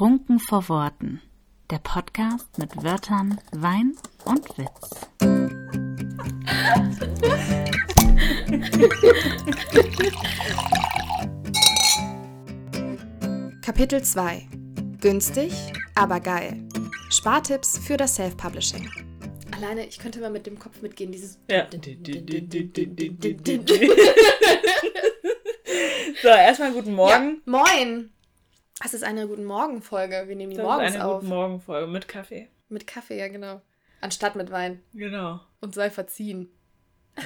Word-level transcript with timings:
Trunken 0.00 0.38
vor 0.38 0.66
Worten. 0.70 1.20
Der 1.68 1.76
Podcast 1.76 2.56
mit 2.56 2.82
Wörtern, 2.82 3.38
Wein 3.52 3.94
und 4.24 4.48
Witz. 4.56 5.10
Kapitel 13.60 14.02
2 14.02 14.48
Günstig, 15.02 15.52
aber 15.94 16.20
geil. 16.20 16.66
Spartipps 17.10 17.76
für 17.76 17.98
das 17.98 18.14
Self-Publishing. 18.14 18.90
Alleine, 19.54 19.84
ich 19.84 19.98
könnte 19.98 20.20
mal 20.20 20.30
mit 20.30 20.46
dem 20.46 20.58
Kopf 20.58 20.80
mitgehen, 20.80 21.12
dieses. 21.12 21.38
Ja. 21.50 21.68
so, 26.22 26.28
erstmal 26.28 26.72
guten 26.72 26.94
Morgen. 26.94 27.42
Ja, 27.44 27.52
moin! 27.52 28.10
Das 28.82 28.94
ist 28.94 29.04
eine 29.04 29.26
Guten 29.26 29.44
Morgen-Folge. 29.44 30.24
Wir 30.26 30.36
nehmen 30.36 30.50
die 30.52 30.56
Das 30.56 30.64
morgens 30.64 30.90
ist 30.90 30.94
eine 30.96 31.04
auf. 31.06 31.20
Guten 31.20 31.28
Morgen-Folge 31.28 31.86
mit 31.90 32.08
Kaffee. 32.08 32.48
Mit 32.68 32.86
Kaffee, 32.86 33.18
ja, 33.18 33.28
genau. 33.28 33.60
Anstatt 34.00 34.36
mit 34.36 34.50
Wein. 34.50 34.82
Genau. 34.94 35.40
Und 35.60 35.74
sei 35.74 35.90
verziehen. 35.90 36.48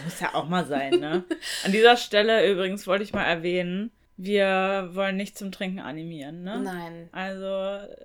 Muss 0.04 0.18
ja 0.20 0.34
auch 0.34 0.48
mal 0.48 0.66
sein, 0.66 0.98
ne? 0.98 1.24
An 1.64 1.70
dieser 1.72 1.96
Stelle 1.96 2.50
übrigens 2.50 2.86
wollte 2.86 3.04
ich 3.04 3.12
mal 3.12 3.22
erwähnen, 3.24 3.92
wir 4.16 4.90
wollen 4.92 5.16
nicht 5.16 5.36
zum 5.38 5.52
Trinken 5.52 5.78
animieren, 5.80 6.42
ne? 6.42 6.60
Nein. 6.60 7.08
Also, 7.12 7.46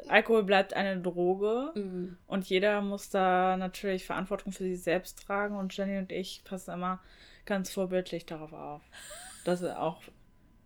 Alkohol 0.10 0.44
bleibt 0.44 0.74
eine 0.76 1.00
Droge 1.02 1.72
Mhm. 1.76 2.18
und 2.28 2.46
jeder 2.48 2.82
muss 2.82 3.10
da 3.10 3.58
natürlich 3.58 4.06
Verantwortung 4.06 4.52
für 4.52 4.64
sich 4.64 4.84
selbst 4.84 5.24
tragen 5.26 5.56
und 5.56 5.76
Jenny 5.76 5.98
und 5.98 6.12
ich 6.12 6.44
passen 6.44 6.74
immer 6.74 7.00
ganz 7.46 7.72
vorbildlich 7.72 8.26
darauf 8.28 8.54
auf, 8.54 8.82
dass 9.46 9.62
er 9.62 9.82
auch 9.82 10.02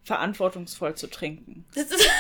verantwortungsvoll 0.04 0.96
zu 0.96 1.08
trinken. 1.08 1.66
Das 1.76 1.86
ist. 1.86 2.10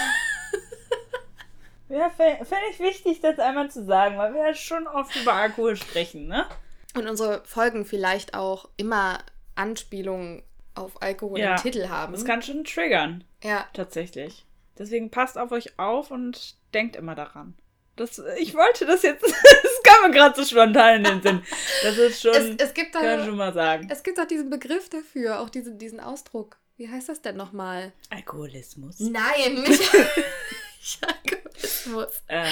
Ja, 1.89 2.09
finde 2.09 2.37
ich 2.71 2.79
wichtig, 2.79 3.19
das 3.21 3.37
einmal 3.39 3.69
zu 3.69 3.85
sagen, 3.85 4.17
weil 4.17 4.33
wir 4.33 4.47
ja 4.47 4.55
schon 4.55 4.87
oft 4.87 5.15
über 5.15 5.33
Alkohol 5.33 5.75
sprechen, 5.75 6.27
ne? 6.27 6.45
Und 6.95 7.07
unsere 7.07 7.43
Folgen 7.45 7.85
vielleicht 7.85 8.33
auch 8.33 8.69
immer 8.77 9.19
Anspielungen 9.55 10.43
auf 10.75 11.01
Alkohol 11.01 11.39
Ja. 11.39 11.51
im 11.55 11.61
Titel 11.61 11.89
haben. 11.89 12.13
Das 12.13 12.25
kann 12.25 12.41
schon 12.41 12.63
triggern, 12.63 13.23
ja. 13.43 13.65
tatsächlich. 13.73 14.45
Deswegen 14.77 15.11
passt 15.11 15.37
auf 15.37 15.51
euch 15.51 15.77
auf 15.77 16.09
und 16.09 16.55
denkt 16.73 16.95
immer 16.95 17.13
daran. 17.15 17.55
Das, 17.95 18.19
ich 18.39 18.55
wollte 18.55 18.87
das 18.87 19.03
jetzt, 19.03 19.21
das 19.23 19.83
kam 19.83 20.09
mir 20.09 20.17
gerade 20.17 20.35
so 20.35 20.43
spontan 20.43 20.95
in 20.97 21.03
den 21.03 21.21
Sinn. 21.21 21.43
Das 21.83 21.95
ist 21.97 22.21
schon, 22.21 22.33
Es, 22.33 22.55
es 22.57 22.73
gibt 22.73 22.93
kann 22.93 23.03
ich 23.03 23.17
da. 23.19 23.25
schon 23.25 23.37
mal 23.37 23.53
sagen. 23.53 23.87
Es 23.91 24.01
gibt 24.01 24.19
auch 24.19 24.25
diesen 24.25 24.49
Begriff 24.49 24.89
dafür, 24.89 25.41
auch 25.41 25.49
diesen, 25.49 25.77
diesen 25.77 25.99
Ausdruck. 25.99 26.57
Wie 26.77 26.89
heißt 26.89 27.07
das 27.09 27.21
denn 27.21 27.37
nochmal? 27.37 27.93
Alkoholismus. 28.09 28.99
Nein, 28.99 29.61
nicht 29.61 29.91
Alkoholismus. 31.01 32.23
Ähm, 32.29 32.47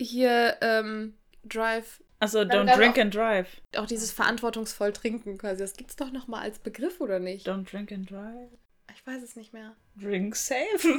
Hier, 0.00 0.56
ähm, 0.60 1.14
Drive, 1.44 2.02
also, 2.18 2.40
don't 2.40 2.74
drink 2.76 2.96
auch- 2.96 3.00
and 3.02 3.14
drive. 3.14 3.48
auch 3.76 3.86
dieses 3.86 4.10
verantwortungsvoll 4.10 4.92
trinken 4.92 5.38
quasi. 5.38 5.58
Das 5.62 5.74
gibt's 5.74 5.96
doch 5.96 6.10
nochmal 6.10 6.42
als 6.42 6.58
Begriff, 6.58 7.00
oder 7.00 7.18
nicht? 7.18 7.46
Don't 7.48 7.70
drink 7.70 7.92
and 7.92 8.10
drive. 8.10 8.50
Ich 8.94 9.06
weiß 9.06 9.22
es 9.22 9.36
nicht 9.36 9.52
mehr. 9.52 9.76
Drink 9.96 10.34
safe. 10.34 10.98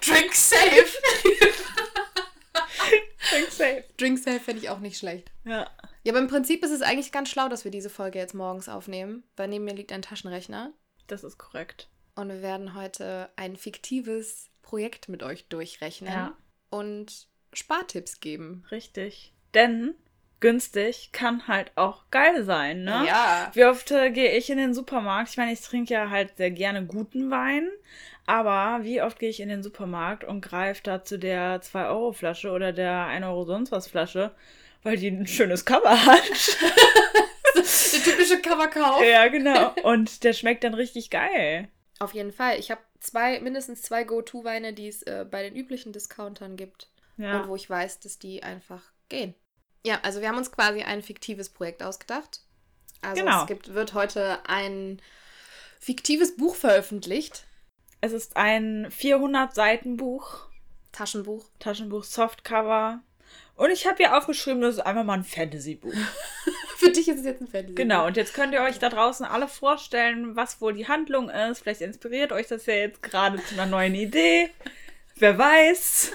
Drink 0.00 0.34
safe! 0.34 0.86
drink 3.30 3.50
safe. 3.50 3.84
Drink 3.98 4.18
safe 4.18 4.40
fände 4.40 4.62
ich 4.62 4.70
auch 4.70 4.78
nicht 4.78 4.98
schlecht. 4.98 5.30
Ja. 5.44 5.70
Ja, 6.04 6.12
aber 6.12 6.18
im 6.20 6.28
Prinzip 6.28 6.64
ist 6.64 6.70
es 6.70 6.82
eigentlich 6.82 7.12
ganz 7.12 7.28
schlau, 7.28 7.48
dass 7.48 7.64
wir 7.64 7.70
diese 7.70 7.90
Folge 7.90 8.18
jetzt 8.18 8.34
morgens 8.34 8.68
aufnehmen, 8.68 9.24
weil 9.36 9.48
neben 9.48 9.64
mir 9.64 9.74
liegt 9.74 9.92
ein 9.92 10.02
Taschenrechner 10.02 10.72
Das 11.08 11.24
ist 11.24 11.36
korrekt. 11.38 11.88
und 12.14 12.28
wir 12.28 12.42
werden 12.42 12.74
heute 12.74 13.28
ein 13.36 13.56
fiktives 13.56 14.48
Projekt 14.66 15.08
mit 15.08 15.22
euch 15.22 15.46
durchrechnen 15.48 16.12
Ja. 16.12 16.36
und 16.70 17.28
Spartipps 17.52 18.20
geben. 18.20 18.64
Richtig. 18.72 19.32
Denn 19.54 19.94
günstig 20.40 21.10
kann 21.12 21.46
halt 21.48 21.70
auch 21.76 22.10
geil 22.10 22.44
sein, 22.44 22.82
ne? 22.84 23.04
Ja. 23.06 23.50
Wie 23.54 23.64
oft 23.64 23.90
äh, 23.92 24.10
gehe 24.10 24.36
ich 24.36 24.50
in 24.50 24.58
den 24.58 24.74
Supermarkt? 24.74 25.30
Ich 25.30 25.36
meine, 25.36 25.52
ich 25.52 25.60
trinke 25.62 25.94
ja 25.94 26.10
halt 26.10 26.36
sehr 26.36 26.50
gerne 26.50 26.84
guten 26.84 27.30
Wein, 27.30 27.70
aber 28.26 28.84
wie 28.84 29.00
oft 29.00 29.18
gehe 29.20 29.30
ich 29.30 29.40
in 29.40 29.48
den 29.48 29.62
Supermarkt 29.62 30.24
und 30.24 30.40
greife 30.42 30.82
da 30.82 31.04
zu 31.04 31.18
der 31.18 31.62
2-Euro-Flasche 31.62 32.50
oder 32.50 32.72
der 32.72 33.06
1 33.06 33.24
Euro 33.24 33.44
sonst 33.44 33.70
was 33.72 33.86
Flasche, 33.88 34.34
weil 34.82 34.96
die 34.96 35.08
ein 35.08 35.26
schönes 35.28 35.64
Cover 35.64 36.04
hat. 36.06 36.22
Der 37.54 38.02
typische 38.02 38.40
Coverkauf. 38.42 39.02
ja, 39.02 39.28
genau. 39.28 39.74
Und 39.82 40.24
der 40.24 40.34
schmeckt 40.34 40.62
dann 40.64 40.74
richtig 40.74 41.08
geil. 41.10 41.68
Auf 41.98 42.12
jeden 42.12 42.30
Fall. 42.32 42.58
Ich 42.58 42.70
habe 42.70 42.80
zwei, 43.06 43.40
mindestens 43.40 43.82
zwei 43.82 44.04
Go-To-Weine, 44.04 44.72
die 44.72 44.88
es 44.88 45.02
äh, 45.02 45.24
bei 45.30 45.42
den 45.42 45.56
üblichen 45.56 45.92
Discountern 45.92 46.56
gibt. 46.56 46.88
Und 47.16 47.24
Ja. 47.24 47.48
wo 47.48 47.56
ich 47.56 47.68
weiß, 47.70 48.00
dass 48.00 48.18
die 48.18 48.42
einfach 48.42 48.82
gehen. 49.08 49.34
Ja, 49.86 50.00
also 50.02 50.20
wir 50.20 50.28
haben 50.28 50.36
uns 50.36 50.52
quasi 50.52 50.82
ein 50.82 51.02
fiktives 51.02 51.48
Projekt 51.48 51.82
ausgedacht. 51.82 52.40
Also 53.00 53.22
Genau. 53.24 53.40
es 53.42 53.46
gibt, 53.46 53.72
wird 53.72 53.94
heute 53.94 54.38
ein 54.48 55.00
fiktives 55.80 56.36
Buch 56.36 56.56
veröffentlicht. 56.56 57.46
Es 58.00 58.12
ist 58.12 58.36
ein 58.36 58.88
400 58.90 59.54
Seiten 59.54 59.96
Buch, 59.96 60.48
Taschenbuch. 60.92 61.48
Taschenbuch, 61.58 62.04
Softcover. 62.04 63.00
Und 63.54 63.70
ich 63.70 63.86
habe 63.86 63.96
hier 63.96 64.16
aufgeschrieben, 64.16 64.60
das 64.60 64.74
ist 64.76 64.80
einfach 64.80 65.04
mal 65.04 65.14
ein 65.14 65.24
Fantasy-Buch. 65.24 65.94
Für 66.76 66.90
dich 66.90 67.08
ist 67.08 67.20
es 67.20 67.24
jetzt 67.24 67.40
ein 67.40 67.48
Fantasy. 67.48 67.74
Genau, 67.74 68.06
und 68.06 68.16
jetzt 68.16 68.34
könnt 68.34 68.52
ihr 68.52 68.60
euch 68.60 68.78
da 68.78 68.90
draußen 68.90 69.24
alle 69.24 69.48
vorstellen, 69.48 70.36
was 70.36 70.60
wohl 70.60 70.74
die 70.74 70.88
Handlung 70.88 71.30
ist. 71.30 71.60
Vielleicht 71.60 71.80
inspiriert 71.80 72.32
euch 72.32 72.48
das 72.48 72.66
ja 72.66 72.74
jetzt 72.74 73.02
gerade 73.02 73.42
zu 73.42 73.54
einer 73.54 73.66
neuen 73.66 73.94
Idee. 73.94 74.50
Wer 75.16 75.38
weiß. 75.38 76.12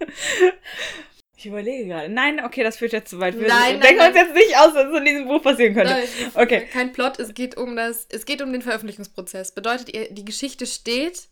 Ich 1.44 1.48
überlege 1.50 1.88
gerade. 1.88 2.08
Nein, 2.08 2.42
okay, 2.42 2.62
das 2.64 2.78
führt 2.78 2.94
jetzt 2.94 3.10
zu 3.10 3.20
weit. 3.20 3.38
Wir 3.38 3.46
Nein, 3.46 3.78
denken 3.78 4.00
uns 4.00 4.16
jetzt 4.16 4.34
nicht 4.34 4.56
aus, 4.56 4.74
was 4.74 4.96
in 4.96 5.04
diesem 5.04 5.26
Buch 5.26 5.42
passieren 5.42 5.74
könnte. 5.74 5.92
Nein, 5.92 6.08
Okay. 6.32 6.66
Kein 6.72 6.92
Plot, 6.92 7.18
es 7.18 7.34
geht 7.34 7.58
um 7.58 7.76
das, 7.76 8.06
es 8.08 8.24
geht 8.24 8.40
um 8.40 8.50
den 8.50 8.62
Veröffentlichungsprozess. 8.62 9.52
Bedeutet, 9.52 9.94
ihr, 9.94 10.10
die 10.10 10.24
Geschichte 10.24 10.64
steht 10.64 11.28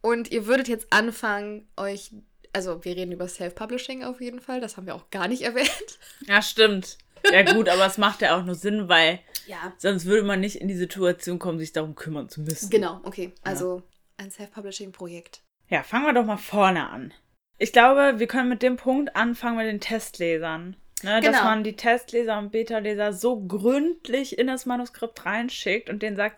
und 0.00 0.30
ihr 0.32 0.46
würdet 0.46 0.68
jetzt 0.68 0.90
anfangen, 0.90 1.68
euch, 1.76 2.12
also 2.52 2.84
wir 2.84 2.96
reden 2.96 3.12
über 3.12 3.28
Self-Publishing 3.28 4.04
auf 4.04 4.20
jeden 4.20 4.40
Fall, 4.40 4.60
das 4.60 4.76
haben 4.76 4.86
wir 4.86 4.94
auch 4.94 5.10
gar 5.10 5.28
nicht 5.28 5.42
erwähnt. 5.50 5.98
Ja, 6.26 6.42
stimmt. 6.42 6.98
Ja, 7.30 7.42
gut, 7.42 7.68
aber 7.68 7.84
es 7.86 7.98
macht 7.98 8.22
ja 8.22 8.36
auch 8.38 8.44
nur 8.44 8.54
Sinn, 8.54 8.88
weil 8.88 9.20
Ja. 9.46 9.72
sonst 9.78 10.06
würde 10.06 10.22
man 10.22 10.40
nicht 10.40 10.56
in 10.56 10.68
die 10.68 10.76
Situation 10.76 11.38
kommen, 11.38 11.58
sich 11.58 11.72
darum 11.72 11.94
kümmern 11.94 12.28
zu 12.28 12.40
müssen. 12.40 12.70
Genau, 12.70 13.00
okay. 13.04 13.32
Also 13.42 13.82
ein 14.16 14.30
Self-Publishing-Projekt. 14.30 15.42
Ja, 15.68 15.82
fangen 15.82 16.06
wir 16.06 16.14
doch 16.14 16.24
mal 16.24 16.36
vorne 16.38 16.88
an. 16.88 17.12
Ich 17.58 17.72
glaube, 17.72 18.14
wir 18.18 18.26
können 18.26 18.48
mit 18.48 18.62
dem 18.62 18.76
Punkt 18.76 19.14
anfangen 19.16 19.58
mit 19.58 19.66
den 19.66 19.80
Testlesern. 19.80 20.76
Ne, 21.02 21.20
Dass 21.20 21.36
Genau. 21.36 21.44
man 21.44 21.62
die 21.64 21.76
Testleser 21.76 22.38
und 22.38 22.50
Beta-Leser 22.52 23.12
so 23.12 23.40
gründlich 23.40 24.38
in 24.38 24.46
das 24.46 24.66
Manuskript 24.66 25.24
reinschickt 25.24 25.88
und 25.88 26.02
denen 26.02 26.16
sagt, 26.16 26.36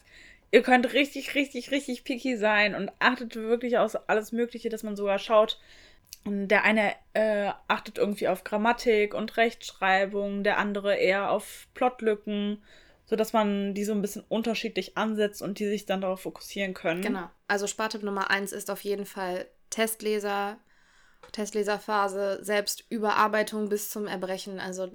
ihr 0.51 0.63
könnt 0.63 0.93
richtig, 0.93 1.35
richtig, 1.35 1.71
richtig 1.71 2.05
picky 2.05 2.37
sein 2.37 2.75
und 2.75 2.91
achtet 2.99 3.35
wirklich 3.37 3.79
auf 3.79 3.97
alles 4.09 4.31
Mögliche, 4.33 4.69
dass 4.69 4.83
man 4.83 4.95
sogar 4.97 5.19
schaut. 5.19 5.59
Der 6.25 6.63
eine 6.63 6.95
äh, 7.15 7.51
achtet 7.67 7.99
irgendwie 7.99 8.29
auf 8.29 8.45
Grammatik 8.45 9.15
und 9.15 9.37
Rechtschreibung, 9.37 10.45
der 10.45 10.59
andere 10.59 10.97
eher 10.97 11.31
auf 11.31 11.67
Plotlücken, 11.75 12.63
sodass 13.07 13.33
man 13.33 13.75
die 13.75 13.85
so 13.85 13.93
ein 13.93 14.03
bisschen 14.03 14.25
unterschiedlich 14.29 14.97
ansetzt 14.97 15.43
und 15.43 15.59
die 15.59 15.67
sich 15.67 15.85
dann 15.85 16.01
darauf 16.01 16.21
fokussieren 16.21 16.75
können. 16.75 17.03
Genau. 17.03 17.29
Also 17.49 17.67
Spartipp 17.67 18.03
Nummer 18.03 18.31
eins 18.31 18.53
ist 18.53 18.71
auf 18.71 18.83
jeden 18.85 19.05
Fall 19.05 19.47
Testleser, 19.71 20.59
Testleserphase, 21.33 22.39
selbst 22.43 22.85
Überarbeitung 22.89 23.69
bis 23.69 23.91
zum 23.91 24.07
Erbrechen. 24.07 24.61
Also 24.61 24.93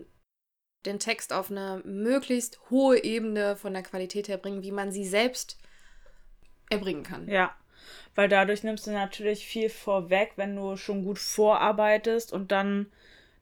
den 0.85 0.99
Text 0.99 1.33
auf 1.33 1.51
eine 1.51 1.81
möglichst 1.83 2.59
hohe 2.69 3.03
Ebene 3.03 3.57
von 3.57 3.73
der 3.73 3.83
Qualität 3.83 4.29
her 4.29 4.37
bringen, 4.37 4.63
wie 4.63 4.71
man 4.71 4.91
sie 4.91 5.05
selbst 5.05 5.57
erbringen 6.69 7.03
kann. 7.03 7.27
Ja, 7.27 7.55
weil 8.15 8.29
dadurch 8.29 8.63
nimmst 8.63 8.87
du 8.87 8.91
natürlich 8.91 9.45
viel 9.45 9.69
vorweg, 9.69 10.33
wenn 10.35 10.55
du 10.55 10.75
schon 10.75 11.03
gut 11.03 11.19
vorarbeitest 11.19 12.33
und 12.33 12.51
dann 12.51 12.91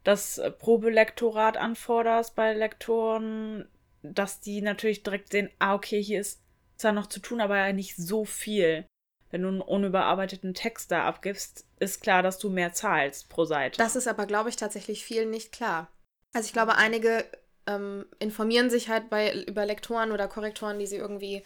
das 0.03 0.42
Probelektorat 0.59 1.57
anforderst 1.57 2.36
bei 2.36 2.53
Lektoren, 2.53 3.68
dass 4.03 4.39
die 4.39 4.62
natürlich 4.62 5.03
direkt 5.03 5.31
sehen, 5.31 5.50
ah, 5.59 5.74
okay, 5.74 6.01
hier 6.01 6.21
ist 6.21 6.42
zwar 6.77 6.92
noch 6.92 7.07
zu 7.07 7.19
tun, 7.19 7.42
aber 7.42 7.71
nicht 7.74 7.95
so 7.95 8.25
viel. 8.25 8.86
Wenn 9.31 9.42
du 9.42 9.47
einen 9.47 9.62
unüberarbeiteten 9.62 10.53
Text 10.53 10.91
da 10.91 11.06
abgibst, 11.06 11.65
ist 11.80 12.01
klar, 12.01 12.21
dass 12.21 12.38
du 12.38 12.50
mehr 12.50 12.74
zahlst 12.74 13.30
pro 13.30 13.45
Seite. 13.45 13.77
Das 13.77 13.95
ist 13.95 14.07
aber, 14.07 14.27
glaube 14.27 14.50
ich, 14.50 14.56
tatsächlich 14.56 15.03
vielen 15.03 15.30
nicht 15.30 15.51
klar. 15.51 15.89
Also 16.33 16.45
ich 16.45 16.53
glaube, 16.53 16.75
einige 16.75 17.25
ähm, 17.68 18.06
informieren 18.19 18.69
sich 18.69 18.89
halt 18.89 19.09
bei, 19.09 19.33
über 19.45 19.65
Lektoren 19.65 20.12
oder 20.12 20.27
Korrektoren, 20.27 20.80
die 20.80 20.86
sie 20.88 20.98
irgendwie 20.98 21.44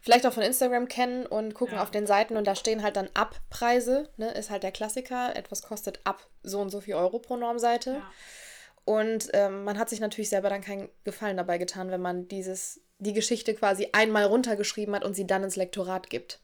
vielleicht 0.00 0.26
auch 0.26 0.32
von 0.32 0.42
Instagram 0.42 0.88
kennen 0.88 1.26
und 1.26 1.54
gucken 1.54 1.76
Ja. 1.76 1.82
auf 1.82 1.90
den 1.90 2.06
Seiten 2.06 2.36
und 2.36 2.46
da 2.46 2.54
stehen 2.54 2.82
halt 2.82 2.96
dann 2.96 3.08
Abpreise, 3.14 4.08
ne, 4.16 4.30
ist 4.32 4.50
halt 4.50 4.62
der 4.62 4.72
Klassiker. 4.72 5.34
Etwas 5.36 5.62
kostet 5.62 6.00
ab 6.04 6.26
so 6.42 6.60
und 6.60 6.70
so 6.70 6.80
viel 6.80 6.94
Euro 6.94 7.18
pro 7.18 7.36
Normseite. 7.36 7.90
Ja. 7.94 8.10
Und 8.84 9.28
ähm, 9.34 9.64
man 9.64 9.78
hat 9.78 9.90
sich 9.90 10.00
natürlich 10.00 10.30
selber 10.30 10.48
dann 10.48 10.62
keinen 10.62 10.88
Gefallen 11.04 11.36
dabei 11.36 11.58
getan, 11.58 11.90
wenn 11.90 12.00
man 12.00 12.26
dieses, 12.28 12.80
die 12.98 13.12
Geschichte 13.12 13.54
quasi 13.54 13.88
einmal 13.92 14.24
runtergeschrieben 14.24 14.94
hat 14.94 15.04
und 15.04 15.14
sie 15.14 15.26
dann 15.26 15.44
ins 15.44 15.56
Lektorat 15.56 16.08
gibt. 16.08 16.40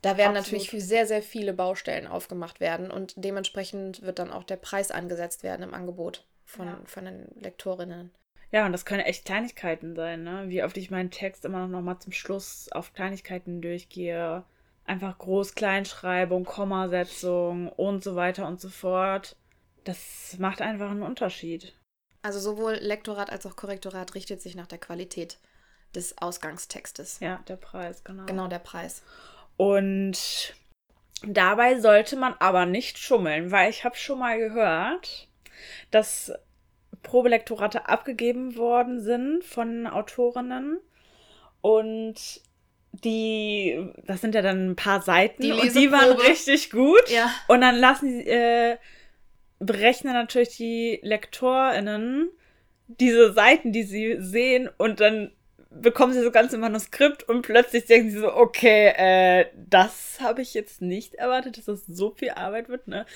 Da 0.00 0.16
werden 0.16 0.36
Absolut. 0.36 0.44
natürlich 0.46 0.70
für 0.70 0.80
sehr, 0.80 1.06
sehr 1.06 1.22
viele 1.22 1.52
Baustellen 1.54 2.06
aufgemacht 2.06 2.60
werden 2.60 2.90
und 2.90 3.14
dementsprechend 3.16 4.02
wird 4.02 4.18
dann 4.18 4.30
auch 4.30 4.44
der 4.44 4.56
Preis 4.56 4.90
angesetzt 4.90 5.42
werden 5.42 5.62
im 5.62 5.72
Angebot 5.74 6.26
von, 6.44 6.66
Ja. 6.66 6.80
von 6.84 7.04
den 7.06 7.26
Lektorinnen. 7.40 8.10
Ja, 8.52 8.66
und 8.66 8.72
das 8.72 8.84
können 8.84 9.00
echt 9.00 9.24
Kleinigkeiten 9.24 9.94
sein, 9.96 10.22
ne? 10.22 10.44
Wie 10.48 10.62
oft 10.62 10.76
ich 10.76 10.90
meinen 10.90 11.10
Text 11.10 11.44
immer 11.44 11.66
noch 11.66 11.82
mal 11.82 11.98
zum 11.98 12.12
Schluss 12.12 12.70
auf 12.70 12.92
Kleinigkeiten 12.92 13.60
durchgehe. 13.60 14.44
Einfach 14.84 15.18
Groß-Kleinschreibung, 15.18 16.44
Kommasetzung 16.44 17.68
und 17.70 18.04
so 18.04 18.16
weiter 18.16 18.46
und 18.46 18.60
so 18.60 18.68
fort. 18.68 19.36
Das 19.84 20.36
macht 20.38 20.60
einfach 20.60 20.90
einen 20.90 21.02
Unterschied. 21.02 21.74
Also 22.22 22.38
sowohl 22.38 22.74
Lektorat 22.74 23.30
als 23.30 23.44
auch 23.46 23.56
Korrektorat 23.56 24.14
richtet 24.14 24.40
sich 24.40 24.56
nach 24.56 24.66
der 24.66 24.78
Qualität 24.78 25.38
des 25.94 26.18
Ausgangstextes. 26.18 27.20
Ja, 27.20 27.42
der 27.48 27.56
Preis, 27.56 28.02
genau. 28.04 28.26
Genau 28.26 28.48
der 28.48 28.58
Preis. 28.58 29.02
Und 29.56 30.54
dabei 31.22 31.80
sollte 31.80 32.16
man 32.16 32.34
aber 32.38 32.66
nicht 32.66 32.98
schummeln, 32.98 33.50
weil 33.50 33.70
ich 33.70 33.84
habe 33.84 33.96
schon 33.96 34.18
mal 34.18 34.38
gehört, 34.38 35.28
dass 35.90 36.32
Probelektorate 37.04 37.88
abgegeben 37.88 38.56
worden 38.56 39.00
sind 39.00 39.44
von 39.44 39.86
Autorinnen 39.86 40.80
und 41.60 42.14
die, 42.92 43.88
das 44.04 44.20
sind 44.20 44.34
ja 44.34 44.42
dann 44.42 44.70
ein 44.70 44.76
paar 44.76 45.02
Seiten 45.02 45.42
Die 45.42 45.52
und 45.52 45.74
die 45.74 45.90
waren 45.90 46.16
richtig 46.16 46.70
gut. 46.70 47.08
Ja. 47.08 47.30
Und 47.48 47.60
dann 47.60 47.76
lassen 47.76 48.08
die, 48.08 48.28
äh, 48.28 48.76
berechnen 49.58 50.12
natürlich 50.12 50.56
die 50.56 51.00
LektorInnen 51.02 52.30
diese 52.86 53.32
Seiten, 53.32 53.72
die 53.72 53.82
sie 53.82 54.16
sehen 54.18 54.68
und 54.76 55.00
dann 55.00 55.32
bekommen 55.80 56.12
sie 56.12 56.22
das 56.22 56.32
ganze 56.32 56.58
Manuskript 56.58 57.28
und 57.28 57.42
plötzlich 57.42 57.86
denken 57.86 58.10
sie 58.10 58.18
so, 58.18 58.32
okay, 58.34 58.92
äh, 58.96 59.46
das 59.68 60.18
habe 60.20 60.42
ich 60.42 60.54
jetzt 60.54 60.80
nicht 60.82 61.14
erwartet, 61.14 61.58
dass 61.58 61.64
das 61.64 61.86
so 61.86 62.10
viel 62.10 62.30
Arbeit 62.30 62.68
wird, 62.68 62.88
ne? 62.88 63.06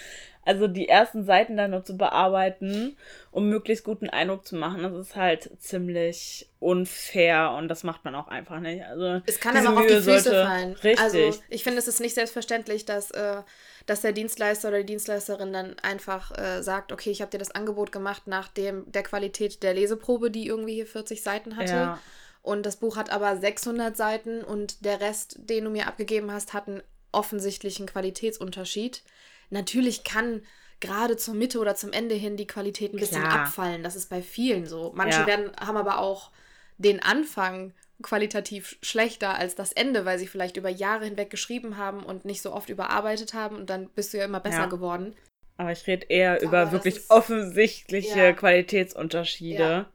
Also 0.45 0.67
die 0.67 0.89
ersten 0.89 1.25
Seiten 1.25 1.59
dann 1.59 1.73
noch 1.73 1.85
zu 1.85 1.99
bearbeiten, 1.99 2.97
um 3.31 3.51
möglichst 3.51 3.85
guten 3.85 4.09
Eindruck 4.09 4.47
zu 4.47 4.57
machen, 4.57 4.83
das 4.83 4.95
ist 4.95 5.15
halt 5.15 5.51
ziemlich 5.61 6.49
unfair 6.59 7.51
und 7.59 7.69
das 7.69 7.85
macht 7.85 8.05
man 8.07 8.15
auch 8.15 8.29
einfach 8.29 8.59
nicht. 8.59 8.83
Also 8.83 9.21
Es 9.27 9.41
kann 9.41 9.55
aber 9.57 9.75
auch 9.75 9.81
auf 9.81 9.87
die 9.87 10.01
Füße 10.01 10.31
fallen. 10.31 10.73
Richtig. 10.73 11.01
Also 11.01 11.39
ich 11.51 11.63
finde, 11.63 11.79
es 11.81 11.87
ist 11.87 12.01
nicht 12.01 12.15
selbstverständlich, 12.15 12.87
dass, 12.87 13.11
äh, 13.11 13.43
dass 13.85 14.01
der 14.01 14.13
Dienstleister 14.13 14.69
oder 14.69 14.79
die 14.79 14.87
Dienstleisterin 14.87 15.53
dann 15.53 15.79
einfach 15.81 16.37
äh, 16.39 16.63
sagt, 16.63 16.93
okay, 16.93 17.11
ich 17.11 17.21
habe 17.21 17.31
dir 17.31 17.39
das 17.39 17.51
Angebot 17.51 17.93
gemacht 17.93 18.23
nach 18.27 18.49
dem, 18.49 18.91
der 18.91 19.03
Qualität 19.03 19.63
der 19.63 19.75
Leseprobe, 19.75 20.31
die 20.31 20.47
irgendwie 20.47 20.77
hier 20.77 20.87
40 20.87 21.23
Seiten 21.23 21.57
hatte. 21.57 21.73
Ja. 21.73 21.99
Und 22.43 22.65
das 22.65 22.77
Buch 22.77 22.97
hat 22.97 23.11
aber 23.11 23.37
600 23.37 23.97
Seiten 23.97 24.43
und 24.43 24.85
der 24.85 25.01
Rest, 25.01 25.37
den 25.39 25.65
du 25.65 25.71
mir 25.71 25.87
abgegeben 25.87 26.33
hast, 26.33 26.55
hat 26.55 26.69
einen 26.69 26.83
offensichtlichen 27.13 27.87
Qualitätsunterschied. 27.87 29.03
Natürlich 29.51 30.05
kann 30.05 30.43
gerade 30.81 31.17
zur 31.17 31.35
Mitte 31.35 31.59
oder 31.59 31.75
zum 31.75 31.93
Ende 31.93 32.15
hin 32.15 32.37
die 32.37 32.47
Qualität 32.47 32.93
ein 32.95 32.99
bisschen 33.01 33.23
Klar. 33.23 33.41
abfallen. 33.47 33.83
Das 33.83 33.97
ist 33.97 34.09
bei 34.09 34.23
vielen 34.23 34.67
so. 34.67 34.93
Manche 34.95 35.21
Ja. 35.21 35.27
werden, 35.27 35.51
haben 35.59 35.77
aber 35.77 35.99
auch 35.99 36.31
den 36.79 37.03
Anfang 37.03 37.73
qualitativ 38.03 38.79
schlechter 38.83 39.35
als 39.35 39.57
das 39.57 39.73
Ende, 39.73 40.05
weil 40.05 40.21
sie 40.21 40.29
vielleicht 40.29 40.57
über 40.57 40.69
Jahre 40.69 41.05
hinweg 41.07 41.31
geschrieben 41.31 41.77
haben 41.77 42.05
und 42.05 42.25
nicht 42.25 42.43
so 42.43 42.53
oft 42.53 42.69
überarbeitet 42.69 43.35
haben 43.35 43.57
und 43.57 43.69
dann 43.71 43.89
bist 43.89 44.13
du 44.15 44.19
ja 44.19 44.25
immer 44.25 44.39
besser 44.39 44.59
Ja. 44.61 44.67
geworden. 44.67 45.17
Aber 45.57 45.73
ich 45.73 45.85
rede 45.89 46.07
eher 46.09 46.35
Aber 46.35 46.43
über 46.43 46.71
wirklich 46.73 46.97
ist- 46.99 47.11
offensichtliche 47.11 48.17
Ja. 48.19 48.33
Qualitätsunterschiede. 48.33 49.87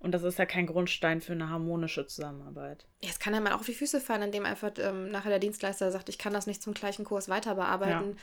Ja. 0.00 0.04
Und 0.04 0.12
das 0.12 0.22
ist 0.22 0.38
ja 0.38 0.46
kein 0.46 0.66
Grundstein 0.66 1.20
für 1.20 1.32
eine 1.32 1.50
harmonische 1.50 2.06
Zusammenarbeit. 2.06 2.86
Ja, 3.02 3.10
es 3.10 3.18
kann 3.18 3.34
ja 3.34 3.40
mal 3.40 3.52
auch 3.52 3.60
auf 3.60 3.66
die 3.66 3.74
Füße 3.74 4.00
fallen, 4.00 4.22
indem 4.22 4.46
einfach 4.46 4.72
ähm, 4.78 5.10
nachher 5.10 5.30
der 5.30 5.38
Dienstleister 5.38 5.90
sagt, 5.92 6.08
ich 6.08 6.18
kann 6.18 6.32
das 6.32 6.46
nicht 6.46 6.62
zum 6.62 6.74
gleichen 6.74 7.04
Kurs 7.04 7.28
weiter 7.28 7.54
bearbeiten, 7.54 8.16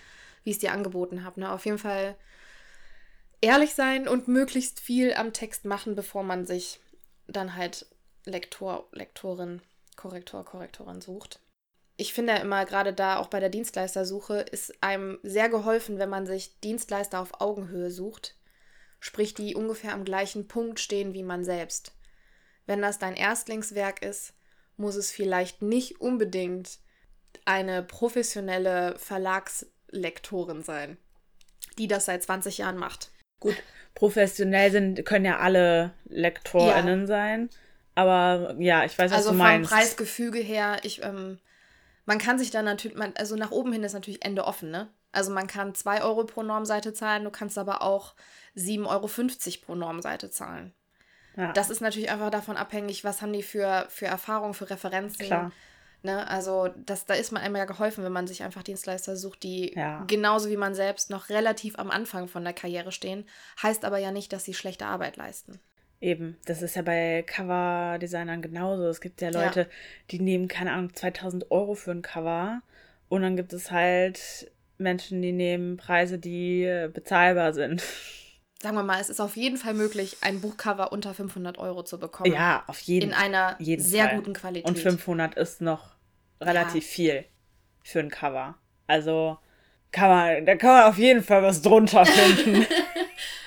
wie 0.44 0.50
ich 0.50 0.56
es 0.58 0.62
dir 0.62 0.72
angeboten 0.72 1.24
habe. 1.24 1.40
Ne? 1.40 1.52
Auf 1.52 1.66
jeden 1.66 1.78
Fall 1.78 2.16
ehrlich 3.42 3.76
sein 3.76 4.08
und 4.08 4.28
möglichst 4.28 4.80
viel 4.80 5.14
am 5.14 5.34
Text 5.34 5.66
machen, 5.66 5.96
bevor 5.96 6.24
man 6.24 6.46
sich 6.46 6.80
dann 7.28 7.56
halt 7.56 7.86
Lektor, 8.26 8.88
Lektorin, 8.92 9.62
Korrektor, 9.96 10.44
Korrektorin 10.44 11.02
sucht. 11.02 11.40
Ich 11.98 12.14
finde 12.14 12.34
ja 12.34 12.40
immer, 12.40 12.66
gerade 12.66 12.94
da 12.94 13.18
auch 13.18 13.28
bei 13.28 13.40
der 13.40 13.50
Dienstleistersuche, 13.50 14.40
ist 14.40 14.84
einem 14.84 15.20
sehr 15.24 15.50
geholfen, 15.50 15.98
wenn 15.98 16.10
man 16.10 16.28
sich 16.28 16.60
Dienstleister 16.60 17.20
auf 17.20 17.42
Augenhöhe 17.42 17.90
sucht, 17.90 18.37
sprich 19.00 19.34
die 19.34 19.56
ungefähr 19.56 19.94
am 19.94 20.06
gleichen 20.06 20.48
Punkt 20.48 20.80
stehen 20.80 21.14
wie 21.14 21.24
man 21.24 21.44
selbst. 21.44 21.94
Wenn 22.66 22.82
das 22.82 23.00
dein 23.00 23.16
Erstlingswerk 23.16 24.02
ist, 24.02 24.34
muss 24.76 24.96
es 24.96 25.12
vielleicht 25.12 25.62
nicht 25.62 26.02
unbedingt 26.02 26.80
eine 27.46 27.84
professionelle 27.84 28.98
Verlagslektorin 28.98 30.64
sein, 30.64 30.98
die 31.78 31.88
das 31.88 32.06
seit 32.06 32.24
20 32.24 32.60
Jahren 32.60 32.78
macht. 32.78 33.12
Gut, 33.40 33.56
professionell 33.96 34.72
sind, 34.72 35.06
können 35.06 35.26
ja 35.26 35.40
alle 35.40 35.94
LektorInnen 36.06 37.08
sein. 37.08 37.50
Aber 37.96 38.56
ja, 38.60 38.84
ich 38.86 38.98
weiß, 38.98 39.12
was 39.12 39.18
also 39.18 39.30
du 39.30 39.38
vom 39.38 39.38
meinst. 39.38 39.72
Preisgefüge 39.72 40.40
her, 40.40 40.78
ich, 40.84 41.02
ähm, 41.04 41.40
man 42.06 42.20
kann 42.20 42.38
sich 42.38 42.52
dann 42.52 42.66
natürlich, 42.66 42.96
man, 42.96 43.14
also 43.18 43.36
nach 43.36 43.52
oben 43.52 43.74
hin 43.74 43.84
ist 43.84 43.94
natürlich 43.94 44.24
Ende 44.24 44.46
offen, 44.46 44.70
ne? 44.70 44.90
Also 45.12 45.32
man 45.32 45.48
kann 45.48 45.74
2 45.74 46.02
Euro 46.04 46.26
pro 46.26 46.44
Normseite 46.44 46.94
zahlen, 46.94 47.24
du 47.24 47.32
kannst 47.32 47.58
aber 47.58 47.82
auch 47.82 48.14
7,50 48.56 48.88
Euro 48.88 49.66
pro 49.66 49.76
Normseite 49.76 50.30
zahlen. 50.30 50.74
ja, 51.36 51.52
Das 51.54 51.70
ist 51.70 51.82
natürlich 51.82 52.10
einfach 52.12 52.30
davon 52.30 52.58
abhängig, 52.58 53.04
was 53.04 53.22
haben 53.22 53.34
die 53.34 53.44
für, 53.44 53.86
für 53.90 54.06
Erfahrungen, 54.06 54.54
für 54.54 54.70
Referenzen. 54.70 55.26
klar. 55.26 55.52
Ne? 56.04 56.28
Also 56.30 56.70
das, 56.86 57.06
da 57.06 57.16
ist 57.16 57.32
man 57.32 57.42
einmal 57.42 57.60
ja 57.60 57.66
geholfen, 57.66 58.04
wenn 58.04 58.12
man 58.12 58.28
sich 58.28 58.44
einfach 58.44 58.62
Dienstleister 58.62 59.16
sucht, 59.18 59.42
die 59.44 59.74
Ja. 59.74 60.04
genauso 60.08 60.50
wie 60.50 60.58
man 60.58 60.76
selbst 60.76 61.10
noch 61.10 61.30
relativ 61.30 61.80
am 61.80 61.90
Anfang 61.90 62.28
von 62.28 62.44
der 62.44 62.54
Karriere 62.54 62.92
stehen. 62.92 63.26
Heißt 63.64 63.84
aber 63.84 63.98
ja 63.98 64.12
nicht, 64.12 64.32
dass 64.32 64.46
sie 64.46 64.54
schlechte 64.54 64.86
Arbeit 64.86 65.18
leisten. 65.18 65.60
Eben, 66.00 66.38
das 66.46 66.62
ist 66.62 66.76
ja 66.76 66.84
bei 66.84 67.24
Cover-Designern 67.26 68.44
genauso. 68.44 68.88
Es 68.88 69.02
gibt 69.02 69.22
ja 69.22 69.32
Ja. 69.32 69.44
Leute, 69.46 69.68
die 70.12 70.20
nehmen, 70.20 70.48
keine 70.48 70.74
Ahnung, 70.74 70.94
2000 70.94 71.50
Euro 71.50 71.74
für 71.74 71.92
ein 71.92 72.04
Cover. 72.04 72.62
Und 73.10 73.24
dann 73.24 73.36
gibt 73.36 73.52
es 73.54 73.72
halt 73.72 74.52
Menschen, 74.78 75.22
die 75.22 75.32
nehmen 75.32 75.78
Preise, 75.78 76.20
die 76.20 76.64
äh, 76.64 76.90
bezahlbar 76.94 77.54
sind. 77.54 77.84
Sagen 78.62 78.76
wir 78.76 78.84
mal, 78.84 79.00
es 79.00 79.10
ist 79.10 79.20
auf 79.20 79.36
jeden 79.36 79.58
Fall 79.58 79.76
möglich, 79.76 80.18
ein 80.22 80.42
Buchcover 80.42 80.92
unter 80.92 81.14
500 81.14 81.60
Euro 81.60 81.84
zu 81.84 82.00
bekommen. 82.00 82.34
Ja, 82.34 82.64
auf 82.66 82.80
jeden 82.80 83.10
In 83.10 83.14
einer 83.14 83.56
jeden 83.60 83.84
sehr 83.84 84.06
Fall. 84.06 84.16
guten 84.16 84.34
Qualität. 84.34 84.68
Und 84.68 84.80
500 84.80 85.36
ist 85.36 85.62
noch 85.62 85.96
relativ 86.42 86.86
viel 86.86 87.26
für 87.84 88.00
ein 88.00 88.10
Cover. 88.10 88.56
Also 88.88 89.38
kann 89.92 90.10
man, 90.10 90.46
da 90.48 90.56
kann 90.56 90.72
man 90.72 90.84
auf 90.86 90.98
jeden 90.98 91.24
Fall 91.24 91.44
was 91.44 91.62
drunter 91.62 92.06
finden. 92.06 92.66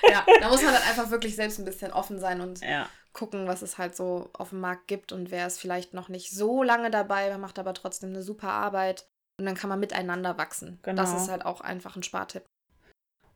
Ja, 0.09 0.25
da 0.41 0.49
muss 0.49 0.63
man 0.63 0.73
dann 0.73 0.81
einfach 0.83 1.11
wirklich 1.11 1.35
selbst 1.35 1.59
ein 1.59 1.63
bisschen 1.65 1.93
offen 1.93 2.19
sein 2.19 2.41
und 2.41 2.59
ja, 2.61 2.89
gucken, 3.13 3.47
was 3.47 3.61
es 3.61 3.77
halt 3.77 3.95
so 3.95 4.29
auf 4.33 4.49
dem 4.49 4.59
Markt 4.59 4.87
gibt 4.87 5.11
und 5.11 5.31
wer 5.31 5.45
ist 5.47 5.59
vielleicht 5.59 5.93
noch 5.93 6.09
nicht 6.09 6.31
so 6.31 6.63
lange 6.63 6.89
dabei, 6.89 7.37
macht 7.37 7.59
aber 7.59 7.73
trotzdem 7.73 8.09
eine 8.09 8.23
super 8.23 8.49
Arbeit. 8.49 9.05
Und 9.41 9.47
dann 9.47 9.55
kann 9.55 9.71
man 9.71 9.79
miteinander 9.79 10.37
wachsen. 10.37 10.77
Das 10.83 11.09
Genau. 11.09 11.17
ist 11.17 11.29
halt 11.31 11.47
auch 11.47 11.61
einfach 11.61 11.95
ein 11.95 12.03
Spartipp. 12.03 12.43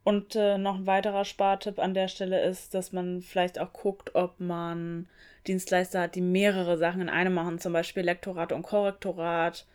Und 0.03 0.35
äh, 0.35 0.59
noch 0.59 0.75
ein 0.75 0.85
weiterer 0.85 1.25
Spartipp 1.25 1.79
an 1.79 1.95
der 1.95 2.09
Stelle 2.09 2.43
ist, 2.43 2.75
dass 2.75 2.91
man 2.91 3.23
vielleicht 3.23 3.57
auch 3.57 3.73
guckt, 3.73 4.13
ob 4.13 4.39
man 4.39 5.09
Dienstleister 5.47 6.01
hat, 6.01 6.13
die 6.13 6.21
mehrere 6.21 6.77
Sachen 6.77 7.01
in 7.01 7.09
einem 7.09 7.33
machen, 7.33 7.57
zum 7.57 7.73
Beispiel 7.73 8.03
Lektorat 8.03 8.51
und 8.51 8.61
Korrektorat, 8.61 9.65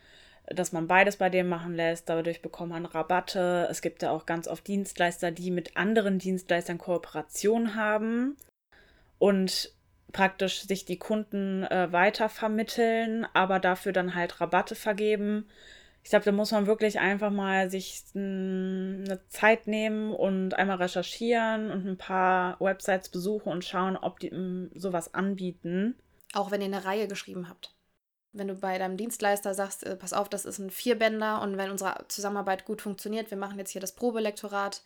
dass 0.46 0.70
man 0.70 0.86
beides 0.86 1.16
bei 1.16 1.30
dem 1.30 1.48
machen 1.48 1.74
lässt. 1.74 2.08
Dadurch 2.08 2.42
bekommt 2.42 2.70
man 2.70 2.86
Rabatte. 2.86 3.66
Es 3.68 3.82
gibt 3.82 4.02
ja 4.02 4.12
auch 4.12 4.24
ganz 4.24 4.46
oft 4.46 4.68
Dienstleister, 4.68 5.32
die 5.32 5.50
mit 5.50 5.76
anderen 5.76 6.20
Dienstleistern 6.20 6.78
Kooperation 6.78 7.74
haben 7.74 8.36
und 9.18 9.72
praktisch 10.12 10.62
sich 10.62 10.84
die 10.84 10.98
Kunden 10.98 11.64
äh, 11.64 11.88
weitervermitteln, 11.90 13.26
aber 13.34 13.58
dafür 13.58 13.90
dann 13.92 14.14
halt 14.14 14.40
Rabatte 14.40 14.76
vergeben. 14.76 15.48
Ich 16.02 16.10
glaube, 16.10 16.24
da 16.24 16.32
muss 16.32 16.50
man 16.50 16.66
wirklich 16.66 16.98
einfach 16.98 17.30
mal 17.30 17.70
sich 17.70 18.02
eine 18.14 19.20
Zeit 19.28 19.66
nehmen 19.66 20.12
und 20.14 20.54
einmal 20.54 20.78
recherchieren 20.78 21.70
und 21.70 21.86
ein 21.86 21.98
paar 21.98 22.58
Websites 22.60 23.10
besuchen 23.10 23.52
und 23.52 23.64
schauen, 23.64 23.96
ob 23.96 24.18
die 24.18 24.30
mm, 24.30 24.70
sowas 24.74 25.12
anbieten. 25.14 25.96
Auch 26.32 26.50
wenn 26.50 26.62
ihr 26.62 26.66
eine 26.68 26.84
Reihe 26.84 27.06
geschrieben 27.06 27.48
habt. 27.48 27.74
Wenn 28.32 28.48
du 28.48 28.54
bei 28.54 28.78
deinem 28.78 28.96
Dienstleister 28.96 29.54
sagst, 29.54 29.84
äh, 29.84 29.96
pass 29.96 30.12
auf, 30.12 30.28
das 30.28 30.44
ist 30.44 30.58
ein 30.58 30.70
Vierbänder 30.70 31.42
und 31.42 31.56
wenn 31.58 31.70
unsere 31.70 32.06
Zusammenarbeit 32.08 32.64
gut 32.64 32.80
funktioniert, 32.80 33.30
wir 33.30 33.38
machen 33.38 33.58
jetzt 33.58 33.70
hier 33.70 33.80
das 33.80 33.94
Probelektorat 33.94 34.82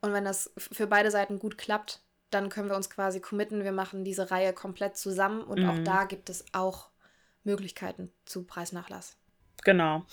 und 0.00 0.12
wenn 0.12 0.24
das 0.24 0.52
für 0.56 0.86
beide 0.86 1.10
Seiten 1.10 1.38
gut 1.38 1.58
klappt, 1.58 2.02
dann 2.30 2.50
können 2.50 2.68
wir 2.68 2.76
uns 2.76 2.88
quasi 2.90 3.20
committen, 3.20 3.64
wir 3.64 3.72
machen 3.72 4.04
diese 4.04 4.30
Reihe 4.30 4.52
komplett 4.52 4.96
zusammen 4.96 5.42
und 5.42 5.64
auch 5.66 5.78
Mhm. 5.78 5.84
da 5.84 6.04
gibt 6.04 6.30
es 6.30 6.44
auch 6.52 6.90
Möglichkeiten 7.44 8.12
zu 8.24 8.44
Preisnachlass. 8.44 9.16
Genau. 9.64 10.04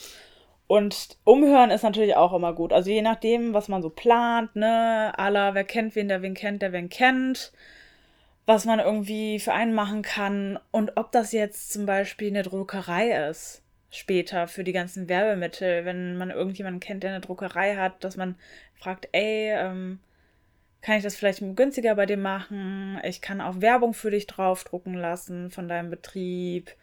Und 0.69 1.17
umhören 1.23 1.71
ist 1.71 1.81
natürlich 1.81 2.15
auch 2.15 2.31
immer 2.31 2.53
gut. 2.53 2.73
Also 2.73 2.91
je 2.91 3.01
nachdem, 3.01 3.55
was 3.55 3.69
man 3.69 3.81
so 3.81 3.89
plant, 3.89 4.55
ne, 4.55 5.11
aller, 5.17 5.55
wer 5.55 5.63
kennt 5.63 5.95
wen, 5.95 6.07
der 6.07 6.21
wen 6.21 6.35
kennt, 6.35 6.61
der 6.61 6.71
wen 6.73 6.89
kennt, 6.89 7.51
was 8.45 8.65
man 8.65 8.79
irgendwie 8.79 9.39
für 9.39 9.51
einen 9.51 9.73
machen 9.73 10.03
kann 10.03 10.59
und 10.69 10.95
ob 10.95 11.11
das 11.11 11.31
jetzt 11.31 11.73
zum 11.73 11.87
Beispiel 11.87 12.27
eine 12.27 12.43
Druckerei 12.43 13.29
ist. 13.29 13.63
später 13.91 14.47
für 14.47 14.63
die 14.63 14.71
ganzen 14.73 15.09
Werbemittel, 15.09 15.85
wenn 15.85 16.17
man 16.17 16.29
irgendjemanden 16.29 16.79
kennt, 16.79 17.01
der 17.03 17.11
eine 17.11 17.21
Druckerei 17.21 17.75
hat, 17.75 18.03
dass 18.03 18.17
man 18.17 18.35
fragt, 18.75 19.09
ey, 19.11 19.51
ähm, 19.51 19.99
kann 20.81 20.97
ich 20.97 21.03
das 21.03 21.15
vielleicht 21.15 21.41
günstiger 21.55 21.95
bei 21.95 22.05
dir 22.05 22.17
machen? 22.17 22.99
Ich 23.03 23.21
kann 23.21 23.41
auch 23.41 23.61
Werbung 23.61 23.93
für 23.95 24.11
dich 24.11 24.27
draufdrucken 24.27 24.93
lassen 24.93 25.49
von 25.49 25.67
deinem 25.67 25.89
Betrieb 25.89 26.75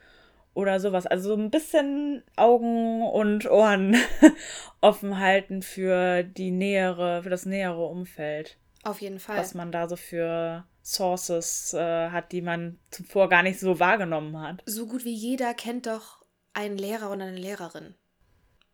oder 0.56 0.80
sowas. 0.80 1.06
Also 1.06 1.34
so 1.34 1.40
ein 1.40 1.50
bisschen 1.50 2.24
Augen 2.34 3.02
und 3.02 3.48
Ohren 3.48 3.96
offen 4.80 5.18
halten 5.18 5.62
für 5.62 6.22
die 6.22 6.50
nähere, 6.50 7.22
für 7.22 7.30
das 7.30 7.44
nähere 7.44 7.84
Umfeld. 7.84 8.56
Auf 8.82 9.00
jeden 9.02 9.18
Fall. 9.18 9.36
Was 9.36 9.54
man 9.54 9.70
da 9.70 9.88
so 9.88 9.96
für 9.96 10.64
Sources 10.82 11.74
äh, 11.74 12.10
hat, 12.10 12.32
die 12.32 12.40
man 12.40 12.78
zuvor 12.90 13.28
gar 13.28 13.42
nicht 13.42 13.60
so 13.60 13.80
wahrgenommen 13.80 14.40
hat. 14.40 14.62
So 14.64 14.86
gut 14.86 15.04
wie 15.04 15.14
jeder 15.14 15.52
kennt 15.52 15.86
doch 15.86 16.24
einen 16.54 16.78
Lehrer 16.78 17.10
oder 17.10 17.24
eine 17.24 17.36
Lehrerin. 17.36 17.94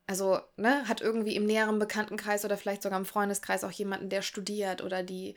Also, 0.07 0.39
ne, 0.57 0.87
hat 0.89 1.01
irgendwie 1.01 1.35
im 1.37 1.47
näheren 1.47 1.79
Bekanntenkreis 1.79 2.45
oder 2.45 2.57
vielleicht 2.57 2.83
sogar 2.83 2.99
im 2.99 3.07
Freundeskreis 3.07 3.65
auch 3.65 3.71
jemanden, 3.71 4.09
der 4.09 4.23
studiert 4.23 4.83
oder 4.83 5.03
die. 5.03 5.35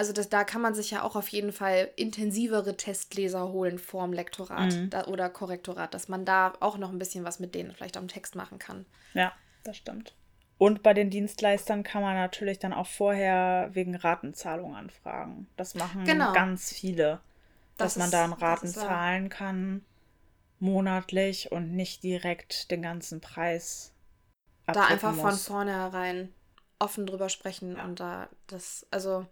Also, 0.00 0.14
das, 0.14 0.30
da 0.30 0.44
kann 0.44 0.62
man 0.62 0.74
sich 0.74 0.90
ja 0.90 1.02
auch 1.02 1.14
auf 1.14 1.28
jeden 1.28 1.52
Fall 1.52 1.90
intensivere 1.96 2.74
Testleser 2.74 3.48
holen 3.52 3.78
vorm 3.78 4.14
Lektorat 4.14 4.70
Mhm. 4.74 4.88
da, 4.88 5.04
oder 5.08 5.28
Korrektorat, 5.28 5.92
dass 5.92 6.08
man 6.08 6.24
da 6.24 6.54
auch 6.60 6.78
noch 6.78 6.88
ein 6.90 6.98
bisschen 6.98 7.22
was 7.22 7.38
mit 7.38 7.54
denen 7.54 7.72
vielleicht 7.72 7.98
am 7.98 8.08
Text 8.08 8.34
machen 8.34 8.58
kann. 8.58 8.86
Ja, 9.12 9.30
das 9.62 9.76
stimmt. 9.76 10.14
Und 10.56 10.82
bei 10.82 10.94
den 10.94 11.10
Dienstleistern 11.10 11.82
kann 11.82 12.00
man 12.00 12.14
natürlich 12.14 12.58
dann 12.58 12.72
auch 12.72 12.86
vorher 12.86 13.68
wegen 13.74 13.94
Ratenzahlung 13.94 14.74
anfragen. 14.74 15.46
Das 15.58 15.74
machen 15.74 16.06
Genau. 16.06 16.32
ganz 16.32 16.72
viele, 16.72 17.20
Das 17.76 17.92
dass 17.94 17.96
man 17.96 18.06
ist- 18.06 18.14
da 18.14 18.24
in 18.24 18.30
das 18.30 18.40
Raten 18.40 18.68
zahlen 18.68 19.28
kann, 19.28 19.84
monatlich 20.60 21.52
und 21.52 21.72
nicht 21.76 22.02
direkt 22.02 22.70
den 22.70 22.80
ganzen 22.80 23.20
Preis. 23.20 23.92
da 24.66 24.84
einfach 24.84 25.14
von 25.14 25.32
muss. 25.32 25.46
vornherein 25.46 26.32
offen 26.78 27.06
drüber 27.06 27.28
sprechen 27.28 27.78
und 27.78 28.00
da 28.00 28.28
das, 28.46 28.86
also 28.90 29.26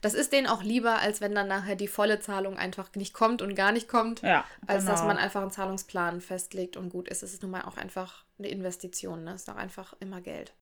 das 0.00 0.14
ist 0.14 0.32
denen 0.32 0.46
auch 0.46 0.62
lieber, 0.62 0.98
als 0.98 1.20
wenn 1.20 1.34
dann 1.34 1.48
nachher 1.48 1.76
die 1.76 1.88
volle 1.88 2.20
Zahlung 2.20 2.56
einfach 2.56 2.90
nicht 2.94 3.14
kommt 3.14 3.42
und 3.42 3.54
gar 3.54 3.72
nicht 3.72 3.88
kommt, 3.88 4.22
Ja, 4.22 4.44
als 4.66 4.84
dass 4.84 5.00
genau. 5.00 5.08
man 5.14 5.18
einfach 5.18 5.42
einen 5.42 5.50
Zahlungsplan 5.50 6.20
festlegt 6.20 6.76
und 6.76 6.90
gut 6.90 7.08
ist. 7.08 7.22
Es 7.22 7.32
ist 7.32 7.42
nun 7.42 7.50
mal 7.50 7.62
auch 7.62 7.76
einfach 7.76 8.24
eine 8.38 8.48
Investition, 8.48 9.24
ne? 9.24 9.32
Es 9.34 9.42
ist 9.42 9.50
auch 9.50 9.56
einfach 9.56 9.94
immer 10.00 10.20
Geld. 10.20 10.54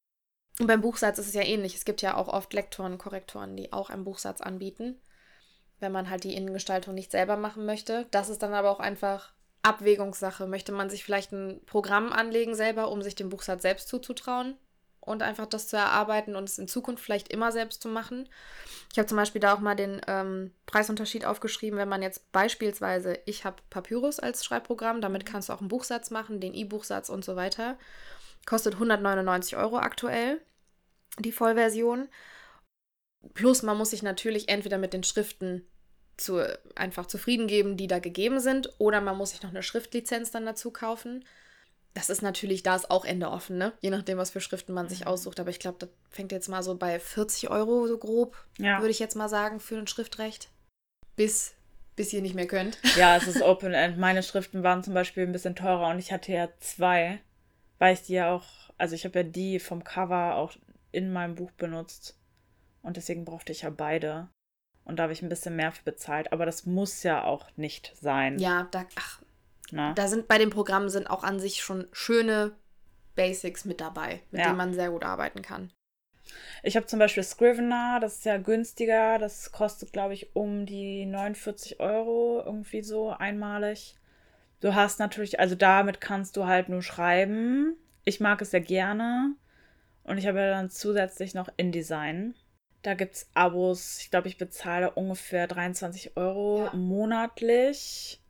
Und 0.61 0.67
beim 0.69 0.81
Buchsatz 0.81 1.19
ist 1.19 1.29
es 1.29 1.35
ja 1.35 1.43
ähnlich. 1.43 1.75
Es 1.75 1.85
gibt 1.85 2.03
ja 2.03 2.17
auch 2.17 2.29
oft 2.29 2.53
Lektoren, 2.53 2.99
Korrektoren, 2.99 3.57
die 3.57 3.73
auch 3.73 3.91
einen 3.91 4.05
Buchsatz 4.05 4.41
anbieten, 4.41 5.01
wenn 5.81 5.91
man 5.91 6.09
halt 6.11 6.25
die 6.25 6.35
Innengestaltung 6.35 6.95
nicht 6.95 7.11
selber 7.11 7.37
machen 7.37 7.67
möchte. 7.67 8.07
Das 8.13 8.29
ist 8.29 8.43
dann 8.43 8.55
aber 8.55 8.71
auch 8.71 8.81
einfach 8.81 9.33
Abwägungssache. 9.63 10.47
Möchte 10.47 10.71
man 10.71 10.91
sich 10.91 11.03
vielleicht 11.03 11.33
ein 11.33 11.61
Programm 11.67 12.13
anlegen 12.13 12.55
selber, 12.55 12.91
um 12.91 13.03
sich 13.03 13.17
den 13.17 13.31
Buchsatz 13.31 13.63
selbst 13.63 13.89
zuzutrauen 13.89 14.57
und 15.07 15.23
einfach 15.23 15.47
das 15.47 15.69
zu 15.69 15.77
erarbeiten 15.77 16.37
und 16.37 16.49
es 16.49 16.59
in 16.59 16.69
Zukunft 16.69 17.05
vielleicht 17.05 17.29
immer 17.29 17.53
selbst 17.53 17.83
zu 17.83 17.89
machen? 17.89 18.29
Ich 18.93 18.99
habe 18.99 19.09
zum 19.09 19.17
Beispiel 19.17 19.41
da 19.41 19.55
auch 19.55 19.61
mal 19.61 19.75
den 19.75 20.01
ähm, 20.07 20.53
Preisunterschied 20.67 21.25
aufgeschrieben, 21.25 21.79
wenn 21.79 21.89
man 21.89 22.03
jetzt 22.03 22.31
beispielsweise, 22.33 23.19
ich 23.27 23.45
habe 23.45 23.57
Papyrus 23.71 24.21
als 24.21 24.45
Schreibprogramm, 24.45 25.01
damit 25.01 25.27
kannst 25.27 25.49
du 25.49 25.53
auch 25.53 25.61
einen 25.61 25.69
Buchsatz 25.69 26.11
machen, 26.11 26.41
den 26.41 26.55
E-Buchsatz 26.55 27.09
und 27.09 27.25
so 27.25 27.37
weiter. 27.37 27.77
Kostet 28.47 28.75
199 28.75 29.57
Euro 29.57 29.79
aktuell, 29.79 30.41
die 31.19 31.33
Vollversion. 31.33 32.09
Plus 33.33 33.63
man 33.63 33.77
muss 33.79 33.91
sich 33.91 34.03
natürlich 34.03 34.49
entweder 34.49 34.79
mit 34.79 34.93
den 34.93 35.03
Schriften 35.03 35.67
zu, 36.17 36.41
einfach 36.77 37.07
zufrieden 37.07 37.47
geben, 37.47 37.77
die 37.77 37.87
da 37.87 37.99
gegeben 37.99 38.41
sind, 38.41 38.71
oder 38.79 39.01
man 39.01 39.17
muss 39.17 39.31
sich 39.31 39.43
noch 39.43 39.51
eine 39.51 39.63
Schriftlizenz 39.63 40.31
dann 40.31 40.47
dazu 40.47 40.71
kaufen. 40.71 41.25
Das 41.95 42.11
ist 42.11 42.23
natürlich, 42.23 42.63
da 42.65 42.75
ist 42.75 42.91
auch 42.91 43.05
Ende 43.05 43.31
offen, 43.31 43.57
ne? 43.57 43.73
Je 43.81 43.91
nachdem, 43.91 44.19
was 44.19 44.31
für 44.31 44.41
Schriften 44.41 44.73
man 44.73 44.89
sich 44.89 45.07
aussucht. 45.07 45.39
Aber 45.39 45.51
ich 45.51 45.61
glaube, 45.61 45.79
das 45.79 45.89
fängt 46.11 46.33
jetzt 46.33 46.49
mal 46.49 46.63
so 46.63 46.75
bei 46.77 46.99
40 46.99 47.51
Euro 47.51 47.87
so 47.87 47.99
grob, 47.99 48.37
Ja. 48.59 48.79
würde 48.81 48.91
ich 48.91 48.99
jetzt 48.99 49.15
mal 49.15 49.29
sagen, 49.29 49.61
für 49.61 49.79
ein 49.79 49.87
Schriftrecht. 49.87 50.51
Bis, 51.15 51.55
bis 51.95 52.13
ihr 52.13 52.21
nicht 52.23 52.35
mehr 52.35 52.49
könnt. 52.49 52.79
Ja, 52.97 53.17
es 53.17 53.29
ist 53.29 53.43
Open 53.43 53.73
End. 53.75 53.97
Meine 53.99 54.23
Schriften 54.25 54.65
waren 54.65 54.83
zum 54.83 54.93
Beispiel 54.95 55.23
ein 55.25 55.33
bisschen 55.33 55.55
teurer 55.55 55.89
und 55.91 56.01
ich 56.01 56.11
hatte 56.13 56.33
ja 56.33 56.49
zwei, 56.59 57.21
weil 57.79 57.95
ich 57.95 58.03
die 58.03 58.15
ja 58.15 58.35
auch, 58.35 58.45
also 58.77 58.97
ich 58.97 59.05
habe 59.05 59.21
ja 59.21 59.23
die 59.25 59.61
vom 59.61 59.85
Cover 59.85 60.35
auch 60.35 60.53
in 60.91 61.13
meinem 61.13 61.37
Buch 61.37 61.53
benutzt 61.53 62.19
und 62.83 62.97
deswegen 62.97 63.25
brauchte 63.25 63.53
ich 63.53 63.63
ja 63.63 63.71
beide. 63.71 64.29
Und 64.85 64.97
da 64.99 65.05
habe 65.05 65.13
ich 65.13 65.23
ein 65.23 65.29
bisschen 65.31 65.57
mehr 65.57 65.71
für 65.73 65.83
bezahlt, 65.85 66.33
aber 66.33 66.45
das 66.45 66.67
muss 66.67 67.05
ja 67.05 67.25
auch 67.25 67.47
nicht 67.57 67.95
sein. 68.01 68.39
Ja, 68.39 68.69
da, 68.71 68.85
ach, 68.97 69.23
Ne? 69.75 69.93
da 69.97 70.07
sind 70.07 70.29
bei 70.29 70.39
den 70.39 70.51
Programmen 70.51 70.89
sind 70.89 71.11
auch 71.11 71.25
an 71.25 71.41
sich 71.41 71.61
schon 71.61 71.89
schöne 71.91 72.53
Basics 73.17 73.65
mit 73.65 73.81
dabei, 73.81 74.21
mit 74.31 74.41
Ja. 74.41 74.47
denen 74.47 74.57
man 74.57 74.73
sehr 74.73 74.91
gut 74.91 75.03
arbeiten 75.03 75.43
kann. 75.43 75.73
Ich 76.63 76.77
habe 76.77 76.87
zum 76.87 77.01
Beispiel 77.01 77.25
Scrivener, 77.25 77.99
das 78.01 78.19
ist 78.19 78.25
ja 78.25 78.39
günstiger. 78.39 79.19
Das 79.19 79.51
kostet, 79.51 79.93
glaube 79.93 80.15
ich, 80.15 80.35
um 80.37 80.65
die 80.65 81.07
49 81.07 81.81
Euro, 81.81 82.41
irgendwie 82.47 82.83
so 82.83 83.11
einmalig. 83.11 83.97
Du 84.61 84.75
hast 84.77 85.01
natürlich, 85.01 85.41
also 85.41 85.57
damit 85.57 86.01
kannst 86.01 86.37
du 86.37 86.47
halt 86.47 86.69
nur 86.69 86.81
schreiben. 86.81 87.77
Ich 88.05 88.21
mag 88.21 88.41
es 88.43 88.53
sehr 88.53 88.61
gerne. 88.61 89.35
Und 90.05 90.19
ich 90.19 90.27
habe 90.29 90.39
ja 90.39 90.51
dann 90.51 90.71
zusätzlich 90.71 91.35
noch 91.35 91.49
InDesign. 91.57 92.35
Da 92.83 92.95
gibt 92.95 93.15
es 93.17 93.29
Abos. 93.35 93.99
Ich 94.01 94.11
glaube, 94.11 94.29
ich 94.29 94.39
bezahle 94.39 94.93
ungefähr 94.93 95.49
23 95.49 96.17
Euro 96.17 96.67
Ja. 96.67 96.75
monatlich. 96.75 98.21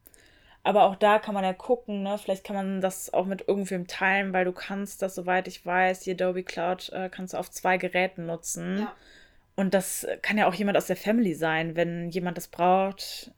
Aber 0.64 0.85
auch 0.85 0.97
da 0.97 1.18
kann 1.18 1.35
man 1.35 1.44
ja 1.44 1.52
gucken, 1.52 2.02
ne? 2.02 2.16
Vielleicht 2.18 2.42
kann 2.42 2.56
man 2.56 2.80
das 2.80 3.12
auch 3.12 3.26
mit 3.26 3.47
irgendwem 3.47 3.87
teilen, 3.87 4.33
weil 4.33 4.44
du 4.47 4.52
kannst 4.52 5.02
das, 5.02 5.14
soweit 5.14 5.47
ich 5.47 5.64
weiß, 5.64 6.00
die 6.00 6.12
Adobe 6.12 6.42
Cloud 6.42 6.88
äh, 6.92 7.09
kannst 7.11 7.35
du 7.35 7.38
auf 7.38 7.50
zwei 7.50 7.76
Geräten 7.76 8.25
nutzen. 8.26 8.78
Ja. 8.80 8.92
Und 9.56 9.75
das 9.75 10.06
kann 10.23 10.38
ja 10.38 10.47
auch 10.49 10.54
jemand 10.54 10.76
aus 10.78 10.87
der 10.87 10.97
Family 10.97 11.35
sein, 11.35 11.76
wenn 11.76 12.09
jemand 12.11 12.37
das 12.38 12.49
braucht. 12.49 13.30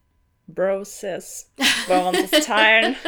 Bro, 0.47 0.85
Sis, 0.85 1.51
warum 1.89 2.15
das 2.15 2.31
teilen? 2.47 2.95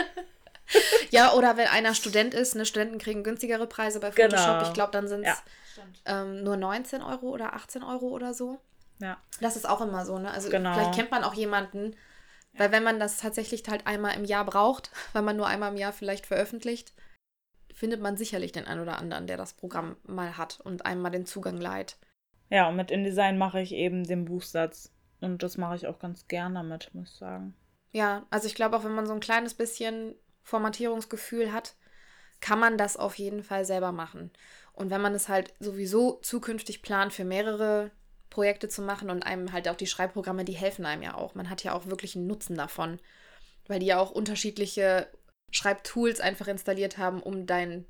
Ja, 1.11 1.33
oder 1.33 1.57
wenn 1.57 1.67
einer 1.69 1.95
Student 1.95 2.35
ist, 2.35 2.55
ne, 2.55 2.67
Studenten 2.67 2.99
kriegen 2.99 3.23
günstigere 3.23 3.67
Preise 3.67 4.01
bei 4.01 4.13
Photoshop. 4.13 4.59
Genau. 4.59 4.63
Ich 4.65 4.75
glaube, 4.75 4.93
dann 4.93 5.09
sind 5.09 5.25
es 5.25 5.43
Ja. 6.05 6.21
ähm, 6.21 6.43
nur 6.45 6.59
19 6.59 7.01
Euro 7.03 7.29
oder 7.31 7.55
18 7.55 7.83
Euro 7.83 8.09
oder 8.09 8.35
so. 8.35 8.59
Ja. 8.99 9.17
Das 9.41 9.57
ist 9.57 9.67
auch 9.67 9.81
immer 9.81 10.05
so, 10.05 10.19
ne? 10.19 10.31
Also 10.31 10.51
Genau. 10.51 10.75
vielleicht 10.75 10.95
kennt 10.95 11.11
man 11.11 11.25
auch 11.25 11.33
jemanden, 11.33 11.97
weil 12.59 12.73
wenn 12.73 12.83
man 12.83 13.01
das 13.01 13.19
tatsächlich 13.19 13.63
halt 13.69 13.87
einmal 13.87 14.15
im 14.17 14.25
Jahr 14.25 14.45
braucht, 14.45 14.91
weil 15.13 15.23
man 15.23 15.37
nur 15.37 15.47
einmal 15.47 15.73
im 15.73 15.79
Jahr 15.79 15.93
vielleicht 15.93 16.27
veröffentlicht, 16.27 16.93
findet 17.73 18.01
man 18.01 18.17
sicherlich 18.17 18.53
den 18.53 18.67
einen 18.67 18.81
oder 18.81 18.99
anderen, 18.99 19.27
der 19.27 19.37
das 19.37 19.55
Programm 19.55 19.97
mal 20.03 20.37
hat 20.37 20.61
und 20.61 20.85
einem 20.85 21.01
mal 21.01 21.11
den 21.11 21.27
Zugang 21.27 21.57
leiht. 21.57 21.97
Ja, 22.51 22.69
und 22.69 22.77
mit 22.77 22.91
InDesign 22.91 23.39
mache 23.39 23.61
ich 23.61 23.73
eben 23.73 24.05
den 24.05 24.25
Buchsatz. 24.25 24.93
Und 25.21 25.43
das 25.43 25.57
mache 25.57 25.77
ich 25.77 25.87
auch 25.87 25.99
ganz 25.99 26.29
gern 26.29 26.55
damit, 26.55 26.93
muss 26.95 27.11
ich 27.11 27.17
sagen. 27.17 27.55
Ja, 27.91 28.27
also 28.31 28.47
ich 28.47 28.55
glaube 28.55 28.77
auch, 28.77 28.85
wenn 28.85 28.95
man 28.95 29.07
so 29.07 29.13
ein 29.13 29.21
kleines 29.21 29.55
bisschen 29.55 30.15
Formatierungsgefühl 30.43 31.53
hat, 31.53 31.75
kann 32.41 32.59
man 32.59 32.79
das 32.79 32.97
auf 32.97 33.17
jeden 33.17 33.43
Fall 33.43 33.65
selber 33.65 33.93
machen. 33.93 34.31
Und 34.73 34.91
wenn 34.91 35.01
man 35.01 35.15
es 35.15 35.29
halt 35.29 35.55
sowieso 35.59 36.21
zukünftig 36.23 36.83
plant, 36.83 37.13
für 37.13 37.25
mehrere 37.25 37.91
Projekte 38.31 38.69
zu 38.69 38.83
machen 38.83 39.11
und 39.11 39.23
einem 39.23 39.53
halt 39.53 39.69
auch 39.69 39.77
die 39.77 39.87
Schreibprogramme, 39.87 40.45
die 40.45 40.53
helfen 40.53 40.85
einem 40.85 41.03
ja 41.03 41.15
auch. 41.15 41.35
Man 41.35 41.51
hat 41.51 41.65
ja 41.65 41.73
auch 41.73 41.87
wirklich 41.87 42.17
einen 42.17 42.27
Nutzen 42.27 42.57
davon, 42.57 42.99
weil 43.67 43.81
die 43.81 43.87
ja 43.87 43.99
auch 43.99 44.11
unterschiedliche 44.11 45.09
Schreibtools 45.51 46.21
einfach 46.21 46.49
installiert 46.49 46.99
haben, 46.99 47.23
um 47.23 47.47
dein 47.47 47.87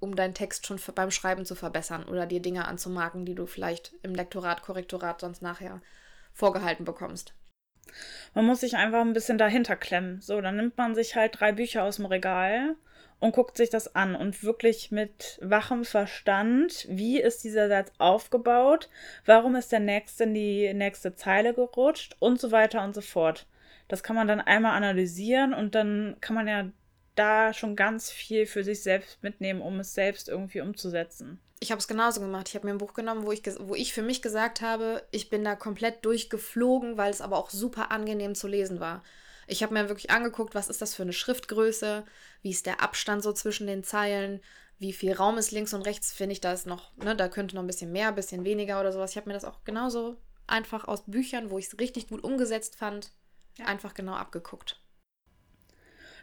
um 0.00 0.14
deinen 0.14 0.34
Text 0.34 0.66
schon 0.66 0.80
beim 0.94 1.10
Schreiben 1.10 1.44
zu 1.44 1.54
verbessern 1.54 2.04
oder 2.04 2.26
dir 2.26 2.40
Dinge 2.40 2.68
anzumarken, 2.68 3.24
die 3.24 3.34
du 3.34 3.46
vielleicht 3.46 3.94
im 4.02 4.14
Lektorat, 4.14 4.62
Korrektorat 4.62 5.20
sonst 5.20 5.42
nachher 5.42 5.82
vorgehalten 6.32 6.84
bekommst. 6.84 7.34
Man 8.34 8.44
muss 8.44 8.60
sich 8.60 8.76
einfach 8.76 9.00
ein 9.00 9.12
bisschen 9.12 9.38
dahinter 9.38 9.74
klemmen. 9.74 10.20
So, 10.20 10.40
dann 10.40 10.56
nimmt 10.56 10.76
man 10.76 10.94
sich 10.94 11.16
halt 11.16 11.40
drei 11.40 11.52
Bücher 11.52 11.82
aus 11.82 11.96
dem 11.96 12.06
Regal 12.06 12.76
und 13.20 13.32
guckt 13.34 13.56
sich 13.56 13.70
das 13.70 13.94
an 13.94 14.14
und 14.14 14.42
wirklich 14.42 14.90
mit 14.90 15.38
wachem 15.42 15.84
Verstand, 15.84 16.86
wie 16.88 17.20
ist 17.20 17.44
dieser 17.44 17.68
Satz 17.68 17.92
aufgebaut, 17.98 18.88
warum 19.26 19.56
ist 19.56 19.72
der 19.72 19.80
nächste 19.80 20.24
in 20.24 20.34
die 20.34 20.74
nächste 20.74 21.14
Zeile 21.14 21.54
gerutscht 21.54 22.16
und 22.20 22.40
so 22.40 22.52
weiter 22.52 22.84
und 22.84 22.94
so 22.94 23.00
fort. 23.00 23.46
Das 23.88 24.02
kann 24.02 24.16
man 24.16 24.28
dann 24.28 24.40
einmal 24.40 24.76
analysieren 24.76 25.54
und 25.54 25.74
dann 25.74 26.16
kann 26.20 26.34
man 26.34 26.46
ja 26.46 26.70
da 27.14 27.52
schon 27.52 27.74
ganz 27.74 28.10
viel 28.10 28.46
für 28.46 28.62
sich 28.62 28.82
selbst 28.82 29.22
mitnehmen, 29.22 29.60
um 29.60 29.80
es 29.80 29.94
selbst 29.94 30.28
irgendwie 30.28 30.60
umzusetzen. 30.60 31.40
Ich 31.60 31.72
habe 31.72 31.80
es 31.80 31.88
genauso 31.88 32.20
gemacht. 32.20 32.48
Ich 32.48 32.54
habe 32.54 32.66
mir 32.66 32.72
ein 32.72 32.78
Buch 32.78 32.94
genommen, 32.94 33.26
wo 33.26 33.32
ich, 33.32 33.42
wo 33.58 33.74
ich 33.74 33.92
für 33.92 34.02
mich 34.02 34.22
gesagt 34.22 34.60
habe, 34.60 35.02
ich 35.10 35.28
bin 35.28 35.42
da 35.42 35.56
komplett 35.56 36.04
durchgeflogen, 36.04 36.96
weil 36.96 37.10
es 37.10 37.20
aber 37.20 37.36
auch 37.36 37.50
super 37.50 37.90
angenehm 37.90 38.36
zu 38.36 38.46
lesen 38.46 38.78
war. 38.78 39.02
Ich 39.50 39.62
habe 39.62 39.72
mir 39.72 39.88
wirklich 39.88 40.10
angeguckt, 40.10 40.54
was 40.54 40.68
ist 40.68 40.82
das 40.82 40.94
für 40.94 41.02
eine 41.02 41.14
Schriftgröße, 41.14 42.04
wie 42.42 42.50
ist 42.50 42.66
der 42.66 42.82
Abstand 42.82 43.22
so 43.22 43.32
zwischen 43.32 43.66
den 43.66 43.82
Zeilen, 43.82 44.40
wie 44.78 44.92
viel 44.92 45.14
Raum 45.14 45.38
ist 45.38 45.50
links 45.50 45.72
und 45.72 45.82
rechts, 45.82 46.12
finde 46.12 46.34
ich, 46.34 46.40
da 46.40 46.52
ist 46.52 46.66
noch, 46.66 46.94
ne, 46.98 47.16
da 47.16 47.28
könnte 47.28 47.56
noch 47.56 47.62
ein 47.62 47.66
bisschen 47.66 47.90
mehr, 47.90 48.08
ein 48.08 48.14
bisschen 48.14 48.44
weniger 48.44 48.78
oder 48.78 48.92
sowas. 48.92 49.10
Ich 49.10 49.16
habe 49.16 49.28
mir 49.28 49.34
das 49.34 49.46
auch 49.46 49.64
genauso 49.64 50.16
einfach 50.46 50.86
aus 50.86 51.04
Büchern, 51.06 51.50
wo 51.50 51.58
ich 51.58 51.66
es 51.66 51.80
richtig 51.80 52.08
gut 52.08 52.22
umgesetzt 52.22 52.76
fand, 52.76 53.10
einfach 53.64 53.94
genau 53.94 54.12
abgeguckt. 54.12 54.80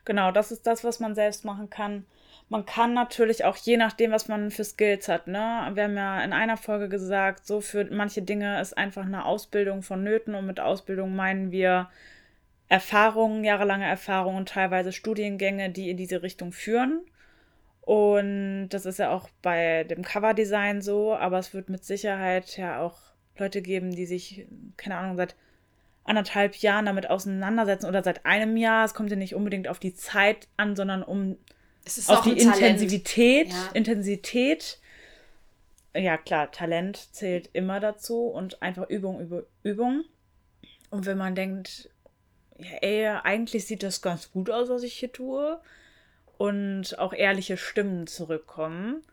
Genau, 0.06 0.32
das 0.32 0.52
ist 0.52 0.68
das, 0.68 0.84
was 0.84 1.00
man 1.00 1.16
selbst 1.16 1.46
machen 1.46 1.72
kann. 1.72 2.06
Man 2.48 2.68
kann 2.68 2.94
natürlich 2.94 3.44
auch, 3.44 3.58
je 3.58 3.76
nachdem, 3.76 4.12
was 4.12 4.28
man 4.28 4.52
für 4.52 4.64
Skills 4.64 5.08
hat, 5.08 5.26
ne? 5.26 5.72
Wir 5.74 5.86
haben 5.86 5.98
ja 5.98 6.24
in 6.24 6.32
einer 6.32 6.58
Folge 6.58 6.90
gesagt, 6.90 7.48
so 7.48 7.60
für 7.60 7.86
manche 7.86 8.22
Dinge 8.22 8.62
ist 8.62 8.78
einfach 8.78 9.04
eine 9.04 9.26
Ausbildung 9.26 9.82
vonnöten 9.82 10.36
und 10.36 10.46
mit 10.46 10.60
Ausbildung 10.60 11.16
meinen 11.16 11.52
wir 11.52 11.90
Erfahrungen, 12.68 13.44
jahrelange 13.44 13.86
Erfahrungen 13.86 14.38
und 14.38 14.50
teilweise 14.50 14.92
Studiengänge, 14.92 15.70
die 15.70 15.90
in 15.90 15.98
diese 15.98 16.24
Richtung 16.24 16.52
führen. 16.52 17.02
Und 17.82 18.70
das 18.70 18.86
ist 18.86 18.98
ja 18.98 19.12
auch 19.12 19.30
bei 19.44 19.84
dem 19.84 20.04
Coverdesign 20.04 20.82
so, 20.82 21.14
aber 21.14 21.38
es 21.38 21.54
wird 21.54 21.70
mit 21.70 21.86
Sicherheit 21.86 22.58
ja 22.58 22.82
auch 22.82 22.98
Leute 23.38 23.62
geben, 23.62 23.92
die 23.92 24.08
sich, 24.08 24.48
keine 24.78 24.98
Ahnung, 24.98 25.18
seit 25.18 25.36
anderthalb 26.04 26.56
Jahren 26.56 26.86
damit 26.86 27.10
auseinandersetzen 27.10 27.88
oder 27.88 28.04
seit 28.04 28.26
einem 28.26 28.58
Jahr. 28.58 28.86
Es 28.86 28.94
kommt 28.94 29.12
ja 29.12 29.16
nicht 29.16 29.36
unbedingt 29.36 29.68
auf 29.68 29.80
die 29.80 29.94
Zeit 29.94 30.48
an, 30.58 30.76
sondern 30.76 31.04
um 31.04 31.38
auf 32.08 32.22
die 32.22 32.40
Intensivität, 32.40 33.50
ja. 33.50 33.70
Intensität. 33.74 34.80
Ja, 35.96 36.18
klar, 36.18 36.52
Talent 36.52 37.14
zählt 37.14 37.50
immer 37.54 37.80
dazu 37.80 38.28
und 38.28 38.62
einfach 38.62 38.90
Übung 38.90 39.20
über 39.22 39.44
Übung. 39.64 40.04
Und 40.90 41.06
wenn 41.06 41.18
man 41.18 41.36
denkt, 41.36 41.90
ja, 42.58 42.78
ey, 42.82 43.08
eigentlich 43.24 43.66
sieht 43.66 43.84
das 43.84 44.02
ganz 44.02 44.32
gut 44.32 44.50
aus, 44.50 44.70
was 44.70 44.84
ich 44.84 44.94
hier 44.94 45.12
tue, 45.12 45.60
und 46.38 47.00
auch 47.00 47.14
ehrliche 47.14 47.58
Stimmen 47.58 48.08
zurückkommen 48.08 49.04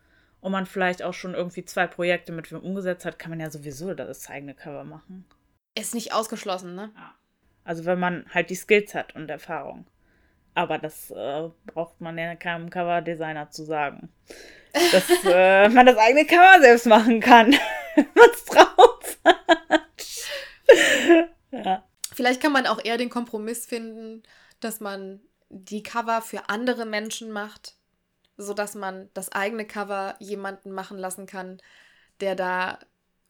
und 0.41 0.51
man 0.51 0.65
vielleicht 0.65 1.03
auch 1.03 1.13
schon 1.13 1.33
irgendwie 1.33 1.63
zwei 1.63 1.87
Projekte 1.87 2.31
mit 2.31 2.51
wem 2.51 2.59
umgesetzt 2.59 3.05
hat, 3.05 3.17
kann 3.17 3.29
man 3.29 3.39
ja 3.39 3.49
sowieso 3.49 3.93
das 3.93 4.29
eigene 4.29 4.53
Cover 4.53 4.83
machen. 4.83 5.25
Ist 5.75 5.95
nicht 5.95 6.13
ausgeschlossen, 6.13 6.75
ne? 6.75 6.91
Ja. 6.95 7.15
Also 7.63 7.85
wenn 7.85 7.99
man 7.99 8.25
halt 8.33 8.49
die 8.49 8.55
Skills 8.55 8.93
hat 8.93 9.15
und 9.15 9.29
Erfahrung. 9.29 9.85
Aber 10.53 10.77
das 10.77 11.11
äh, 11.11 11.49
braucht 11.65 12.01
man 12.01 12.17
ja 12.17 12.35
keinem 12.35 12.69
Cover-Designer 12.69 13.49
zu 13.49 13.63
sagen. 13.63 14.09
Dass 14.91 15.09
äh, 15.25 15.69
man 15.69 15.85
das 15.85 15.97
eigene 15.97 16.25
Cover 16.25 16.61
selbst 16.61 16.87
machen 16.87 17.21
kann. 17.21 17.51
Was 18.15 18.45
drauf 18.45 19.17
ja. 21.51 21.83
Vielleicht 22.15 22.41
kann 22.41 22.51
man 22.51 22.67
auch 22.67 22.83
eher 22.83 22.97
den 22.97 23.09
Kompromiss 23.09 23.65
finden, 23.65 24.23
dass 24.59 24.79
man 24.79 25.21
die 25.49 25.83
Cover 25.83 26.21
für 26.21 26.49
andere 26.49 26.85
Menschen 26.85 27.31
macht, 27.31 27.75
sodass 28.37 28.75
man 28.75 29.09
das 29.13 29.31
eigene 29.31 29.65
Cover 29.65 30.15
jemanden 30.19 30.71
machen 30.71 30.97
lassen 30.97 31.25
kann, 31.25 31.61
der 32.19 32.35
da 32.35 32.79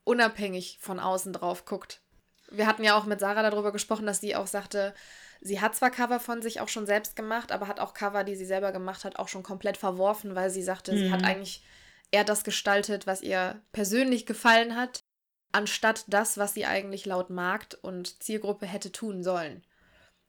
unabhängig 0.04 0.78
von 0.82 1.00
außen 1.00 1.34
drauf 1.34 1.66
guckt. 1.66 2.02
Wir 2.50 2.68
hatten 2.68 2.84
ja 2.84 2.98
auch 2.98 3.06
mit 3.06 3.20
Sarah 3.20 3.50
darüber 3.50 3.72
gesprochen, 3.72 4.06
dass 4.06 4.22
sie 4.22 4.36
auch 4.36 4.48
sagte, 4.48 4.94
sie 5.42 5.60
hat 5.60 5.76
zwar 5.76 5.90
Cover 5.90 6.20
von 6.20 6.42
sich 6.42 6.62
auch 6.62 6.70
schon 6.70 6.86
selbst 6.86 7.16
gemacht, 7.16 7.52
aber 7.52 7.68
hat 7.68 7.80
auch 7.80 7.94
Cover, 7.94 8.24
die 8.24 8.36
sie 8.36 8.46
selber 8.46 8.72
gemacht 8.72 9.06
hat, 9.06 9.18
auch 9.18 9.28
schon 9.28 9.44
komplett 9.44 9.78
verworfen, 9.78 10.36
weil 10.36 10.50
sie 10.50 10.64
sagte, 10.64 10.94
mhm. 10.94 10.98
sie 10.98 11.12
hat 11.12 11.22
mhm. 11.22 11.28
eigentlich 11.28 11.64
eher 12.12 12.24
das 12.24 12.44
gestaltet, 12.44 13.08
was 13.08 13.22
ihr 13.22 13.62
persönlich 13.72 14.26
gefallen 14.26 14.76
hat, 14.76 15.04
anstatt 15.54 16.04
das, 16.08 16.38
was 16.38 16.54
sie 16.54 16.66
eigentlich 16.66 17.06
laut 17.06 17.30
Markt 17.30 17.76
und 17.76 18.22
Zielgruppe 18.22 18.66
hätte 18.66 18.92
tun 18.92 19.24
sollen. 19.24 19.64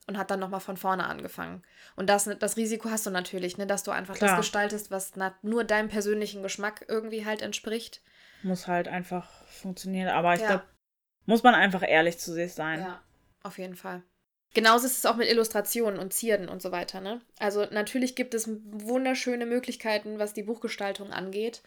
Und 0.07 0.19
hat 0.19 0.31
dann 0.31 0.41
nochmal 0.41 0.61
von 0.61 0.77
vorne 0.77 1.07
angefangen. 1.07 1.63
Und 1.97 2.11
das, 2.11 2.29
das 2.39 2.59
Risiko 2.59 2.91
hast 2.91 3.07
du 3.07 3.11
natürlich, 3.11 3.57
ne, 3.57 3.67
dass 3.67 3.85
du 3.85 3.91
einfach 3.91 4.15
Klar. 4.15 4.31
das 4.31 4.39
gestaltest, 4.39 4.91
was 4.91 5.13
nur 5.41 5.65
deinem 5.65 5.89
persönlichen 5.89 6.43
Geschmack 6.43 6.85
irgendwie 6.89 7.25
halt 7.25 7.41
entspricht. 7.41 8.03
Muss 8.43 8.67
halt 8.67 8.87
einfach 8.87 9.47
funktionieren. 9.47 10.11
Aber 10.11 10.35
ich 10.35 10.43
ja. 10.43 10.49
glaube, 10.49 10.65
muss 11.25 11.43
man 11.43 11.55
einfach 11.55 11.83
ehrlich 11.83 12.19
zu 12.19 12.35
sich 12.35 12.53
sein. 12.53 12.81
Ja, 12.81 13.03
auf 13.43 13.57
jeden 13.57 13.77
Fall. 13.77 14.03
Genauso 14.53 14.87
ist 14.87 14.99
es 14.99 15.07
auch 15.07 15.17
mit 15.17 15.29
Illustrationen 15.29 15.99
und 15.99 16.13
Zierden 16.13 16.49
und 16.49 16.63
so 16.63 16.71
weiter. 16.71 17.01
Ne? 17.01 17.21
Also 17.39 17.67
natürlich 17.71 18.15
gibt 18.15 18.35
es 18.35 18.49
wunderschöne 18.49 19.47
Möglichkeiten, 19.47 20.19
was 20.19 20.33
die 20.33 20.45
Buchgestaltung 20.45 21.13
angeht. 21.13 21.63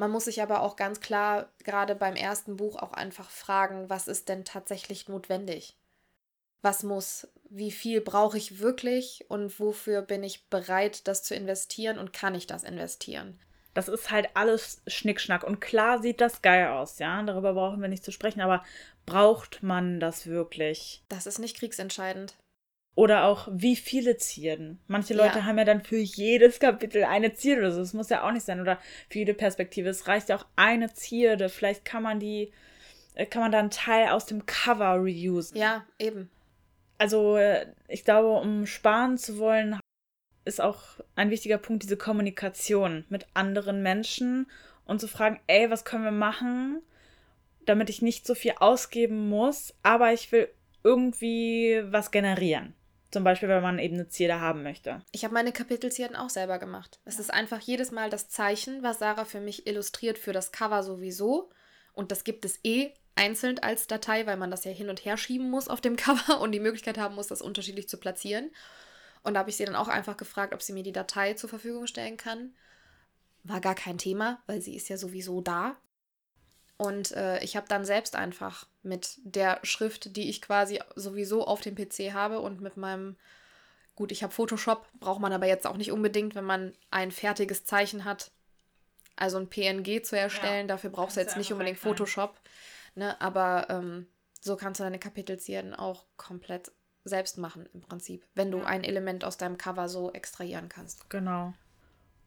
Man 0.00 0.12
muss 0.12 0.24
sich 0.24 0.40
aber 0.40 0.62
auch 0.62 0.76
ganz 0.76 1.00
klar, 1.00 1.50
gerade 1.62 1.94
beim 1.94 2.16
ersten 2.16 2.56
Buch, 2.56 2.76
auch 2.76 2.94
einfach 2.94 3.28
fragen, 3.28 3.90
was 3.90 4.08
ist 4.08 4.30
denn 4.30 4.46
tatsächlich 4.46 5.10
notwendig? 5.10 5.76
Was 6.62 6.82
muss, 6.84 7.28
wie 7.50 7.70
viel 7.70 8.00
brauche 8.00 8.38
ich 8.38 8.60
wirklich 8.60 9.26
und 9.28 9.60
wofür 9.60 10.00
bin 10.00 10.22
ich 10.22 10.48
bereit, 10.48 11.06
das 11.06 11.22
zu 11.22 11.34
investieren 11.34 11.98
und 11.98 12.14
kann 12.14 12.34
ich 12.34 12.46
das 12.46 12.64
investieren? 12.64 13.38
Das 13.74 13.88
ist 13.88 14.10
halt 14.10 14.30
alles 14.32 14.80
Schnickschnack. 14.86 15.44
Und 15.44 15.60
klar 15.60 16.00
sieht 16.00 16.22
das 16.22 16.40
geil 16.40 16.68
aus, 16.68 16.98
ja. 16.98 17.22
Darüber 17.22 17.52
brauchen 17.52 17.82
wir 17.82 17.88
nicht 17.88 18.02
zu 18.02 18.10
sprechen. 18.10 18.40
Aber 18.40 18.64
braucht 19.04 19.62
man 19.62 20.00
das 20.00 20.26
wirklich? 20.26 21.02
Das 21.10 21.26
ist 21.26 21.38
nicht 21.38 21.58
kriegsentscheidend. 21.58 22.36
Oder 22.94 23.24
auch, 23.24 23.48
wie 23.52 23.76
viele 23.76 24.16
Zierden. 24.16 24.80
Manche 24.86 25.14
Leute 25.14 25.38
ja. 25.38 25.44
haben 25.44 25.58
ja 25.58 25.64
dann 25.64 25.82
für 25.82 25.98
jedes 25.98 26.58
Kapitel 26.58 27.04
eine 27.04 27.32
Zierde 27.34 27.62
oder 27.62 27.72
so. 27.72 27.80
Das 27.80 27.94
muss 27.94 28.10
ja 28.10 28.26
auch 28.26 28.32
nicht 28.32 28.44
sein. 28.44 28.60
Oder 28.60 28.78
für 29.08 29.20
jede 29.20 29.32
Perspektive. 29.32 29.88
Es 29.88 30.08
reicht 30.08 30.28
ja 30.28 30.36
auch 30.36 30.46
eine 30.56 30.92
Zierde. 30.92 31.48
Vielleicht 31.48 31.84
kann 31.84 32.02
man 32.02 32.18
die, 32.18 32.52
äh, 33.14 33.26
kann 33.26 33.42
man 33.42 33.52
da 33.52 33.60
einen 33.60 33.70
Teil 33.70 34.08
aus 34.08 34.26
dem 34.26 34.44
Cover 34.44 34.96
reusen. 34.96 35.56
Ja, 35.56 35.86
eben. 35.98 36.30
Also, 36.98 37.36
äh, 37.36 37.66
ich 37.88 38.04
glaube, 38.04 38.40
um 38.40 38.66
sparen 38.66 39.16
zu 39.16 39.38
wollen, 39.38 39.78
ist 40.44 40.60
auch 40.60 40.82
ein 41.14 41.30
wichtiger 41.30 41.58
Punkt 41.58 41.84
diese 41.84 41.96
Kommunikation 41.96 43.04
mit 43.08 43.26
anderen 43.34 43.82
Menschen 43.82 44.50
und 44.84 45.00
zu 45.00 45.08
fragen, 45.08 45.40
ey, 45.46 45.70
was 45.70 45.84
können 45.84 46.04
wir 46.04 46.10
machen, 46.10 46.82
damit 47.64 47.88
ich 47.88 48.02
nicht 48.02 48.26
so 48.26 48.34
viel 48.34 48.54
ausgeben 48.58 49.28
muss, 49.28 49.74
aber 49.82 50.12
ich 50.12 50.32
will 50.32 50.48
irgendwie 50.82 51.82
was 51.84 52.10
generieren. 52.10 52.74
Zum 53.10 53.24
Beispiel, 53.24 53.48
wenn 53.48 53.62
man 53.62 53.78
eben 53.78 53.94
eine 53.94 54.08
Ziele 54.08 54.40
haben 54.40 54.62
möchte. 54.62 55.02
Ich 55.10 55.24
habe 55.24 55.34
meine 55.34 55.52
Kapitelzierden 55.52 56.16
auch 56.16 56.30
selber 56.30 56.58
gemacht. 56.58 57.00
Es 57.04 57.18
ist 57.18 57.32
einfach 57.32 57.60
jedes 57.60 57.90
Mal 57.90 58.08
das 58.08 58.28
Zeichen, 58.28 58.82
was 58.82 59.00
Sarah 59.00 59.24
für 59.24 59.40
mich 59.40 59.66
illustriert 59.66 60.18
für 60.18 60.32
das 60.32 60.52
Cover 60.52 60.82
sowieso. 60.82 61.50
Und 61.92 62.12
das 62.12 62.22
gibt 62.22 62.44
es 62.44 62.60
eh 62.62 62.92
einzeln 63.16 63.58
als 63.58 63.88
Datei, 63.88 64.26
weil 64.26 64.36
man 64.36 64.50
das 64.50 64.64
ja 64.64 64.70
hin 64.70 64.88
und 64.88 65.04
her 65.04 65.16
schieben 65.16 65.50
muss 65.50 65.68
auf 65.68 65.80
dem 65.80 65.96
Cover 65.96 66.40
und 66.40 66.52
die 66.52 66.60
Möglichkeit 66.60 66.98
haben 66.98 67.16
muss, 67.16 67.26
das 67.26 67.42
unterschiedlich 67.42 67.88
zu 67.88 67.98
platzieren. 67.98 68.50
Und 69.22 69.34
da 69.34 69.40
habe 69.40 69.50
ich 69.50 69.56
sie 69.56 69.64
dann 69.64 69.76
auch 69.76 69.88
einfach 69.88 70.16
gefragt, 70.16 70.54
ob 70.54 70.62
sie 70.62 70.72
mir 70.72 70.84
die 70.84 70.92
Datei 70.92 71.34
zur 71.34 71.50
Verfügung 71.50 71.86
stellen 71.86 72.16
kann. 72.16 72.54
War 73.42 73.60
gar 73.60 73.74
kein 73.74 73.98
Thema, 73.98 74.40
weil 74.46 74.60
sie 74.60 74.76
ist 74.76 74.88
ja 74.88 74.96
sowieso 74.96 75.40
da. 75.40 75.76
Und 76.76 77.12
äh, 77.12 77.42
ich 77.42 77.56
habe 77.56 77.68
dann 77.68 77.84
selbst 77.84 78.16
einfach 78.16 78.66
mit 78.82 79.18
der 79.24 79.60
Schrift, 79.62 80.16
die 80.16 80.28
ich 80.28 80.40
quasi 80.40 80.80
sowieso 80.96 81.46
auf 81.46 81.60
dem 81.60 81.74
PC 81.74 82.12
habe 82.12 82.40
und 82.40 82.60
mit 82.60 82.76
meinem, 82.76 83.16
gut, 83.94 84.12
ich 84.12 84.22
habe 84.22 84.32
Photoshop, 84.32 84.88
braucht 84.94 85.20
man 85.20 85.32
aber 85.32 85.46
jetzt 85.46 85.66
auch 85.66 85.76
nicht 85.76 85.92
unbedingt, 85.92 86.34
wenn 86.34 86.44
man 86.44 86.72
ein 86.90 87.10
fertiges 87.10 87.64
Zeichen 87.64 88.04
hat, 88.04 88.30
also 89.16 89.38
ein 89.38 89.48
PNG 89.48 90.02
zu 90.02 90.16
erstellen. 90.16 90.66
Ja, 90.68 90.74
dafür 90.74 90.90
brauchst 90.90 91.16
du 91.16 91.20
jetzt 91.20 91.36
nicht 91.36 91.52
unbedingt 91.52 91.78
Photoshop. 91.78 92.40
Ne? 92.94 93.20
Aber 93.20 93.66
ähm, 93.68 94.06
so 94.40 94.56
kannst 94.56 94.80
du 94.80 94.84
deine 94.84 94.98
Kapitelzierden 94.98 95.74
auch 95.74 96.06
komplett 96.16 96.72
selbst 97.04 97.38
machen 97.38 97.68
im 97.72 97.80
Prinzip, 97.80 98.26
wenn 98.34 98.50
du 98.50 98.62
ein 98.62 98.84
Element 98.84 99.24
aus 99.24 99.36
deinem 99.36 99.58
Cover 99.58 99.88
so 99.88 100.12
extrahieren 100.12 100.68
kannst. 100.68 101.08
Genau. 101.10 101.54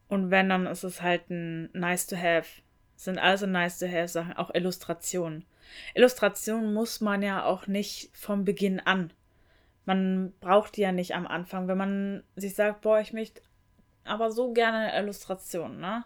Und 0.08 0.30
wenn, 0.30 0.48
dann 0.48 0.66
ist 0.66 0.84
es 0.84 1.02
halt 1.02 1.30
ein 1.30 1.70
nice 1.72 2.06
to 2.06 2.16
have. 2.16 2.62
Sind 2.96 3.18
also 3.18 3.46
nice 3.46 3.78
to 3.78 3.86
have 3.86 4.08
Sachen, 4.08 4.36
auch 4.36 4.54
Illustrationen. 4.54 5.44
Illustrationen 5.94 6.72
muss 6.72 7.00
man 7.00 7.22
ja 7.22 7.44
auch 7.44 7.66
nicht 7.66 8.10
vom 8.16 8.44
Beginn 8.44 8.80
an. 8.80 9.12
Man 9.84 10.32
braucht 10.40 10.76
die 10.76 10.82
ja 10.82 10.92
nicht 10.92 11.14
am 11.14 11.26
Anfang, 11.26 11.68
wenn 11.68 11.78
man 11.78 12.22
sich 12.36 12.54
sagt, 12.54 12.82
boah, 12.82 13.00
ich 13.00 13.12
möchte 13.12 13.42
aber 14.04 14.30
so 14.30 14.52
gerne 14.52 14.78
eine 14.78 15.02
Illustration, 15.02 15.80
ne? 15.80 16.04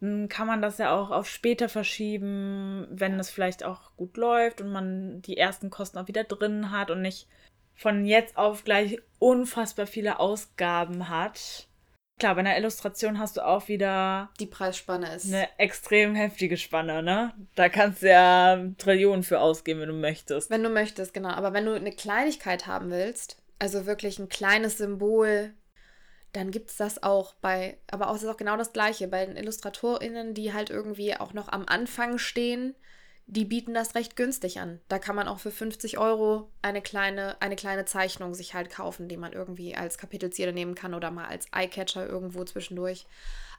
Dann 0.00 0.28
kann 0.28 0.46
man 0.46 0.60
das 0.60 0.78
ja 0.78 0.94
auch 0.94 1.10
auf 1.10 1.28
später 1.28 1.68
verschieben, 1.68 2.86
wenn 2.90 3.18
es 3.18 3.30
vielleicht 3.30 3.64
auch 3.64 3.96
gut 3.96 4.16
läuft 4.16 4.60
und 4.60 4.70
man 4.70 5.22
die 5.22 5.36
ersten 5.36 5.70
Kosten 5.70 5.98
auch 5.98 6.08
wieder 6.08 6.24
drin 6.24 6.70
hat 6.70 6.90
und 6.90 7.00
nicht 7.00 7.26
von 7.74 8.04
jetzt 8.04 8.36
auf 8.36 8.64
gleich 8.64 9.00
unfassbar 9.18 9.86
viele 9.86 10.20
Ausgaben 10.20 11.08
hat. 11.08 11.68
Klar, 12.18 12.36
bei 12.36 12.40
einer 12.40 12.56
Illustration 12.56 13.18
hast 13.18 13.36
du 13.36 13.44
auch 13.44 13.68
wieder. 13.68 14.30
Die 14.38 14.46
Preisspanne 14.46 15.14
ist. 15.14 15.26
Eine 15.26 15.48
extrem 15.58 16.14
heftige 16.14 16.56
Spanne, 16.56 17.02
ne? 17.02 17.34
Da 17.56 17.68
kannst 17.68 18.02
du 18.02 18.08
ja 18.08 18.64
Trillionen 18.78 19.24
für 19.24 19.40
ausgeben, 19.40 19.80
wenn 19.80 19.88
du 19.88 19.94
möchtest. 19.94 20.48
Wenn 20.48 20.62
du 20.62 20.70
möchtest, 20.70 21.12
genau. 21.12 21.30
Aber 21.30 21.52
wenn 21.52 21.66
du 21.66 21.74
eine 21.74 21.92
Kleinigkeit 21.92 22.66
haben 22.66 22.90
willst, 22.90 23.42
also 23.58 23.86
wirklich 23.86 24.18
ein 24.20 24.28
kleines 24.28 24.78
Symbol, 24.78 25.54
dann 26.32 26.52
gibt 26.52 26.70
es 26.70 26.76
das 26.76 27.02
auch 27.02 27.34
bei. 27.34 27.78
Aber 27.90 28.08
auch, 28.08 28.16
es 28.16 28.22
ist 28.22 28.28
auch 28.28 28.36
genau 28.36 28.56
das 28.56 28.72
Gleiche 28.72 29.08
bei 29.08 29.26
den 29.26 29.36
IllustratorInnen, 29.36 30.34
die 30.34 30.52
halt 30.52 30.70
irgendwie 30.70 31.16
auch 31.16 31.32
noch 31.32 31.48
am 31.48 31.64
Anfang 31.66 32.18
stehen 32.18 32.76
die 33.26 33.44
bieten 33.44 33.74
das 33.74 33.94
recht 33.94 34.16
günstig 34.16 34.60
an. 34.60 34.80
Da 34.88 34.98
kann 34.98 35.16
man 35.16 35.28
auch 35.28 35.38
für 35.38 35.50
50 35.50 35.98
Euro 35.98 36.50
eine 36.62 36.82
kleine, 36.82 37.40
eine 37.40 37.56
kleine 37.56 37.84
Zeichnung 37.84 38.34
sich 38.34 38.54
halt 38.54 38.70
kaufen, 38.70 39.08
die 39.08 39.16
man 39.16 39.32
irgendwie 39.32 39.74
als 39.74 39.98
Kapitelzierde 39.98 40.52
nehmen 40.52 40.74
kann 40.74 40.94
oder 40.94 41.10
mal 41.10 41.26
als 41.26 41.46
Eyecatcher 41.52 42.06
irgendwo 42.06 42.44
zwischendurch. 42.44 43.06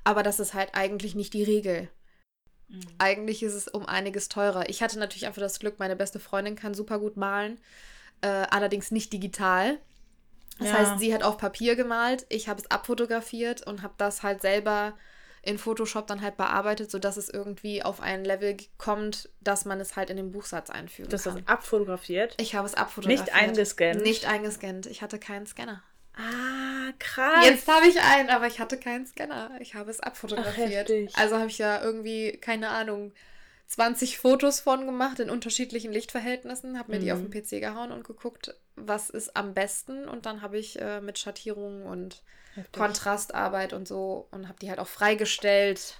Aber 0.03 0.21
das 0.23 0.39
ist 0.39 0.53
halt 0.53 0.69
eigentlich 0.73 1.15
nicht 1.15 1.33
die 1.33 1.43
Regel. 1.43 1.89
Mhm. 2.67 2.81
Eigentlich 2.99 3.43
ist 3.43 3.53
es 3.53 3.67
um 3.67 3.85
einiges 3.85 4.29
teurer. 4.29 4.69
Ich 4.69 4.81
hatte 4.83 4.99
natürlich 4.99 5.25
einfach 5.25 5.41
das 5.41 5.59
Glück, 5.59 5.79
meine 5.79 5.95
beste 5.95 6.19
Freundin 6.19 6.55
kann 6.55 6.73
super 6.73 6.99
gut 6.99 7.17
malen, 7.17 7.59
äh, 8.21 8.27
allerdings 8.27 8.91
nicht 8.91 9.11
digital. 9.13 9.79
Das 10.59 10.69
Ja. 10.69 10.79
heißt, 10.79 10.99
sie 10.99 11.13
hat 11.13 11.23
auf 11.23 11.37
Papier 11.37 11.75
gemalt, 11.75 12.25
ich 12.29 12.47
habe 12.47 12.61
es 12.61 12.71
abfotografiert 12.71 13.65
und 13.67 13.81
habe 13.81 13.95
das 13.97 14.23
halt 14.23 14.41
selber 14.41 14.95
in 15.45 15.57
Photoshop 15.57 16.07
dann 16.07 16.21
halt 16.21 16.37
bearbeitet, 16.37 16.89
sodass 16.91 17.17
es 17.17 17.29
irgendwie 17.29 17.83
auf 17.83 18.01
ein 18.01 18.25
Level 18.25 18.57
kommt, 18.77 19.29
dass 19.41 19.63
man 19.65 19.79
es 19.79 19.95
halt 19.95 20.09
in 20.09 20.17
den 20.17 20.31
Buchsatz 20.31 20.69
einfügen 20.69 21.09
Das 21.09 21.23
kann. 21.25 21.37
ist 21.37 21.47
abfotografiert. 21.47 22.35
Ich 22.41 22.55
habe 22.55 22.67
es 22.67 22.73
abfotografiert. 22.73 23.25
Nicht 23.27 23.35
eingescannt? 23.35 24.01
Nicht 24.01 24.25
eingescannt. 24.27 24.85
Ich 24.87 25.01
hatte 25.01 25.19
keinen 25.19 25.45
Scanner. 25.45 25.83
Ah, 26.17 26.91
krass. 26.97 27.45
Jetzt 27.45 27.67
habe 27.67 27.87
ich 27.87 27.99
einen, 28.01 28.29
aber 28.29 28.47
ich 28.47 28.59
hatte 28.59 28.77
keinen 28.77 29.05
Scanner. 29.05 29.51
Ich 29.59 29.75
habe 29.75 29.91
es 29.91 29.99
abfotografiert. 29.99 30.89
heftig. 30.89 31.15
also 31.17 31.35
habe 31.37 31.47
ich 31.49 31.57
ja 31.57 31.81
irgendwie, 31.83 32.37
keine 32.37 32.69
Ahnung, 32.69 33.11
20 33.67 34.17
Fotos 34.19 34.59
von 34.59 34.85
gemacht 34.85 35.19
in 35.19 35.29
unterschiedlichen 35.29 35.91
Lichtverhältnissen, 35.91 36.77
habe 36.79 36.91
mir 36.93 36.99
die 36.99 37.11
auf 37.11 37.19
Mhm. 37.19 37.31
den 37.31 37.43
PC 37.43 37.59
gehauen 37.61 37.91
und 37.91 38.03
geguckt, 38.05 38.55
was 38.75 39.09
ist 39.09 39.35
am 39.35 39.53
besten. 39.53 40.07
Und 40.07 40.25
dann 40.25 40.41
habe 40.41 40.57
ich 40.57 40.79
äh, 40.79 41.01
mit 41.01 41.19
Schattierungen 41.19 41.83
und 41.83 42.23
Heftig. 42.55 42.73
Kontrastarbeit 42.73 43.73
und 43.73 43.87
so 43.87 44.27
und 44.31 44.47
habe 44.47 44.57
die 44.59 44.69
halt 44.69 44.79
auch 44.79 44.87
freigestellt. 44.87 45.97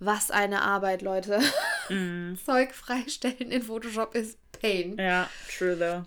Was 0.00 0.30
eine 0.30 0.62
Arbeit, 0.62 1.02
Leute. 1.02 1.40
Mm. 1.88 2.34
Zeug 2.44 2.72
freistellen 2.74 3.50
in 3.50 3.62
Photoshop 3.62 4.14
ist 4.14 4.38
Pain. 4.52 4.96
Ja, 4.98 5.28
true 5.56 5.76
though. 5.76 6.04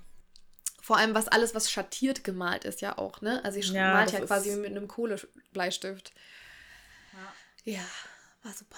Vor 0.81 0.97
allem, 0.97 1.13
was 1.13 1.27
alles, 1.27 1.53
was 1.55 1.69
schattiert 1.71 2.23
gemalt 2.23 2.65
ist, 2.65 2.81
ja 2.81 2.97
auch, 2.97 3.21
ne? 3.21 3.43
Also 3.45 3.59
ich 3.59 3.69
Ja, 3.69 3.93
malt 3.93 4.11
ja 4.11 4.21
quasi 4.21 4.55
mit 4.55 4.71
einem 4.71 4.87
Kohlebleistift. 4.87 6.11
Ja, 7.63 7.81
war 8.43 8.53
super. 8.53 8.77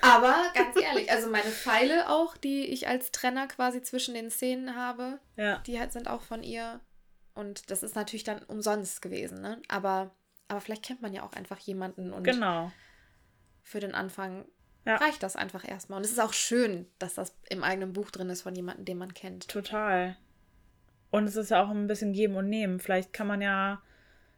Aber 0.00 0.34
ganz 0.54 0.80
ehrlich, 0.80 1.10
also 1.10 1.28
meine 1.28 1.50
Pfeile 1.50 2.08
auch, 2.08 2.36
die 2.36 2.64
ich 2.66 2.86
als 2.88 3.10
Trenner 3.10 3.46
quasi 3.48 3.82
zwischen 3.82 4.14
den 4.14 4.30
Szenen 4.30 4.76
habe, 4.76 5.18
Ja. 5.36 5.58
die 5.66 5.78
halt 5.78 5.92
sind 5.92 6.08
auch 6.08 6.22
von 6.22 6.42
ihr. 6.42 6.80
Und 7.34 7.70
das 7.70 7.82
ist 7.82 7.96
natürlich 7.96 8.24
dann 8.24 8.42
umsonst 8.44 9.02
gewesen, 9.02 9.40
ne? 9.42 9.60
Aber, 9.68 10.14
aber 10.54 10.60
vielleicht 10.60 10.84
kennt 10.84 11.02
man 11.02 11.12
ja 11.12 11.22
auch 11.24 11.32
einfach 11.32 11.58
jemanden 11.58 12.12
und 12.12 12.24
Genau. 12.24 12.70
für 13.62 13.80
den 13.80 13.94
Anfang 13.94 14.46
Ja. 14.86 14.96
reicht 14.96 15.22
das 15.22 15.36
einfach 15.36 15.66
erstmal. 15.66 15.96
Und 15.98 16.04
es 16.04 16.12
ist 16.12 16.20
auch 16.20 16.32
schön, 16.32 16.86
dass 16.98 17.14
das 17.14 17.34
im 17.50 17.62
eigenen 17.64 17.92
Buch 17.92 18.10
drin 18.10 18.30
ist 18.30 18.42
von 18.42 18.54
jemandem, 18.54 18.84
den 18.84 18.98
man 18.98 19.14
kennt. 19.14 19.48
Total. 19.48 20.16
Und 21.10 21.24
es 21.26 21.36
ist 21.36 21.50
ja 21.50 21.62
auch 21.64 21.70
ein 21.70 21.86
bisschen 21.86 22.12
geben 22.12 22.36
und 22.36 22.48
nehmen. 22.48 22.80
Vielleicht 22.80 23.12
kann 23.12 23.26
man 23.26 23.40
ja 23.40 23.82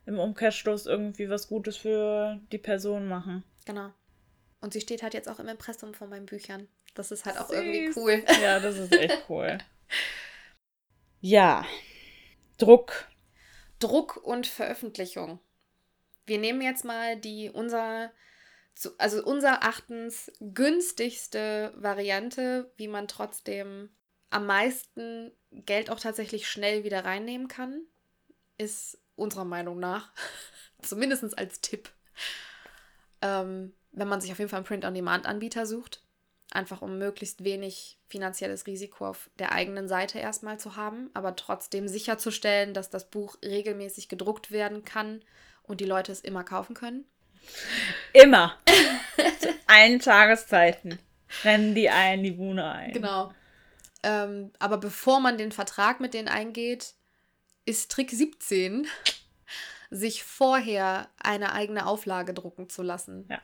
im 0.05 0.19
Umkehrschluss 0.19 0.87
irgendwie 0.87 1.29
was 1.29 1.49
Gutes 1.49 1.77
für 1.77 2.41
die 2.53 2.59
Person 2.59 3.09
machen. 3.09 3.43
Genau. 3.65 3.93
Und 4.61 4.73
sie 4.73 4.81
steht 4.81 5.03
halt 5.03 5.15
jetzt 5.15 5.29
auch 5.29 5.39
im 5.41 5.49
Impressum 5.49 5.95
von 5.95 6.09
meinen 6.09 6.27
Büchern. 6.27 6.69
Das 6.95 7.11
ist 7.11 7.25
halt 7.27 7.39
auch 7.39 7.49
Süß. 7.49 7.57
irgendwie 7.57 7.99
cool. 8.01 8.23
Ja, 8.43 8.61
das 8.61 8.79
ist 8.79 8.93
echt 8.93 9.25
cool. 9.29 9.59
Ja. 11.21 11.65
Druck. 12.59 13.09
Druck 13.79 14.17
und 14.25 14.47
Veröffentlichung. 14.47 15.41
Wir 16.27 16.39
nehmen 16.39 16.61
jetzt 16.61 16.85
mal 16.85 17.17
die 17.17 17.51
unser, 17.51 18.11
also 18.99 19.25
unser 19.25 19.51
Erachtens 19.51 20.31
günstigste 20.41 21.73
Variante, 21.77 22.71
wie 22.77 22.89
man 22.89 23.09
trotzdem 23.09 23.91
am 24.31 24.47
meisten 24.47 25.33
Geld 25.53 25.89
auch 25.89 26.01
tatsächlich 26.01 26.49
schnell 26.49 26.85
wieder 26.85 27.05
reinnehmen 27.05 27.49
kann, 27.49 27.83
ist 28.59 28.99
unserer 29.15 29.45
Meinung 29.45 29.79
nach, 29.79 30.13
zumindest 30.83 31.39
als 31.39 31.61
Tipp, 31.61 31.91
ähm, 33.23 33.73
wenn 33.93 34.09
man 34.09 34.21
sich 34.21 34.33
auf 34.33 34.39
jeden 34.39 34.51
Fall 34.51 34.59
einen 34.59 34.67
Print-on-Demand-Anbieter 34.67 35.65
sucht, 35.65 36.03
einfach 36.51 36.83
um 36.83 36.99
möglichst 36.99 37.45
wenig 37.45 37.99
finanzielles 38.09 38.67
Risiko 38.67 39.07
auf 39.07 39.31
der 39.39 39.53
eigenen 39.53 39.89
Seite 39.89 40.19
erstmal 40.19 40.59
zu 40.59 40.77
haben, 40.77 41.11
aber 41.15 41.37
trotzdem 41.37 41.89
sicherzustellen, 41.89 42.75
dass 42.75 42.91
das 42.91 43.09
Buch 43.09 43.37
regelmäßig 43.43 44.09
gedruckt 44.09 44.51
werden 44.51 44.85
kann 44.85 45.23
und 45.69 45.81
die 45.81 45.85
Leute 45.87 46.13
es 46.13 46.21
immer 46.21 46.45
kaufen 46.45 46.75
können. 46.75 47.05
Immer. 48.13 48.59
Zu 49.41 49.55
allen 49.67 50.01
Tageszeiten 50.01 50.99
rennen 51.45 51.75
die 51.75 51.91
ein, 51.91 52.23
die 52.23 52.33
Buhne 52.33 52.71
ein. 52.71 52.93
Genau. 52.93 53.33
Ähm, 54.03 54.53
aber 54.59 54.79
bevor 54.79 55.21
man 55.21 55.39
den 55.39 55.53
Vertrag 55.53 56.01
mit 56.01 56.15
denen 56.15 56.29
eingeht, 56.29 56.95
ist 57.65 57.91
Trick 57.91 58.11
17, 58.11 58.87
sich 59.91 60.25
vorher 60.25 61.09
eine 61.19 61.53
eigene 61.53 61.87
Auflage 61.87 62.35
drucken 62.35 62.69
zu 62.69 62.83
lassen. 62.83 63.27
Ja. 63.31 63.41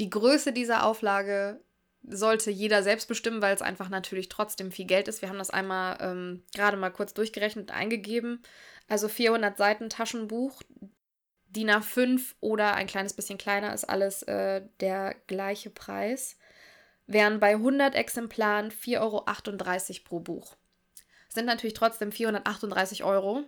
Die 0.00 0.10
Größe 0.10 0.52
dieser 0.52 0.86
Auflage 0.86 1.60
sollte 2.04 2.50
jeder 2.50 2.82
selbst 2.82 3.06
bestimmen, 3.06 3.42
weil 3.42 3.54
es 3.54 3.62
einfach 3.62 3.88
natürlich 3.88 4.28
trotzdem 4.28 4.72
viel 4.72 4.86
Geld 4.86 5.06
ist. 5.06 5.22
Wir 5.22 5.28
haben 5.28 5.38
das 5.38 5.50
einmal 5.50 5.98
ähm, 6.00 6.42
gerade 6.54 6.76
mal 6.76 6.90
kurz 6.90 7.14
durchgerechnet 7.14 7.70
und 7.70 7.76
eingegeben. 7.76 8.42
Also 8.88 9.08
400 9.08 9.56
Seiten 9.56 9.88
Taschenbuch, 9.88 10.62
DIN 11.52 11.70
A5 11.70 12.34
oder 12.40 12.74
ein 12.74 12.86
kleines 12.86 13.12
bisschen 13.12 13.38
kleiner 13.38 13.74
ist 13.74 13.84
alles 13.84 14.22
äh, 14.22 14.62
der 14.80 15.14
gleiche 15.26 15.70
Preis 15.70 16.36
wären 17.06 17.40
bei 17.40 17.52
100 17.52 17.94
Exemplaren 17.94 18.70
4,38 18.70 19.00
Euro 19.00 19.24
pro 20.04 20.20
Buch. 20.20 20.56
Sind 21.28 21.46
natürlich 21.46 21.74
trotzdem 21.74 22.12
438 22.12 23.04
Euro, 23.04 23.44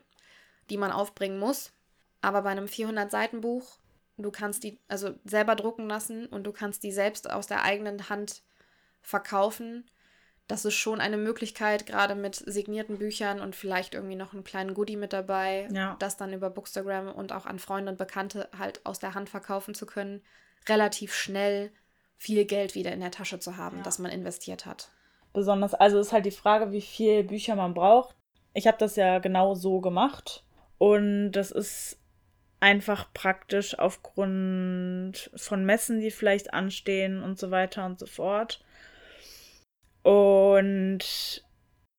die 0.71 0.77
man 0.77 0.91
aufbringen 0.91 1.39
muss. 1.39 1.73
Aber 2.21 2.43
bei 2.43 2.51
einem 2.51 2.67
400-Seiten-Buch, 2.67 3.79
du 4.17 4.31
kannst 4.31 4.65
die 4.65 4.79
also 4.89 5.15
selber 5.25 5.57
drucken 5.57 5.89
lassen 5.89 6.27
und 6.27 6.45
du 6.45 6.53
kannst 6.53 6.83
die 6.83 6.93
selbst 6.93 7.31
aus 7.31 7.47
der 7.47 7.63
eigenen 7.63 8.09
Hand 8.09 8.43
verkaufen. 9.03 9.91
Das 10.47 10.65
ist 10.67 10.75
schon 10.75 11.01
eine 11.01 11.17
Möglichkeit, 11.17 11.87
gerade 11.87 12.15
mit 12.15 12.35
signierten 12.35 12.99
Büchern 12.99 13.41
und 13.41 13.57
vielleicht 13.57 13.95
irgendwie 13.95 14.17
noch 14.17 14.35
einen 14.35 14.45
kleinen 14.45 14.75
Goodie 14.75 14.97
mit 14.97 15.13
dabei, 15.15 15.69
Ja. 15.73 15.97
das 16.01 16.17
dann 16.19 16.33
über 16.35 16.51
Bookstagram 16.51 17.09
und 17.13 17.33
auch 17.33 17.47
an 17.47 17.59
Freunde 17.59 17.91
und 17.93 17.99
Bekannte 17.99 18.49
halt 18.59 18.85
aus 18.85 18.99
der 18.99 19.15
Hand 19.15 19.31
verkaufen 19.31 19.75
zu 19.75 19.87
können, 19.87 20.23
relativ 20.69 21.15
schnell 21.15 21.71
viel 22.17 22.45
Geld 22.45 22.75
wieder 22.75 22.93
in 22.93 23.01
der 23.01 23.11
Tasche 23.11 23.39
zu 23.39 23.57
haben, 23.57 23.79
Ja. 23.79 23.83
das 23.85 23.99
man 23.99 24.11
investiert 24.13 24.67
hat. 24.67 24.91
Besonders, 25.33 25.73
also 25.75 25.99
ist 25.99 26.13
halt 26.13 26.27
die 26.27 26.31
Frage, 26.31 26.73
wie 26.73 26.83
viel 26.83 27.25
Bücher 27.25 27.57
man 27.57 27.73
braucht. 27.75 28.15
Ich 28.53 28.67
habe 28.67 28.77
das 28.79 28.97
ja 28.97 29.19
genau 29.19 29.55
so 29.55 29.81
gemacht. 29.81 30.45
Und 30.79 31.33
das 31.33 31.51
ist 31.51 31.99
einfach 32.61 33.13
praktisch 33.15 33.79
aufgrund 33.79 35.31
von 35.35 35.65
Messen, 35.65 36.01
die 36.01 36.11
vielleicht 36.11 36.53
anstehen 36.53 37.23
und 37.23 37.39
so 37.39 37.51
weiter 37.51 37.85
und 37.87 37.99
so 37.99 38.07
fort. 38.07 38.63
Und 40.05 41.43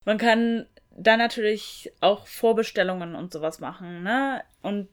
man 0.05 0.17
kann 0.17 0.67
da 0.91 1.17
natürlich 1.17 1.91
auch 1.99 2.27
Vorbestellungen 2.27 3.15
und 3.15 3.33
sowas 3.33 3.59
machen, 3.59 4.03
ne? 4.03 4.43
Und 4.61 4.87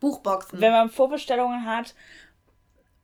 Buchboxen. 0.00 0.60
wenn 0.60 0.72
man 0.72 0.90
Vorbestellungen 0.90 1.64
hat 1.64 1.94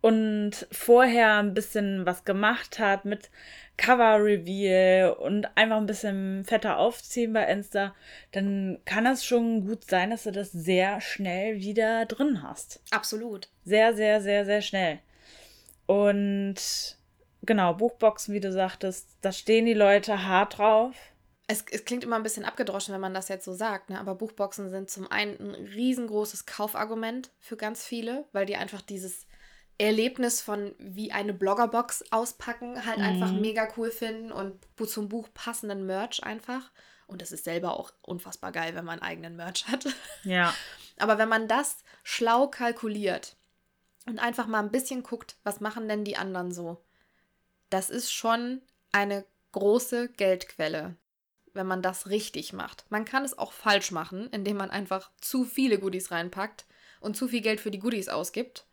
und 0.02 0.66
vorher 0.72 1.38
ein 1.38 1.54
bisschen 1.54 2.04
was 2.04 2.24
gemacht 2.24 2.80
hat 2.80 3.04
mit 3.04 3.30
Cover 3.76 4.22
Reveal 4.22 5.12
und 5.12 5.56
einfach 5.56 5.76
ein 5.76 5.86
bisschen 5.86 6.44
fetter 6.44 6.78
aufziehen 6.78 7.32
bei 7.32 7.46
Insta, 7.46 7.94
dann 8.32 8.80
kann 8.84 9.04
das 9.04 9.24
schon 9.24 9.64
gut 9.66 9.84
sein, 9.84 10.10
dass 10.10 10.24
du 10.24 10.32
das 10.32 10.50
sehr 10.50 11.00
schnell 11.00 11.60
wieder 11.60 12.04
drin 12.06 12.42
hast. 12.42 12.82
Absolut. 12.90 13.48
Sehr, 13.64 13.94
sehr, 13.94 14.20
sehr, 14.20 14.44
sehr 14.44 14.60
schnell. 14.60 14.98
Und 15.86 16.56
genau, 17.42 17.74
Buchboxen, 17.74 18.34
wie 18.34 18.40
du 18.40 18.52
sagtest, 18.52 19.08
da 19.20 19.32
stehen 19.32 19.66
die 19.66 19.74
Leute 19.74 20.26
hart 20.26 20.58
drauf. 20.58 20.94
Es, 21.48 21.64
es 21.70 21.84
klingt 21.84 22.04
immer 22.04 22.16
ein 22.16 22.22
bisschen 22.22 22.44
abgedroschen, 22.44 22.94
wenn 22.94 23.00
man 23.00 23.14
das 23.14 23.28
jetzt 23.28 23.44
so 23.44 23.52
sagt, 23.52 23.90
ne? 23.90 23.98
aber 24.00 24.14
Buchboxen 24.14 24.70
sind 24.70 24.90
zum 24.90 25.10
einen 25.10 25.38
ein 25.38 25.54
riesengroßes 25.54 26.46
Kaufargument 26.46 27.30
für 27.40 27.56
ganz 27.56 27.84
viele, 27.84 28.24
weil 28.32 28.46
die 28.46 28.56
einfach 28.56 28.80
dieses 28.80 29.26
Erlebnis 29.78 30.40
von 30.40 30.74
wie 30.78 31.12
eine 31.12 31.34
Bloggerbox 31.34 32.04
auspacken 32.12 32.86
halt 32.86 32.98
Mhm. 32.98 33.04
einfach 33.04 33.32
mega 33.32 33.68
cool 33.76 33.90
finden 33.90 34.30
und 34.30 34.64
zum 34.86 35.08
Buch 35.08 35.28
passenden 35.34 35.84
Merch 35.86 36.22
einfach. 36.22 36.70
Und 37.06 37.20
das 37.20 37.32
ist 37.32 37.44
selber 37.44 37.78
auch 37.78 37.92
unfassbar 38.02 38.52
geil, 38.52 38.74
wenn 38.74 38.84
man 38.84 39.02
eigenen 39.02 39.36
Merch 39.36 39.66
hat. 39.68 39.84
Ja. 40.24 40.54
Aber 40.98 41.18
wenn 41.18 41.28
man 41.28 41.48
das 41.48 41.78
schlau 42.04 42.46
kalkuliert 42.46 43.36
und 44.06 44.18
einfach 44.20 44.46
mal 44.46 44.60
ein 44.60 44.70
bisschen 44.70 45.02
guckt, 45.02 45.36
was 45.42 45.60
machen 45.60 45.88
denn 45.88 46.04
die 46.04 46.16
anderen 46.16 46.52
so, 46.52 46.82
das 47.72 47.90
ist 47.90 48.12
schon 48.12 48.62
eine 48.92 49.24
große 49.52 50.08
Geldquelle, 50.10 50.96
wenn 51.54 51.66
man 51.66 51.82
das 51.82 52.08
richtig 52.08 52.52
macht. 52.52 52.84
Man 52.90 53.04
kann 53.04 53.24
es 53.24 53.36
auch 53.36 53.52
falsch 53.52 53.90
machen, 53.90 54.28
indem 54.30 54.56
man 54.56 54.70
einfach 54.70 55.10
zu 55.20 55.44
viele 55.44 55.78
Goodies 55.78 56.10
reinpackt 56.10 56.66
und 57.00 57.16
zu 57.16 57.28
viel 57.28 57.40
Geld 57.40 57.60
für 57.60 57.70
die 57.70 57.78
Goodies 57.78 58.08
ausgibt 58.08 58.66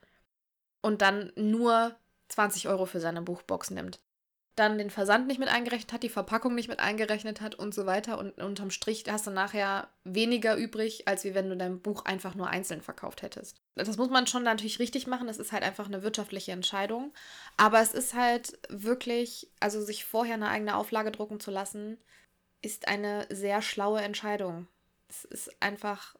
und 0.81 1.01
dann 1.01 1.31
nur 1.35 1.95
20 2.29 2.67
Euro 2.67 2.85
für 2.85 2.99
seine 2.99 3.21
Buchbox 3.21 3.71
nimmt. 3.71 3.99
Dann 4.59 4.77
den 4.77 4.89
Versand 4.89 5.27
nicht 5.27 5.39
mit 5.39 5.47
eingerechnet 5.47 5.93
hat, 5.93 6.03
die 6.03 6.09
Verpackung 6.09 6.53
nicht 6.53 6.67
mit 6.67 6.79
eingerechnet 6.79 7.39
hat 7.39 7.55
und 7.55 7.73
so 7.73 7.85
weiter. 7.85 8.17
Und 8.17 8.37
unterm 8.41 8.71
Strich 8.71 9.05
hast 9.09 9.25
du 9.25 9.31
nachher 9.31 9.87
weniger 10.03 10.57
übrig, 10.57 11.07
als 11.07 11.23
wie 11.23 11.33
wenn 11.33 11.49
du 11.49 11.55
dein 11.55 11.79
Buch 11.79 12.03
einfach 12.03 12.35
nur 12.35 12.47
einzeln 12.47 12.81
verkauft 12.81 13.21
hättest. 13.21 13.61
Das 13.75 13.95
muss 13.95 14.09
man 14.09 14.27
schon 14.27 14.43
natürlich 14.43 14.79
richtig 14.79 15.07
machen. 15.07 15.27
Das 15.27 15.37
ist 15.37 15.53
halt 15.53 15.63
einfach 15.63 15.85
eine 15.85 16.03
wirtschaftliche 16.03 16.51
Entscheidung. 16.51 17.13
Aber 17.55 17.79
es 17.79 17.93
ist 17.93 18.15
halt 18.15 18.59
wirklich, 18.67 19.49
also 19.61 19.81
sich 19.81 20.03
vorher 20.03 20.33
eine 20.33 20.49
eigene 20.49 20.75
Auflage 20.75 21.11
drucken 21.11 21.39
zu 21.39 21.51
lassen, 21.51 21.97
ist 22.61 22.89
eine 22.89 23.27
sehr 23.29 23.61
schlaue 23.61 24.01
Entscheidung. 24.01 24.67
Es 25.07 25.23
ist 25.23 25.61
einfach 25.61 26.17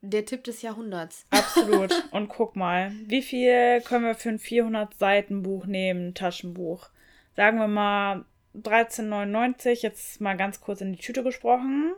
der 0.00 0.26
Tipp 0.26 0.42
des 0.42 0.62
Jahrhunderts. 0.62 1.26
Absolut. 1.30 1.92
Und 2.10 2.28
guck 2.28 2.56
mal, 2.56 2.92
wie 3.06 3.22
viel 3.22 3.80
können 3.82 4.04
wir 4.04 4.16
für 4.16 4.30
ein 4.30 4.40
400 4.40 4.98
Seiten 4.98 5.42
Buch 5.44 5.66
nehmen, 5.66 6.14
Taschenbuch? 6.14 6.90
Sagen 7.34 7.58
wir 7.58 7.68
mal 7.68 8.24
13,99, 8.56 9.82
jetzt 9.82 10.20
mal 10.20 10.36
ganz 10.36 10.60
kurz 10.60 10.80
in 10.80 10.92
die 10.92 10.98
Tüte 10.98 11.22
gesprochen. 11.22 11.94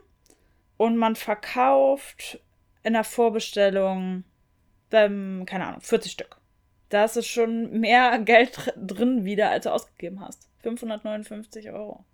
Und 0.77 0.97
man 0.97 1.17
verkauft 1.17 2.41
in 2.83 2.93
der 2.93 3.05
Vorbestellung, 3.05 4.25
ähm, 4.91 5.45
keine 5.47 5.67
Ahnung, 5.67 5.81
40 5.81 6.13
Stück. 6.13 6.37
Da 6.89 7.05
ist 7.05 7.17
es 7.17 7.27
schon 7.27 7.81
mehr 7.81 8.19
Geld 8.25 8.73
drin 8.77 9.25
wieder, 9.25 9.51
als 9.51 9.65
du 9.65 9.73
ausgegeben 9.73 10.21
hast. 10.21 10.49
559 10.63 11.71
Euro. 11.71 12.05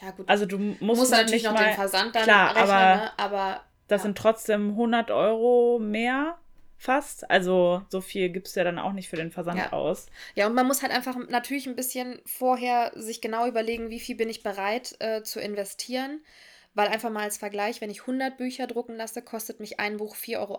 Ja, 0.00 0.10
gut. 0.10 0.28
Also 0.28 0.46
du 0.46 0.58
musst, 0.58 0.82
musst 0.82 1.10
natürlich 1.12 1.42
nicht 1.42 1.44
noch 1.44 1.52
mal, 1.52 1.66
den 1.66 1.74
Versand 1.74 2.14
dann 2.14 2.24
klar, 2.24 2.56
rechnen, 2.56 2.70
aber 2.70 2.96
ne? 2.96 3.18
aber 3.18 3.60
das 3.88 4.00
ja. 4.00 4.02
sind 4.04 4.18
trotzdem 4.18 4.70
100 4.70 5.10
Euro 5.12 5.78
mehr 5.78 6.38
fast. 6.82 7.30
Also 7.30 7.82
so 7.88 8.00
viel 8.00 8.30
gibst 8.30 8.56
du 8.56 8.60
ja 8.60 8.64
dann 8.64 8.78
auch 8.78 8.92
nicht 8.92 9.08
für 9.08 9.16
den 9.16 9.30
Versand 9.30 9.58
Ja. 9.58 9.72
aus. 9.72 10.06
Ja, 10.34 10.46
und 10.46 10.54
man 10.54 10.66
muss 10.66 10.82
halt 10.82 10.92
einfach 10.92 11.16
natürlich 11.28 11.66
ein 11.66 11.76
bisschen 11.76 12.20
vorher 12.26 12.92
sich 12.94 13.20
genau 13.20 13.46
überlegen, 13.46 13.90
wie 13.90 14.00
viel 14.00 14.16
bin 14.16 14.28
ich 14.28 14.42
bereit 14.42 14.96
äh, 15.00 15.22
zu 15.22 15.40
investieren. 15.40 16.22
Weil 16.74 16.88
einfach 16.88 17.10
mal 17.10 17.24
als 17.24 17.36
Vergleich, 17.36 17.82
wenn 17.82 17.90
ich 17.90 18.00
100 18.00 18.38
Bücher 18.38 18.66
drucken 18.66 18.96
lasse, 18.96 19.20
kostet 19.20 19.60
mich 19.60 19.78
ein 19.78 19.98
Buch 19.98 20.16
4,38 20.16 20.38
Euro. 20.38 20.58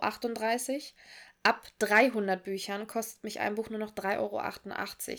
Ab 1.41 1.67
300 1.79 2.43
Büchern 2.43 2.86
kostet 2.86 3.23
mich 3.23 3.39
ein 3.39 3.55
Buch 3.55 3.69
nur 3.69 3.79
noch 3.79 3.95
3,88 3.95 4.19
Euro. 4.19 5.17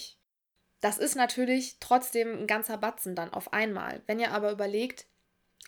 Das 0.80 0.98
ist 0.98 1.16
natürlich 1.16 1.78
trotzdem 1.80 2.38
ein 2.38 2.46
ganzer 2.46 2.78
Batzen 2.78 3.16
dann 3.16 3.32
auf 3.32 3.52
einmal. 3.52 4.02
Wenn 4.06 4.20
ihr 4.20 4.32
aber 4.32 4.52
überlegt, 4.52 5.06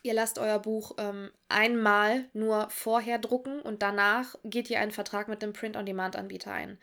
ihr 0.02 0.14
lasst 0.14 0.38
euer 0.38 0.58
Buch 0.58 0.94
ähm, 0.98 1.30
einmal 1.48 2.24
nur 2.32 2.68
vorher 2.70 3.18
drucken 3.18 3.60
und 3.60 3.82
danach 3.82 4.36
geht 4.44 4.70
ihr 4.70 4.80
einen 4.80 4.92
Vertrag 4.92 5.28
mit 5.28 5.42
dem 5.42 5.52
Print-on-Demand-Anbieter 5.52 6.52
ein, 6.52 6.78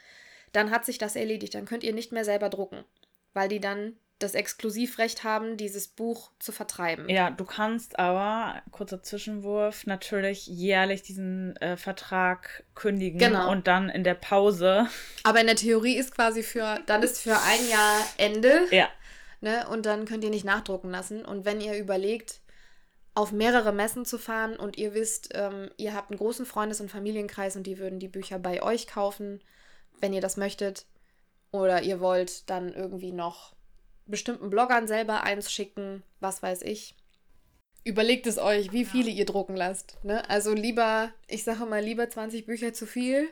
dann 0.51 0.71
hat 0.71 0.85
sich 0.85 0.97
das 0.97 1.15
erledigt. 1.15 1.55
Dann 1.55 1.65
könnt 1.65 1.83
ihr 1.83 1.93
nicht 1.93 2.11
mehr 2.11 2.25
selber 2.25 2.49
drucken, 2.49 2.83
weil 3.33 3.47
die 3.49 3.59
dann 3.59 3.95
das 4.19 4.35
Exklusivrecht 4.35 5.23
haben, 5.25 5.57
dieses 5.57 5.87
Buch 5.87 6.31
zu 6.39 6.51
vertreiben. 6.53 7.09
Ja, 7.09 7.29
du 7.31 7.43
kannst 7.43 7.99
aber, 7.99 8.61
kurzer 8.71 9.03
Zwischenwurf, 9.03 9.85
natürlich 9.85 10.47
jährlich 10.47 11.01
diesen 11.01 11.57
äh, 11.57 11.75
Vertrag 11.75 12.63
kündigen 12.73 13.19
Genau. 13.19 13.51
und 13.51 13.67
dann 13.67 13.89
in 13.89 14.03
der 14.03 14.13
Pause. 14.13 14.87
Aber 15.23 15.41
in 15.41 15.47
der 15.47 15.57
Theorie 15.57 15.97
ist 15.97 16.15
quasi 16.15 16.41
für, 16.43 16.79
dann 16.85 17.03
ist 17.03 17.19
für 17.19 17.35
ein 17.35 17.69
Jahr 17.69 17.99
Ende. 18.17 18.61
Ja, 18.71 18.87
Ne? 19.41 19.67
Und 19.67 19.85
dann 19.85 20.05
könnt 20.05 20.23
ihr 20.23 20.29
nicht 20.29 20.45
nachdrucken 20.45 20.89
lassen. 20.89 21.25
Und 21.25 21.43
wenn 21.43 21.59
ihr 21.59 21.77
überlegt, 21.77 22.39
auf 23.15 23.31
mehrere 23.31 23.71
Messen 23.71 24.05
zu 24.05 24.17
fahren 24.17 24.55
und 24.55 24.77
ihr 24.77 24.93
wisst, 24.93 25.29
ähm, 25.33 25.69
ihr 25.77 25.93
habt 25.93 26.09
einen 26.09 26.17
großen 26.17 26.45
Freundes- 26.45 26.81
und 26.81 26.89
Familienkreis 26.89 27.55
und 27.55 27.67
die 27.67 27.77
würden 27.77 27.99
die 27.99 28.07
Bücher 28.07 28.39
bei 28.39 28.63
euch 28.63 28.87
kaufen, 28.87 29.41
wenn 29.99 30.13
ihr 30.13 30.21
das 30.21 30.37
möchtet, 30.37 30.85
oder 31.51 31.83
ihr 31.83 31.99
wollt 31.99 32.49
dann 32.49 32.73
irgendwie 32.73 33.11
noch 33.11 33.53
bestimmten 34.05 34.49
Bloggern 34.49 34.87
selber 34.87 35.23
eins 35.23 35.51
schicken, 35.51 36.03
was 36.19 36.41
weiß 36.41 36.63
ich. 36.63 36.95
Überlegt 37.83 38.25
es 38.27 38.39
euch, 38.39 38.71
wie 38.71 38.85
viele 38.85 39.11
ihr 39.11 39.25
drucken 39.25 39.55
lasst. 39.55 40.03
Ne? 40.03 40.27
Also 40.29 40.53
lieber, 40.53 41.11
ich 41.27 41.43
sage 41.43 41.65
mal, 41.65 41.83
lieber 41.83 42.09
20 42.09 42.45
Bücher 42.45 42.73
zu 42.73 42.85
viel 42.85 43.27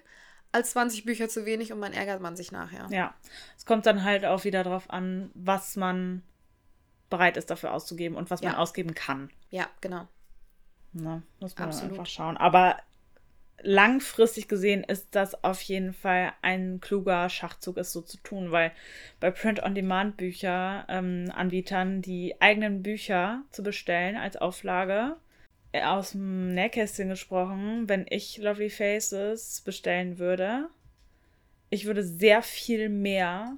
als 0.51 0.71
20 0.71 1.05
Bücher 1.05 1.29
zu 1.29 1.45
wenig 1.45 1.71
und 1.71 1.79
man 1.79 1.93
ärgert 1.93 2.21
man 2.21 2.35
sich 2.35 2.51
nachher. 2.51 2.87
ja. 2.91 3.15
Es 3.57 3.65
kommt 3.65 3.85
dann 3.85 4.03
halt 4.03 4.25
auch 4.25 4.43
wieder 4.43 4.63
drauf 4.63 4.89
an, 4.89 5.31
was 5.33 5.75
man 5.77 6.23
bereit 7.11 7.37
ist 7.37 7.51
dafür 7.51 7.73
auszugeben 7.73 8.17
und 8.17 8.31
was 8.31 8.41
man 8.41 8.53
Ja. 8.53 8.57
ausgeben 8.57 8.95
kann. 8.95 9.29
Ja, 9.51 9.67
genau. 9.81 10.07
Ne? 10.93 11.21
Muss 11.39 11.55
man 11.57 11.69
einfach 11.69 12.07
schauen. 12.07 12.37
Aber 12.37 12.77
langfristig 13.61 14.47
gesehen 14.47 14.83
ist 14.83 15.09
das 15.11 15.43
auf 15.43 15.61
jeden 15.61 15.93
Fall 15.93 16.33
ein 16.41 16.79
kluger 16.81 17.29
Schachzug, 17.29 17.77
es 17.77 17.93
so 17.93 18.01
zu 18.01 18.17
tun, 18.17 18.51
weil 18.51 18.71
bei 19.19 19.29
Print-on-Demand-Bücher-Anbietern 19.29 22.01
die 22.01 22.35
eigenen 22.41 22.81
Bücher 22.83 23.43
zu 23.51 23.63
bestellen 23.63 24.17
als 24.17 24.37
Auflage, 24.37 25.15
äh, 25.71 25.83
aus 25.83 26.11
dem 26.11 26.53
Nähkästchen 26.53 27.09
gesprochen, 27.09 27.87
wenn 27.87 28.05
ich 28.09 28.37
Lovely 28.37 28.69
Faces 28.69 29.61
bestellen 29.61 30.17
würde, 30.17 30.69
ich 31.69 31.85
würde 31.85 32.03
sehr 32.03 32.41
viel 32.41 32.89
mehr 32.89 33.55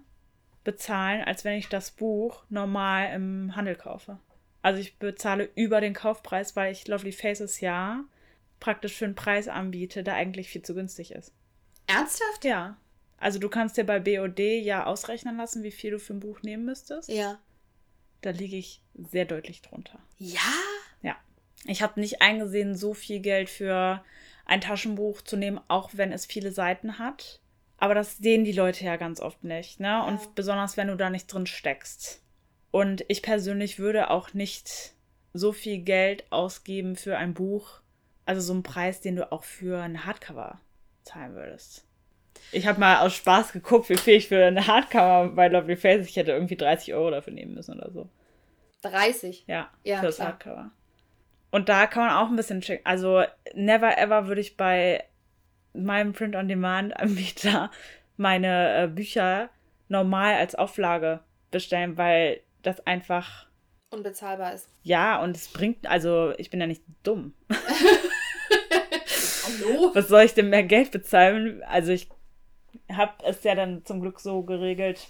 bezahlen, 0.63 1.23
als 1.23 1.43
wenn 1.43 1.57
ich 1.57 1.69
das 1.69 1.91
Buch 1.91 2.43
normal 2.49 3.13
im 3.13 3.55
Handel 3.55 3.75
kaufe. 3.75 4.19
Also 4.61 4.79
ich 4.79 4.97
bezahle 4.97 5.49
über 5.55 5.81
den 5.81 5.93
Kaufpreis, 5.93 6.55
weil 6.55 6.71
ich 6.71 6.87
Lovely 6.87 7.11
Faces 7.11 7.59
ja 7.59 8.03
praktisch 8.59 8.93
für 8.93 9.05
einen 9.05 9.15
Preis 9.15 9.49
anbiete, 9.49 10.03
der 10.03 10.15
eigentlich 10.15 10.47
viel 10.47 10.61
zu 10.61 10.73
günstig 10.73 11.11
ist. 11.11 11.33
Ernsthaft? 11.85 12.45
Ja. 12.45 12.77
Also 13.17 13.39
du 13.39 13.49
kannst 13.49 13.77
dir 13.77 13.83
bei 13.85 13.99
BOD 13.99 14.39
ja 14.39 14.85
ausrechnen 14.85 15.37
lassen, 15.37 15.63
wie 15.63 15.71
viel 15.71 15.91
du 15.91 15.99
für 15.99 16.13
ein 16.13 16.21
Buch 16.21 16.41
nehmen 16.43 16.65
müsstest. 16.65 17.09
Ja. 17.09 17.39
Da 18.21 18.29
liege 18.29 18.55
ich 18.55 18.81
sehr 18.95 19.25
deutlich 19.25 19.61
drunter. 19.61 19.99
Ja? 20.17 20.39
Ja. 21.01 21.17
Ich 21.65 21.81
habe 21.81 21.99
nicht 21.99 22.21
eingesehen, 22.21 22.75
so 22.75 22.93
viel 22.93 23.19
Geld 23.19 23.49
für 23.49 24.03
ein 24.45 24.61
Taschenbuch 24.61 25.21
zu 25.21 25.35
nehmen, 25.35 25.59
auch 25.67 25.91
wenn 25.93 26.13
es 26.13 26.25
viele 26.25 26.51
Seiten 26.51 26.99
hat. 26.99 27.41
Aber 27.83 27.95
das 27.95 28.15
sehen 28.19 28.45
die 28.45 28.53
Leute 28.53 28.85
ja 28.85 28.95
ganz 28.95 29.19
oft 29.19 29.43
nicht, 29.43 29.81
ne? 29.81 30.05
Und 30.05 30.21
Ja. 30.21 30.27
besonders 30.35 30.77
wenn 30.77 30.87
du 30.87 30.95
da 30.95 31.09
nicht 31.09 31.27
drin 31.27 31.45
steckst. 31.45 32.21
Und 32.71 33.03
ich 33.09 33.21
persönlich 33.21 33.77
würde 33.77 34.09
auch 34.09 34.33
nicht 34.33 34.93
so 35.33 35.51
viel 35.51 35.79
Geld 35.79 36.23
ausgeben 36.29 36.95
für 36.95 37.17
ein 37.17 37.33
Buch, 37.33 37.81
also 38.25 38.39
so 38.39 38.53
einen 38.53 38.63
Preis, 38.63 39.01
den 39.01 39.17
du 39.17 39.29
auch 39.33 39.43
für 39.43 39.81
ein 39.81 40.05
Hardcover 40.05 40.61
zahlen 41.03 41.35
würdest. 41.35 41.83
Ich 42.53 42.67
habe 42.67 42.79
mal 42.79 42.99
aus 42.99 43.15
Spaß 43.15 43.51
geguckt, 43.51 43.89
wie 43.89 43.97
viel 43.97 44.15
ich 44.15 44.29
für 44.29 44.45
ein 44.45 44.65
Hardcover 44.65 45.27
bei 45.35 45.49
Lovely 45.49 45.75
Face, 45.75 46.07
ich 46.07 46.15
hätte 46.15 46.31
irgendwie 46.31 46.55
30 46.55 46.93
Euro 46.93 47.11
dafür 47.11 47.33
nehmen 47.33 47.53
müssen 47.53 47.77
oder 47.77 47.91
so. 47.91 48.07
30. 48.83 49.43
Ja, 49.45 49.69
Ja, 49.83 49.99
fürs 49.99 50.15
klar. 50.15 50.29
Hardcover. 50.29 50.71
Und 51.51 51.67
da 51.67 51.85
kann 51.87 52.05
man 52.07 52.15
auch 52.15 52.29
ein 52.29 52.37
bisschen 52.37 52.61
checken. 52.61 52.85
Also, 52.85 53.23
never 53.53 53.97
ever 53.97 54.27
würde 54.27 54.39
ich 54.39 54.55
bei 54.55 55.03
meinem 55.73 56.13
Print-on-Demand-Anbieter 56.13 57.71
meine 58.17 58.83
äh, 58.83 58.87
Bücher 58.87 59.49
normal 59.89 60.35
als 60.35 60.55
Auflage 60.55 61.19
bestellen, 61.51 61.97
weil 61.97 62.41
das 62.61 62.85
einfach, 62.87 63.47
Unbezahlbar 63.89 64.53
ist. 64.53 64.69
ja, 64.83 65.21
und 65.21 65.35
es 65.35 65.47
bringt, 65.49 65.85
also 65.85 66.33
ich 66.37 66.49
bin 66.49 66.59
ja 66.59 66.67
nicht 66.67 66.83
dumm. 67.03 67.33
Hallo? 69.45 69.91
Was 69.93 70.07
soll 70.07 70.23
ich 70.23 70.33
denn 70.33 70.49
mehr 70.49 70.63
Geld 70.63 70.91
bezahlen? 70.91 71.61
Also 71.63 71.91
ich 71.91 72.09
habe 72.91 73.13
es 73.25 73.43
ja 73.43 73.55
dann 73.55 73.85
zum 73.85 74.01
Glück 74.01 74.19
so 74.19 74.41
geregelt, 74.43 75.07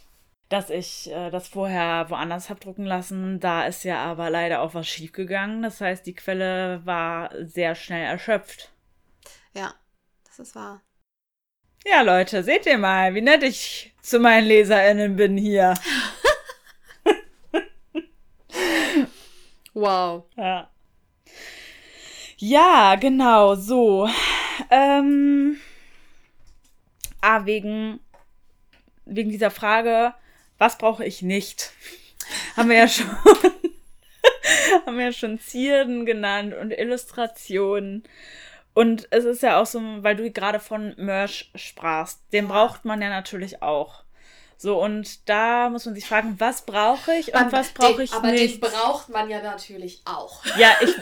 dass 0.50 0.70
ich 0.70 1.10
äh, 1.12 1.30
das 1.30 1.48
vorher 1.48 2.10
woanders 2.10 2.50
habe 2.50 2.60
drucken 2.60 2.86
lassen. 2.86 3.40
Da 3.40 3.66
ist 3.66 3.84
ja 3.84 4.04
aber 4.04 4.30
leider 4.30 4.62
auch 4.62 4.74
was 4.74 4.88
schiefgegangen. 4.88 5.62
Das 5.62 5.80
heißt, 5.82 6.06
die 6.06 6.16
Quelle 6.16 6.82
war 6.86 7.30
sehr 7.42 7.76
schnell 7.76 8.06
erschöpft. 8.06 8.72
Ja, 9.56 9.74
das 10.38 10.48
ist 10.48 10.56
wahr. 10.56 10.82
Ja, 11.86 12.02
Leute, 12.02 12.44
seht 12.44 12.66
ihr 12.66 12.80
mal, 12.80 13.14
wie 13.14 13.22
nett 13.22 13.44
ich 13.44 13.94
zu 14.02 14.20
meinen 14.20 14.48
LeserInnen 14.48 15.16
bin 15.16 15.38
hier. 15.38 15.76
Wow. 19.76 20.26
Ja. 20.38 20.70
Ja, 22.38 22.96
genau, 22.96 23.56
so. 23.56 24.08
Ähm, 24.70 25.60
ah, 27.22 27.46
wegen, 27.46 28.00
wegen 29.06 29.32
dieser 29.32 29.50
Frage, 29.50 30.14
was 30.60 30.78
brauche 30.78 31.04
ich 31.04 31.24
nicht? 31.24 31.72
Haben 32.56 32.70
wir 32.70 32.78
ja 32.78 32.88
schon, 32.88 33.10
haben 34.86 34.98
wir 34.98 35.06
ja 35.06 35.12
schon 35.12 35.40
Zierden 35.40 36.06
genannt 36.06 36.54
und 36.54 36.72
Illustrationen. 36.72 38.04
Und 38.74 39.08
es 39.12 39.24
ist 39.26 39.44
ja 39.44 39.62
auch 39.62 39.66
so, 39.66 39.80
weil 40.04 40.16
du 40.16 40.30
gerade 40.32 40.60
von 40.60 40.94
Merch 40.98 41.52
sprachst, 41.56 42.22
den 42.32 42.48
Ja. 42.48 42.52
braucht 42.54 42.86
man 42.86 43.02
ja 43.02 43.10
natürlich 43.10 43.62
auch. 43.62 44.04
So, 44.58 44.82
und 44.82 45.28
da 45.30 45.70
muss 45.70 45.86
man 45.86 45.94
sich 45.96 46.06
fragen, 46.08 46.36
was 46.40 46.66
brauche 46.66 47.14
ich 47.14 47.28
und 47.34 47.42
Man- 47.42 47.52
was 47.52 47.70
brauche 47.72 48.02
ich 48.04 48.14
aber 48.14 48.32
nicht? 48.32 48.54
den 48.56 48.60
braucht 48.72 49.10
man 49.10 49.30
ja 49.30 49.42
natürlich 49.42 50.02
auch. 50.06 50.44
Ja, 50.58 50.70
ich, 50.82 50.96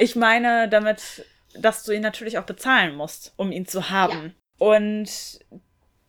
ich 0.00 0.16
meine 0.16 0.68
damit, 0.68 1.24
dass 1.54 1.84
du 1.84 1.92
ihn 1.92 2.02
natürlich 2.02 2.38
auch 2.38 2.44
bezahlen 2.44 2.94
musst, 2.96 3.32
um 3.36 3.50
ihn 3.50 3.66
zu 3.66 3.90
haben. 3.90 4.34
Und 4.58 5.08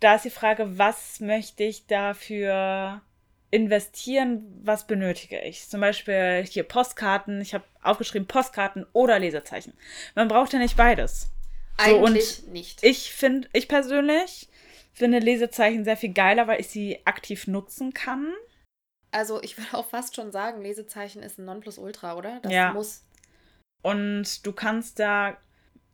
da 0.02 0.16
ist 0.16 0.26
die 0.26 0.30
Frage, 0.30 0.78
was 0.78 1.20
möchte 1.22 1.64
ich 1.64 1.88
dafür 1.88 3.02
investieren, 3.52 4.62
was 4.64 4.86
benötige 4.86 5.42
ich? 5.42 5.68
Zum 5.68 5.82
Beispiel 5.82 6.46
hier 6.48 6.64
Postkarten, 6.64 7.42
ich 7.42 7.54
habe 7.54 7.64
aufgeschrieben 7.82 8.28
Postkarten 8.28 8.86
oder 8.94 9.18
Lesezeichen. 9.20 9.74
Man 10.16 10.28
braucht 10.28 10.54
ja 10.54 10.60
nicht 10.60 10.78
beides. 10.78 11.30
So, 11.84 11.96
und 11.98 12.08
Eigentlich 12.08 12.44
nicht. 12.48 12.84
Ich 12.84 13.12
finde, 13.14 13.48
ich 13.54 13.68
persönlich 13.68 14.50
finde 14.94 15.20
Lesezeichen 15.20 15.86
sehr 15.86 15.98
viel 15.98 16.14
geiler, 16.14 16.48
weil 16.48 16.60
ich 16.60 16.68
sie 16.68 17.00
aktiv 17.06 17.48
nutzen 17.48 17.94
kann. 17.94 18.34
Also 19.12 19.42
ich 19.42 19.58
würde 19.58 19.76
auch 19.78 19.88
fast 19.88 20.16
schon 20.16 20.32
sagen, 20.32 20.62
Lesezeichen 20.62 21.24
ist 21.24 21.40
ein 21.40 21.46
Nonplusultra, 21.46 22.16
oder? 22.16 22.40
Das 22.42 22.52
Ja. 22.52 22.74
muss. 22.74 23.06
Und 23.82 24.46
du 24.46 24.52
kannst 24.52 25.00
da 25.00 25.38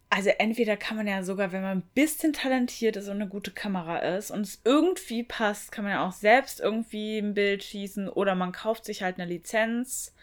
also 0.10 0.30
entweder 0.30 0.78
kann 0.78 0.98
man 0.98 1.08
ja 1.08 1.24
sogar, 1.24 1.52
wenn 1.52 1.62
man 1.62 1.80
ein 1.80 1.90
bisschen 1.94 2.34
talentiert 2.34 2.96
ist 2.96 3.08
und 3.08 3.16
eine 3.16 3.28
gute 3.28 3.52
Kamera 3.52 3.98
ist 4.00 4.32
und 4.32 4.42
es 4.42 4.62
irgendwie 4.64 5.24
passt, 5.24 5.72
kann 5.72 5.84
man 5.84 5.94
ja 5.94 6.08
auch 6.08 6.12
selbst 6.14 6.60
irgendwie 6.60 7.18
ein 7.18 7.34
Bild 7.34 7.64
schießen 7.64 8.08
oder 8.10 8.36
man 8.36 8.52
kauft 8.52 8.86
sich 8.86 9.02
halt 9.04 9.20
eine 9.20 9.30
Lizenz. 9.30 10.14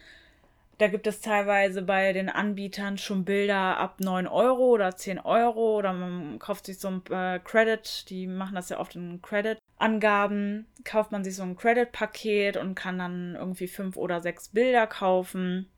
Da 0.78 0.88
gibt 0.88 1.06
es 1.06 1.20
teilweise 1.20 1.82
bei 1.82 2.12
den 2.12 2.28
Anbietern 2.28 2.96
schon 2.98 3.24
Bilder 3.24 3.76
ab 3.76 4.00
9 4.00 4.26
Euro 4.26 4.70
oder 4.70 4.96
10 4.96 5.18
Euro 5.18 5.78
oder 5.78 5.92
man 5.92 6.38
kauft 6.38 6.66
sich 6.66 6.78
so 6.78 6.88
ein 6.88 7.02
äh, 7.10 7.38
Credit, 7.40 8.08
die 8.08 8.26
machen 8.26 8.54
das 8.54 8.70
ja 8.70 8.80
oft 8.80 8.96
in 8.96 9.20
Credit-Angaben, 9.20 10.66
kauft 10.84 11.12
man 11.12 11.22
sich 11.22 11.36
so 11.36 11.42
ein 11.42 11.56
Credit-Paket 11.56 12.56
und 12.56 12.74
kann 12.74 12.98
dann 12.98 13.34
irgendwie 13.36 13.68
fünf 13.68 13.96
oder 13.96 14.20
sechs 14.20 14.48
Bilder 14.48 14.86
kaufen 14.86 15.68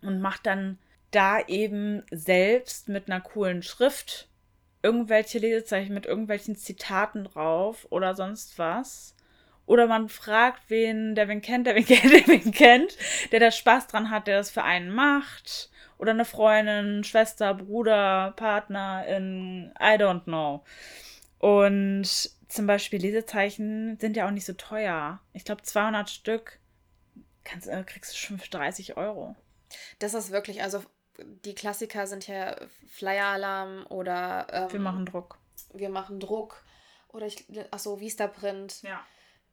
und 0.00 0.20
macht 0.20 0.46
dann 0.46 0.78
da 1.10 1.40
eben 1.46 2.02
selbst 2.10 2.88
mit 2.88 3.08
einer 3.08 3.20
coolen 3.20 3.62
Schrift 3.62 4.28
irgendwelche 4.82 5.38
Lesezeichen 5.38 5.94
mit 5.94 6.06
irgendwelchen 6.06 6.56
Zitaten 6.56 7.24
drauf 7.24 7.86
oder 7.90 8.14
sonst 8.14 8.58
was. 8.58 9.14
Oder 9.66 9.86
man 9.86 10.08
fragt, 10.08 10.70
wen 10.70 11.14
der 11.14 11.28
wen 11.28 11.42
kennt, 11.42 11.66
der 11.66 11.74
wen 11.74 11.84
kennt, 11.86 12.12
der 12.12 12.26
wen 12.26 12.52
kennt, 12.52 12.96
der 13.32 13.40
da 13.40 13.50
Spaß 13.50 13.86
dran 13.88 14.10
hat, 14.10 14.26
der 14.26 14.38
das 14.38 14.50
für 14.50 14.62
einen 14.62 14.90
macht. 14.90 15.70
Oder 15.98 16.12
eine 16.12 16.24
Freundin, 16.24 17.02
Schwester, 17.02 17.54
Bruder, 17.54 18.32
Partner 18.36 19.04
in 19.06 19.72
I 19.80 19.96
don't 19.96 20.24
know. 20.24 20.64
Und 21.38 22.30
zum 22.48 22.66
Beispiel 22.66 23.00
Lesezeichen 23.00 23.98
sind 24.00 24.16
ja 24.16 24.26
auch 24.26 24.30
nicht 24.30 24.46
so 24.46 24.52
teuer. 24.52 25.20
Ich 25.32 25.44
glaube 25.44 25.62
200 25.62 26.08
Stück 26.08 26.60
kannst, 27.44 27.66
äh, 27.66 27.82
kriegst 27.84 28.12
du 28.12 28.16
schon 28.16 28.38
für 28.38 28.48
30 28.48 28.96
Euro. 28.96 29.34
Das 29.98 30.14
ist 30.14 30.30
wirklich, 30.30 30.62
also 30.62 30.82
die 31.44 31.54
Klassiker 31.54 32.06
sind 32.06 32.26
ja 32.26 32.56
Flyer-Alarm 32.88 33.86
oder. 33.88 34.46
Ähm, 34.52 34.72
wir 34.72 34.80
machen 34.80 35.06
Druck. 35.06 35.38
Wir 35.72 35.88
machen 35.90 36.20
Druck. 36.20 36.62
Oder 37.08 37.26
ich, 37.26 37.44
achso, 37.70 38.00
Vista-Print. 38.00 38.82
Ja. 38.82 39.04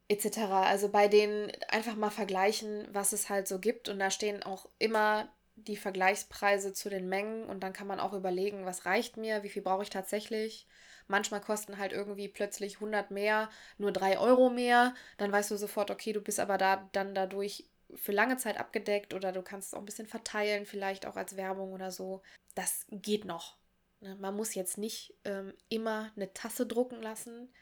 Etc. 0.08 0.38
Also 0.38 0.88
bei 0.88 1.08
denen 1.08 1.50
einfach 1.68 1.96
mal 1.96 2.10
vergleichen, 2.10 2.86
was 2.92 3.12
es 3.12 3.28
halt 3.28 3.48
so 3.48 3.58
gibt. 3.58 3.88
Und 3.88 3.98
da 3.98 4.10
stehen 4.10 4.42
auch 4.42 4.68
immer 4.78 5.28
die 5.56 5.76
Vergleichspreise 5.76 6.72
zu 6.72 6.90
den 6.90 7.08
Mengen. 7.08 7.44
Und 7.44 7.60
dann 7.60 7.72
kann 7.72 7.86
man 7.86 7.98
auch 7.98 8.12
überlegen, 8.12 8.66
was 8.66 8.86
reicht 8.86 9.16
mir, 9.16 9.42
wie 9.42 9.48
viel 9.48 9.62
brauche 9.62 9.82
ich 9.82 9.90
tatsächlich. 9.90 10.66
Manchmal 11.08 11.40
kosten 11.40 11.78
halt 11.78 11.92
irgendwie 11.92 12.28
plötzlich 12.28 12.74
100 12.76 13.10
mehr, 13.10 13.48
nur 13.78 13.92
3 13.92 14.18
Euro 14.18 14.50
mehr. 14.50 14.94
Dann 15.18 15.32
weißt 15.32 15.50
du 15.50 15.56
sofort, 15.56 15.90
okay, 15.90 16.12
du 16.12 16.20
bist 16.20 16.40
aber 16.40 16.58
da 16.58 16.88
dann 16.92 17.14
dadurch 17.14 17.64
für 17.94 18.12
lange 18.12 18.36
Zeit 18.36 18.58
abgedeckt 18.58 19.14
oder 19.14 19.32
du 19.32 19.42
kannst 19.42 19.68
es 19.68 19.74
auch 19.74 19.78
ein 19.78 19.86
bisschen 19.86 20.06
verteilen, 20.06 20.66
vielleicht 20.66 21.06
auch 21.06 21.16
als 21.16 21.36
Werbung 21.36 21.72
oder 21.72 21.90
so. 21.90 22.22
Das 22.54 22.86
geht 22.90 23.24
noch. 23.24 23.56
Ne? 24.00 24.16
Man 24.16 24.34
muss 24.34 24.54
jetzt 24.54 24.78
nicht 24.78 25.14
ähm, 25.24 25.54
immer 25.68 26.12
eine 26.16 26.32
Tasse 26.32 26.66
drucken 26.66 27.00
lassen. 27.02 27.52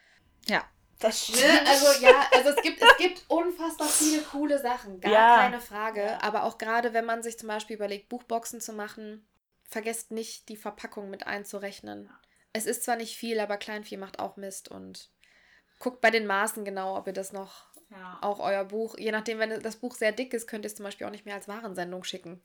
Ja, 0.46 0.64
das 0.98 1.28
ne? 1.28 1.36
stimmt. 1.36 1.68
Also 1.68 2.04
ja, 2.04 2.28
also 2.34 2.50
es 2.50 2.62
gibt, 2.62 2.82
es 2.82 2.96
gibt 2.96 3.24
unfassbar 3.28 3.88
viele 3.88 4.22
coole 4.22 4.58
Sachen, 4.60 5.00
gar 5.00 5.12
ja. 5.12 5.36
keine 5.36 5.60
Frage. 5.60 6.22
Aber 6.22 6.44
auch 6.44 6.58
gerade 6.58 6.92
wenn 6.92 7.04
man 7.04 7.22
sich 7.22 7.38
zum 7.38 7.48
Beispiel 7.48 7.76
überlegt, 7.76 8.08
Buchboxen 8.08 8.60
zu 8.60 8.72
machen, 8.72 9.26
vergesst 9.68 10.10
nicht, 10.10 10.48
die 10.48 10.56
Verpackung 10.56 11.10
mit 11.10 11.26
einzurechnen. 11.26 12.10
Es 12.52 12.66
ist 12.66 12.84
zwar 12.84 12.96
nicht 12.96 13.16
viel, 13.16 13.40
aber 13.40 13.56
Kleinvieh 13.56 13.96
macht 13.96 14.20
auch 14.20 14.36
Mist 14.36 14.68
und 14.68 15.10
guckt 15.80 16.00
bei 16.00 16.10
den 16.10 16.26
Maßen 16.26 16.64
genau, 16.64 16.96
ob 16.96 17.06
ihr 17.06 17.12
das 17.12 17.32
noch 17.32 17.66
ja. 17.96 18.18
Auch 18.20 18.40
euer 18.40 18.64
Buch, 18.64 18.96
je 18.98 19.12
nachdem, 19.12 19.38
wenn 19.38 19.62
das 19.62 19.76
Buch 19.76 19.94
sehr 19.94 20.12
dick 20.12 20.34
ist, 20.34 20.46
könnt 20.46 20.64
ihr 20.64 20.68
es 20.68 20.74
zum 20.74 20.84
Beispiel 20.84 21.06
auch 21.06 21.12
nicht 21.12 21.26
mehr 21.26 21.34
als 21.34 21.48
Warensendung 21.48 22.04
schicken. 22.04 22.42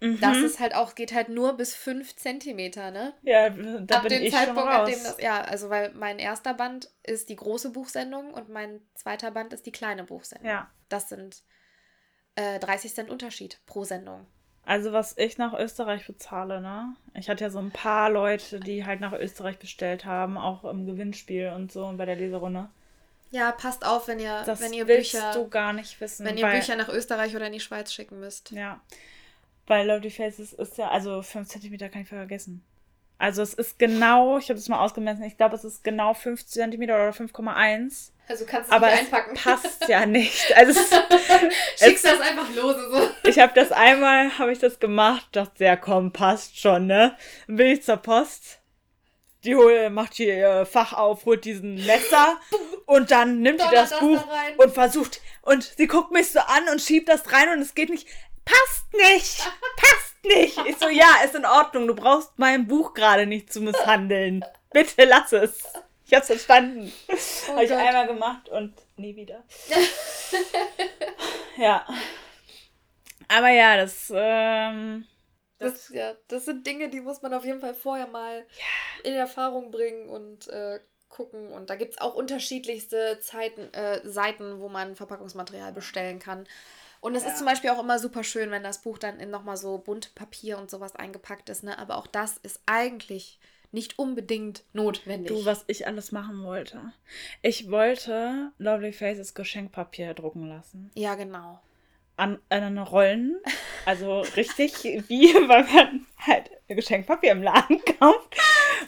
Mhm. 0.00 0.20
Das 0.20 0.38
ist 0.38 0.60
halt 0.60 0.74
auch, 0.74 0.94
geht 0.94 1.14
halt 1.14 1.28
nur 1.28 1.56
bis 1.56 1.74
5 1.74 2.16
Zentimeter, 2.16 2.90
ne? 2.90 3.14
Ja, 3.22 3.50
da 3.50 3.96
Ab 3.96 4.02
bin 4.02 4.10
dem 4.10 4.22
ich 4.22 4.32
Zeitpunkt, 4.32 4.60
schon 4.60 4.68
raus. 4.68 5.02
Das, 5.02 5.20
ja, 5.20 5.40
also 5.40 5.70
weil 5.70 5.92
mein 5.94 6.18
erster 6.18 6.54
Band 6.54 6.90
ist 7.02 7.28
die 7.28 7.36
große 7.36 7.70
Buchsendung 7.70 8.32
und 8.34 8.48
mein 8.48 8.80
zweiter 8.94 9.30
Band 9.30 9.52
ist 9.52 9.66
die 9.66 9.72
kleine 9.72 10.04
Buchsendung. 10.04 10.48
Ja. 10.48 10.70
Das 10.88 11.08
sind 11.08 11.42
äh, 12.36 12.58
30 12.58 12.94
Cent 12.94 13.10
Unterschied 13.10 13.60
pro 13.66 13.84
Sendung. 13.84 14.26
Also 14.66 14.92
was 14.92 15.16
ich 15.18 15.36
nach 15.36 15.52
Österreich 15.52 16.06
bezahle, 16.06 16.60
ne? 16.60 16.96
Ich 17.14 17.28
hatte 17.28 17.44
ja 17.44 17.50
so 17.50 17.58
ein 17.58 17.70
paar 17.70 18.10
Leute, 18.10 18.60
die 18.60 18.84
halt 18.84 19.00
nach 19.00 19.12
Österreich 19.12 19.58
bestellt 19.58 20.06
haben, 20.06 20.38
auch 20.38 20.64
im 20.64 20.86
Gewinnspiel 20.86 21.52
und 21.54 21.70
so 21.70 21.84
und 21.84 21.98
bei 21.98 22.06
der 22.06 22.16
Leserunde. 22.16 22.70
Ja, 23.30 23.52
passt 23.52 23.84
auf, 23.84 24.06
wenn 24.08 24.20
ihr, 24.20 24.42
das 24.46 24.60
wenn 24.60 24.72
ihr 24.72 24.84
Bücher. 24.84 25.32
du 25.32 25.48
gar 25.48 25.72
nicht 25.72 26.00
wissen. 26.00 26.24
Wenn 26.24 26.36
ihr 26.36 26.46
weil, 26.46 26.58
Bücher 26.58 26.76
nach 26.76 26.88
Österreich 26.88 27.34
oder 27.34 27.46
in 27.46 27.52
die 27.52 27.60
Schweiz 27.60 27.92
schicken 27.92 28.20
müsst. 28.20 28.50
Ja. 28.52 28.80
Bei 29.66 29.82
Lovely 29.82 30.10
Faces 30.10 30.52
ist 30.52 30.78
ja, 30.78 30.88
also 30.90 31.22
5 31.22 31.48
cm 31.48 31.78
kann 31.90 32.02
ich 32.02 32.08
vergessen. 32.08 32.64
Also 33.18 33.42
es 33.42 33.54
ist 33.54 33.78
genau, 33.78 34.38
ich 34.38 34.50
habe 34.50 34.58
es 34.58 34.68
mal 34.68 34.80
ausgemessen, 34.80 35.22
ich 35.24 35.36
glaube, 35.36 35.56
es 35.56 35.64
ist 35.64 35.84
genau 35.84 36.14
5 36.14 36.44
cm 36.44 36.82
oder 36.82 37.10
5,1. 37.10 38.10
Also 38.28 38.44
kannst 38.46 38.70
du 38.70 38.74
aber 38.74 38.90
nicht 38.90 39.00
einpacken. 39.00 39.36
Es 39.36 39.42
passt 39.42 39.88
ja 39.88 40.04
nicht. 40.06 40.56
Also 40.56 40.78
es, 40.80 40.90
Schickst 41.78 42.04
es, 42.04 42.10
das 42.10 42.20
einfach 42.20 42.48
lose 42.54 42.90
so. 42.90 43.28
Ich 43.28 43.38
habe 43.38 43.52
das 43.54 43.72
einmal, 43.72 44.38
habe 44.38 44.52
ich 44.52 44.58
das 44.58 44.80
gemacht, 44.80 45.28
dachte, 45.32 45.64
ja 45.64 45.76
komm, 45.76 46.12
passt 46.12 46.58
schon, 46.58 46.86
ne? 46.86 47.16
Dann 47.46 47.56
bin 47.56 47.68
ich 47.68 47.82
zur 47.82 47.96
Post 47.96 48.60
die 49.44 49.54
hol, 49.54 49.90
macht 49.90 50.14
hier 50.14 50.34
ihr 50.36 50.66
Fach 50.66 50.92
auf, 50.92 51.24
holt 51.26 51.44
diesen 51.44 51.74
Messer 51.86 52.40
und 52.86 53.10
dann 53.10 53.40
nimmt 53.40 53.60
sie 53.60 53.68
das, 53.70 53.90
das 53.90 54.00
Buch 54.00 54.22
da 54.22 54.62
und 54.62 54.72
versucht. 54.72 55.20
Und 55.42 55.62
sie 55.62 55.86
guckt 55.86 56.10
mich 56.10 56.30
so 56.30 56.40
an 56.40 56.68
und 56.70 56.80
schiebt 56.80 57.08
das 57.08 57.32
rein 57.32 57.50
und 57.50 57.60
es 57.60 57.74
geht 57.74 57.90
nicht. 57.90 58.08
Passt 58.44 58.92
nicht! 58.92 59.38
Passt 59.76 60.24
nicht! 60.24 60.58
Ich 60.66 60.76
so, 60.78 60.88
ja, 60.88 61.08
ist 61.24 61.34
in 61.34 61.46
Ordnung. 61.46 61.86
Du 61.86 61.94
brauchst 61.94 62.32
mein 62.36 62.66
Buch 62.66 62.94
gerade 62.94 63.26
nicht 63.26 63.52
zu 63.52 63.60
misshandeln. 63.60 64.44
Bitte 64.72 65.04
lass 65.04 65.32
es. 65.32 65.62
Ich 66.06 66.14
hab's 66.14 66.26
verstanden. 66.26 66.92
Oh 67.08 67.52
Habe 67.52 67.64
ich 67.64 67.72
einmal 67.72 68.06
gemacht 68.06 68.48
und 68.50 68.74
nie 68.96 69.16
wieder. 69.16 69.42
ja. 71.56 71.86
Aber 73.28 73.48
ja, 73.48 73.76
das. 73.78 74.12
Ähm 74.14 75.06
das, 75.58 75.88
ja, 75.90 76.14
das 76.28 76.44
sind 76.44 76.66
Dinge, 76.66 76.88
die 76.88 77.00
muss 77.00 77.22
man 77.22 77.32
auf 77.34 77.44
jeden 77.44 77.60
Fall 77.60 77.74
vorher 77.74 78.06
mal 78.06 78.38
ja. 78.38 79.10
in 79.10 79.14
Erfahrung 79.14 79.70
bringen 79.70 80.08
und 80.08 80.48
äh, 80.48 80.80
gucken. 81.08 81.52
Und 81.52 81.70
da 81.70 81.76
gibt 81.76 81.94
es 81.94 82.00
auch 82.00 82.14
unterschiedlichste 82.14 83.18
Zeiten, 83.20 83.72
äh, 83.72 84.00
Seiten, 84.06 84.60
wo 84.60 84.68
man 84.68 84.96
Verpackungsmaterial 84.96 85.72
bestellen 85.72 86.18
kann. 86.18 86.46
Und 87.00 87.14
es 87.14 87.22
ja. 87.22 87.30
ist 87.30 87.38
zum 87.38 87.46
Beispiel 87.46 87.70
auch 87.70 87.80
immer 87.80 87.98
super 87.98 88.24
schön, 88.24 88.50
wenn 88.50 88.62
das 88.62 88.82
Buch 88.82 88.98
dann 88.98 89.20
in 89.20 89.30
nochmal 89.30 89.56
so 89.56 89.78
bunt 89.78 90.14
Papier 90.14 90.58
und 90.58 90.70
sowas 90.70 90.96
eingepackt 90.96 91.48
ist. 91.50 91.62
Ne? 91.62 91.78
Aber 91.78 91.98
auch 91.98 92.06
das 92.06 92.38
ist 92.38 92.60
eigentlich 92.66 93.38
nicht 93.72 93.98
unbedingt 93.98 94.64
notwendig. 94.72 95.28
Du, 95.28 95.44
was 95.44 95.64
ich 95.66 95.86
alles 95.86 96.12
machen 96.12 96.44
wollte. 96.44 96.92
Ich 97.42 97.70
wollte 97.70 98.52
Lovely 98.58 98.92
Faces 98.92 99.34
Geschenkpapier 99.34 100.14
drucken 100.14 100.48
lassen. 100.48 100.90
Ja, 100.94 101.14
genau 101.14 101.60
an, 102.16 102.38
an 102.48 102.78
Rollen. 102.78 103.36
Also 103.86 104.20
richtig 104.36 104.84
wie, 105.08 105.34
weil 105.48 105.64
man 105.64 106.06
halt 106.18 106.50
Geschenkpapier 106.68 107.32
im 107.32 107.42
Laden 107.42 107.80
kauft, 107.98 108.36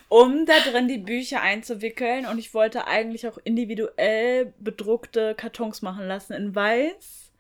um 0.09 0.47
da 0.47 0.59
drin 0.61 0.89
die 0.89 0.99
Bücher 0.99 1.43
einzuwickeln. 1.43 2.27
Und 2.27 2.39
ich 2.39 2.55
wollte 2.55 2.87
eigentlich 2.87 3.27
auch 3.27 3.39
individuell 3.45 4.53
bedruckte 4.59 5.35
Kartons 5.35 5.83
machen 5.83 6.07
lassen 6.07 6.33
in 6.33 6.55
weiß. 6.55 7.31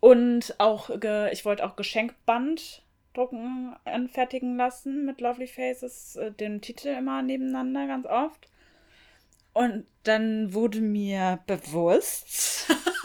Und 0.00 0.54
auch, 0.58 0.90
ich 1.32 1.44
wollte 1.44 1.64
auch 1.64 1.76
Geschenkband 1.76 2.82
drucken, 3.14 3.74
anfertigen 3.84 4.56
lassen 4.56 5.06
mit 5.06 5.20
Lovely 5.20 5.46
Faces, 5.46 6.16
äh, 6.16 6.32
den 6.32 6.60
Titel 6.60 6.88
immer 6.88 7.22
nebeneinander 7.22 7.86
ganz 7.86 8.06
oft. 8.06 8.48
Und 9.52 9.86
dann 10.02 10.52
wurde 10.52 10.80
mir 10.80 11.38
bewusst, 11.46 12.66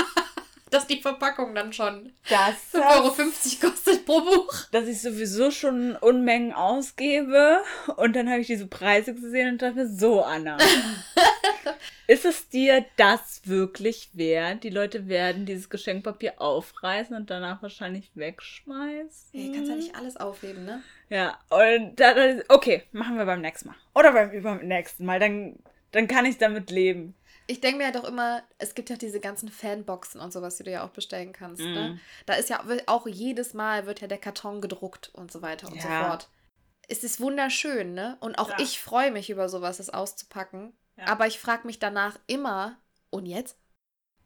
dass 0.69 0.87
die 0.87 1.01
Verpackung 1.01 1.55
dann 1.55 1.73
schon 1.73 2.11
das 2.29 2.73
5,50 2.73 3.63
Euro 3.63 3.71
kostet 3.71 4.05
pro 4.05 4.21
Buch. 4.21 4.53
Dass 4.71 4.87
ich 4.87 5.01
sowieso 5.01 5.51
schon 5.51 5.95
Unmengen 5.95 6.53
ausgebe. 6.53 7.61
Und 7.95 8.15
dann 8.15 8.29
habe 8.29 8.41
ich 8.41 8.47
diese 8.47 8.67
Preise 8.67 9.13
gesehen 9.13 9.49
und 9.49 9.61
dachte, 9.61 9.87
so, 9.87 10.23
Anna. 10.23 10.57
ist 12.07 12.25
es 12.25 12.49
dir 12.49 12.85
das 12.97 13.41
wirklich 13.45 14.09
wert? 14.13 14.63
Die 14.63 14.69
Leute 14.69 15.07
werden 15.07 15.45
dieses 15.45 15.69
Geschenkpapier 15.69 16.41
aufreißen 16.41 17.15
und 17.15 17.29
danach 17.29 17.61
wahrscheinlich 17.61 18.11
wegschmeißen. 18.15 19.29
Ja, 19.33 19.53
kannst 19.53 19.69
ja 19.69 19.75
nicht 19.75 19.95
alles 19.95 20.17
aufheben, 20.17 20.65
ne? 20.65 20.81
Ja, 21.09 21.39
und 21.49 21.99
dann, 21.99 22.43
okay, 22.49 22.83
machen 22.91 23.17
wir 23.17 23.25
beim 23.25 23.41
nächsten 23.41 23.69
Mal. 23.69 23.75
Oder 23.95 24.11
beim, 24.13 24.41
beim 24.41 24.67
nächsten 24.67 25.05
Mal. 25.05 25.19
Dann, 25.19 25.57
dann 25.91 26.07
kann 26.07 26.25
ich 26.25 26.37
damit 26.37 26.69
leben 26.69 27.15
ich 27.49 27.61
denke 27.61 27.79
mir 27.79 27.85
ja 27.85 27.91
doch 27.91 28.03
immer, 28.03 28.43
es 28.59 28.75
gibt 28.75 28.91
ja 28.91 28.95
diese 28.95 29.19
ganzen 29.19 29.49
Fanboxen 29.49 30.21
und 30.21 30.31
sowas, 30.31 30.57
die 30.57 30.63
du 30.63 30.71
ja 30.71 30.85
auch 30.85 30.91
bestellen 30.91 31.33
kannst. 31.33 31.61
Mm. 31.61 31.73
Ne? 31.73 31.89
Mhm. 31.89 31.99
Da 32.27 32.35
ist 32.35 32.49
ja 32.49 32.63
auch 32.85 33.07
jedes 33.07 33.55
Mal 33.55 33.87
wird 33.87 34.01
ja 34.01 34.07
der 34.07 34.19
Karton 34.19 34.61
gedruckt 34.61 35.09
und 35.13 35.31
so 35.31 35.41
weiter 35.41 35.67
und 35.67 35.75
ja. 35.75 35.81
so 35.81 35.87
fort. 35.87 36.29
Es 36.87 37.03
ist 37.03 37.19
wunderschön, 37.19 37.93
ne? 37.93 38.17
Und 38.19 38.37
auch 38.37 38.49
ja. 38.49 38.59
ich 38.59 38.79
freue 38.79 39.11
mich 39.11 39.29
über 39.29 39.49
sowas, 39.49 39.77
das 39.77 39.89
auszupacken. 39.89 40.73
Ja. 40.95 41.07
Aber 41.07 41.25
ich 41.25 41.39
frage 41.39 41.65
mich 41.65 41.79
danach 41.79 42.19
immer, 42.27 42.77
und 43.09 43.25
jetzt? 43.25 43.57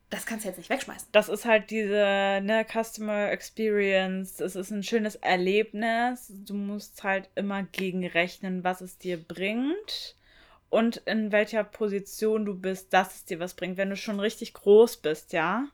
das 0.10 0.26
kannst 0.26 0.46
du 0.46 0.50
jetzt 0.50 0.58
nicht 0.58 0.70
wegschmeißen. 0.70 1.08
Das 1.12 1.28
ist 1.28 1.46
halt 1.46 1.72
diese 1.72 2.40
ne, 2.44 2.66
Customer 2.72 3.32
Experience. 3.32 4.40
Es 4.40 4.56
ist 4.56 4.70
ein 4.70 4.84
schönes 4.84 5.16
Erlebnis. 5.16 6.28
Du 6.30 6.54
musst 6.54 7.04
halt 7.04 7.30
immer 7.36 7.64
gegenrechnen, 7.64 8.64
was 8.64 8.82
es 8.82 8.98
dir 9.00 9.18
bringt 9.18 10.16
und 10.74 10.98
in 11.06 11.32
welcher 11.32 11.64
Position 11.64 12.46
du 12.46 12.56
bist, 12.56 12.94
dass 12.94 13.16
es 13.16 13.26
dir 13.26 13.40
was 13.40 13.54
bringt. 13.54 13.78
Wenn 13.78 13.92
du 13.92 13.96
schon 13.96 14.20
richtig 14.20 14.54
groß 14.54 14.98
bist, 14.98 15.32
ja, 15.32 15.68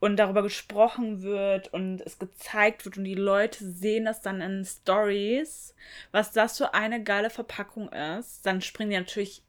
und 0.00 0.16
darüber 0.16 0.42
gesprochen 0.42 1.20
wird 1.20 1.68
und 1.74 2.00
es 2.00 2.18
gezeigt 2.18 2.86
wird 2.86 2.96
und 2.96 3.04
die 3.04 3.14
Leute 3.14 3.62
sehen 3.62 4.06
das 4.06 4.22
dann 4.22 4.40
in 4.40 4.64
Stories, 4.64 5.74
was 6.12 6.32
das 6.32 6.56
für 6.56 6.72
eine 6.72 7.02
geile 7.02 7.28
Verpackung 7.28 7.90
ist, 7.92 8.46
dann 8.46 8.62
springen 8.62 8.90
die 8.90 8.96
natürlich, 8.96 9.42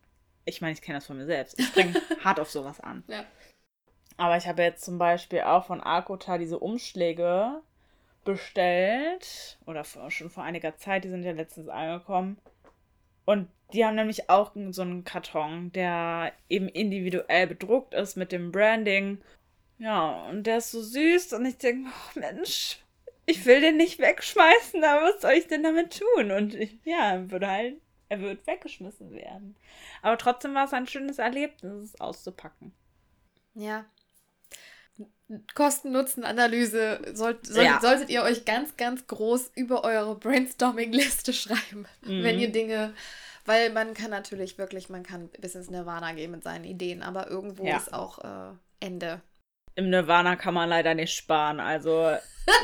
ich 0.44 0.60
meine, 0.60 0.74
ich 0.74 0.82
kenne 0.82 0.98
das 0.98 1.08
von 1.08 1.18
mir 1.18 1.26
selbst, 1.26 1.58
ich 1.58 1.68
springe 1.68 1.94
hart 2.24 2.42
auf 2.42 2.52
sowas 2.52 2.82
an. 2.82 3.06
Ja. 3.08 3.24
Aber 4.18 4.36
ich 4.36 4.48
habe 4.48 4.64
jetzt 4.64 4.84
zum 4.84 4.98
Beispiel 4.98 5.42
auch 5.42 5.66
von 5.66 5.80
Akota 5.80 6.38
diese 6.38 6.60
Umschläge 6.60 7.62
bestellt. 8.26 9.58
Oder 9.66 9.86
schon 9.86 10.30
vor 10.30 10.44
einiger 10.44 10.76
Zeit, 10.76 11.06
die 11.06 11.10
sind 11.10 11.24
ja 11.24 11.32
letztens 11.32 11.70
angekommen. 11.70 12.38
Und 13.26 13.48
die 13.74 13.86
haben 13.86 13.96
nämlich 13.96 14.30
auch 14.30 14.52
so 14.72 14.82
einen 14.82 15.04
Karton, 15.04 15.72
der 15.72 16.34
eben 16.50 16.68
individuell 16.68 17.48
bedruckt 17.48 17.94
ist 17.94 18.16
mit 18.16 18.32
dem 18.32 18.52
Branding. 18.52 19.22
Ja, 19.80 20.26
und 20.30 20.44
der 20.44 20.58
ist 20.58 20.72
so 20.72 20.82
süß 20.82 21.34
und 21.34 21.46
ich 21.46 21.58
denke, 21.58 21.90
oh 21.90 22.20
Mensch, 22.20 22.80
ich 23.26 23.46
will 23.46 23.62
den 23.62 23.78
nicht 23.78 24.00
wegschmeißen, 24.00 24.84
aber 24.84 25.08
was 25.08 25.22
soll 25.22 25.34
ich 25.34 25.48
denn 25.48 25.64
damit 25.64 26.00
tun? 26.00 26.32
Und 26.32 26.54
ich, 26.54 26.78
ja, 26.84 27.30
würde 27.32 27.48
halt, 27.48 27.82
er 28.10 28.22
wird 28.22 28.46
weggeschmissen 28.46 29.12
werden. 29.12 29.56
Aber 30.02 30.18
trotzdem 30.18 30.54
war 30.54 30.66
es 30.66 30.74
ein 30.74 30.88
schönes 30.88 31.20
Erlebnis, 31.20 31.84
es 31.84 32.00
auszupacken. 32.00 32.74
Ja, 33.56 33.86
Kosten-Nutzen-Analyse 35.56 37.02
sollt, 37.14 37.46
soll, 37.48 37.64
ja. 37.64 37.80
solltet 37.82 38.10
ihr 38.10 38.24
euch 38.24 38.46
ganz, 38.46 38.78
ganz 38.78 39.08
groß 39.08 39.52
über 39.56 39.84
eure 39.84 40.16
Brainstorming-Liste 40.16 41.34
schreiben, 41.34 41.86
mhm. 42.02 42.24
wenn 42.24 42.40
ihr 42.40 42.52
Dinge, 42.52 42.94
weil 43.46 43.72
man 43.72 43.94
kann 43.94 44.12
natürlich 44.12 44.58
wirklich, 44.58 44.90
man 44.90 45.04
kann 45.04 45.30
bis 45.40 45.56
ins 45.56 45.70
Nirvana 45.70 46.14
gehen 46.14 46.32
mit 46.32 46.44
seinen 46.44 46.66
Ideen, 46.66 47.02
aber 47.02 47.30
irgendwo 47.30 47.66
ja. 47.66 47.78
ist 47.78 47.94
auch 47.94 48.20
äh, 48.20 48.54
Ende. 48.80 49.22
Im 49.76 49.90
Nirvana 49.90 50.36
kann 50.36 50.54
man 50.54 50.70
leider 50.70 50.94
nicht 50.94 51.16
sparen, 51.16 51.60
also 51.60 52.16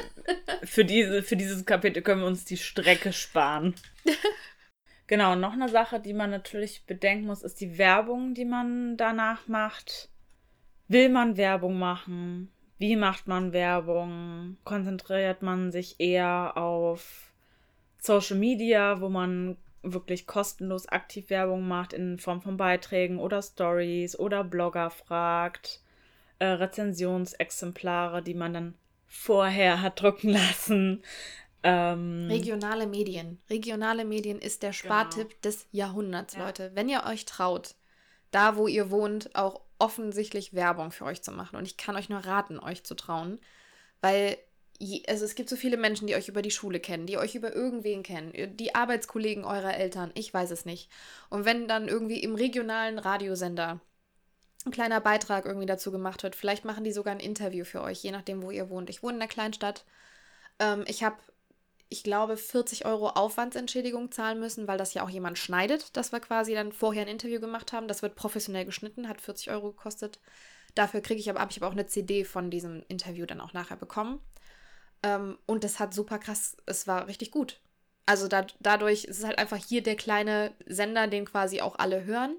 für, 0.63 0.85
diese, 0.85 1.23
für 1.23 1.35
dieses 1.35 1.65
Kapitel 1.65 2.01
können 2.01 2.21
wir 2.21 2.27
uns 2.27 2.45
die 2.45 2.57
Strecke 2.57 3.13
sparen. 3.13 3.75
genau, 5.07 5.35
noch 5.35 5.53
eine 5.53 5.69
Sache, 5.69 5.99
die 5.99 6.13
man 6.13 6.29
natürlich 6.29 6.85
bedenken 6.85 7.25
muss, 7.25 7.43
ist 7.43 7.59
die 7.61 7.77
Werbung, 7.77 8.33
die 8.35 8.45
man 8.45 8.95
danach 8.95 9.47
macht. 9.47 10.09
Will 10.87 11.09
man 11.09 11.37
Werbung 11.37 11.77
machen? 11.77 12.51
Wie 12.77 12.95
macht 12.95 13.27
man 13.27 13.51
Werbung? 13.51 14.57
Konzentriert 14.63 15.41
man 15.41 15.71
sich 15.71 15.99
eher 15.99 16.53
auf 16.55 17.33
Social 17.97 18.37
Media, 18.37 19.01
wo 19.01 19.09
man 19.09 19.57
wirklich 19.81 20.27
kostenlos 20.27 20.87
aktiv 20.87 21.29
Werbung 21.29 21.67
macht 21.67 21.93
in 21.93 22.19
Form 22.19 22.41
von 22.41 22.57
Beiträgen 22.57 23.19
oder 23.19 23.41
Stories 23.41 24.17
oder 24.17 24.43
Blogger 24.43 24.89
fragt, 24.89 25.81
äh, 26.39 26.45
Rezensionsexemplare, 26.45 28.21
die 28.21 28.33
man 28.33 28.53
dann 28.53 28.73
vorher 29.07 29.81
hat 29.81 30.01
drucken 30.01 30.29
lassen. 30.29 31.03
Ähm, 31.63 32.27
Regionale 32.29 32.87
Medien. 32.87 33.39
Regionale 33.49 34.05
Medien 34.05 34.39
ist 34.39 34.63
der 34.63 34.71
genau. 34.71 34.79
Spartipp 34.79 35.29
genau. 35.29 35.41
des 35.43 35.67
Jahrhunderts, 35.71 36.35
ja. 36.35 36.45
Leute. 36.45 36.71
Wenn 36.73 36.89
ihr 36.89 37.03
euch 37.05 37.25
traut, 37.25 37.75
da 38.31 38.55
wo 38.55 38.67
ihr 38.67 38.91
wohnt, 38.91 39.35
auch 39.35 39.61
offensichtlich 39.77 40.53
Werbung 40.53 40.91
für 40.91 41.05
euch 41.05 41.21
zu 41.21 41.31
machen. 41.31 41.55
Und 41.55 41.65
ich 41.65 41.77
kann 41.77 41.95
euch 41.95 42.09
nur 42.09 42.19
raten, 42.19 42.59
euch 42.59 42.83
zu 42.83 42.95
trauen, 42.95 43.39
weil 44.01 44.37
also 45.07 45.25
es 45.25 45.35
gibt 45.35 45.49
so 45.49 45.55
viele 45.55 45.77
Menschen, 45.77 46.07
die 46.07 46.15
euch 46.15 46.29
über 46.29 46.41
die 46.41 46.51
Schule 46.51 46.79
kennen, 46.79 47.05
die 47.05 47.17
euch 47.17 47.35
über 47.35 47.53
irgendwen 47.53 48.03
kennen, 48.03 48.55
die 48.55 48.75
Arbeitskollegen 48.75 49.43
eurer 49.43 49.75
Eltern, 49.75 50.11
ich 50.15 50.33
weiß 50.33 50.51
es 50.51 50.65
nicht. 50.65 50.89
Und 51.29 51.45
wenn 51.45 51.67
dann 51.67 51.87
irgendwie 51.87 52.21
im 52.21 52.35
regionalen 52.35 52.97
Radiosender 52.97 53.81
ein 54.65 54.71
kleiner 54.71 55.01
Beitrag 55.01 55.45
irgendwie 55.45 55.65
dazu 55.65 55.91
gemacht 55.91 56.23
wird, 56.23 56.35
vielleicht 56.35 56.65
machen 56.65 56.83
die 56.83 56.91
sogar 56.91 57.13
ein 57.13 57.19
Interview 57.19 57.65
für 57.65 57.81
euch, 57.81 58.03
je 58.03 58.11
nachdem, 58.11 58.41
wo 58.41 58.51
ihr 58.51 58.69
wohnt. 58.69 58.89
Ich 58.89 59.03
wohne 59.03 59.15
in 59.15 59.21
einer 59.21 59.29
Kleinstadt. 59.29 59.85
Ähm, 60.59 60.83
ich 60.87 61.03
habe 61.03 61.17
ich 61.89 62.03
glaube, 62.03 62.37
40 62.37 62.85
Euro 62.85 63.09
Aufwandsentschädigung 63.09 64.11
zahlen 64.11 64.39
müssen, 64.39 64.67
weil 64.67 64.77
das 64.77 64.93
ja 64.93 65.03
auch 65.03 65.09
jemand 65.09 65.39
schneidet, 65.39 65.97
dass 65.97 66.11
wir 66.11 66.19
quasi 66.19 66.53
dann 66.53 66.71
vorher 66.71 67.01
ein 67.01 67.07
Interview 67.07 67.39
gemacht 67.39 67.73
haben. 67.73 67.87
Das 67.87 68.03
wird 68.03 68.15
professionell 68.15 68.65
geschnitten, 68.65 69.09
hat 69.09 69.21
40 69.21 69.49
Euro 69.49 69.71
gekostet. 69.71 70.19
Dafür 70.75 71.01
kriege 71.01 71.19
ich 71.19 71.29
aber, 71.31 71.39
habe 71.39 71.51
ich 71.51 71.57
aber 71.57 71.67
auch 71.67 71.71
eine 71.71 71.87
CD 71.87 72.23
von 72.25 72.51
diesem 72.51 72.83
Interview 72.89 73.25
dann 73.25 73.41
auch 73.41 73.53
nachher 73.53 73.75
bekommen. 73.75 74.21
Ähm, 75.03 75.37
und 75.45 75.63
das 75.63 75.79
hat 75.79 75.93
super 75.93 76.19
krass, 76.19 76.57
es 76.65 76.87
war 76.87 77.07
richtig 77.07 77.31
gut. 77.31 77.59
Also 78.05 78.27
da, 78.27 78.45
dadurch 78.59 79.05
ist 79.05 79.19
es 79.19 79.25
halt 79.25 79.37
einfach 79.37 79.57
hier 79.57 79.83
der 79.83 79.95
kleine 79.95 80.51
Sender, 80.65 81.07
den 81.07 81.25
quasi 81.25 81.61
auch 81.61 81.77
alle 81.77 82.05
hören. 82.05 82.37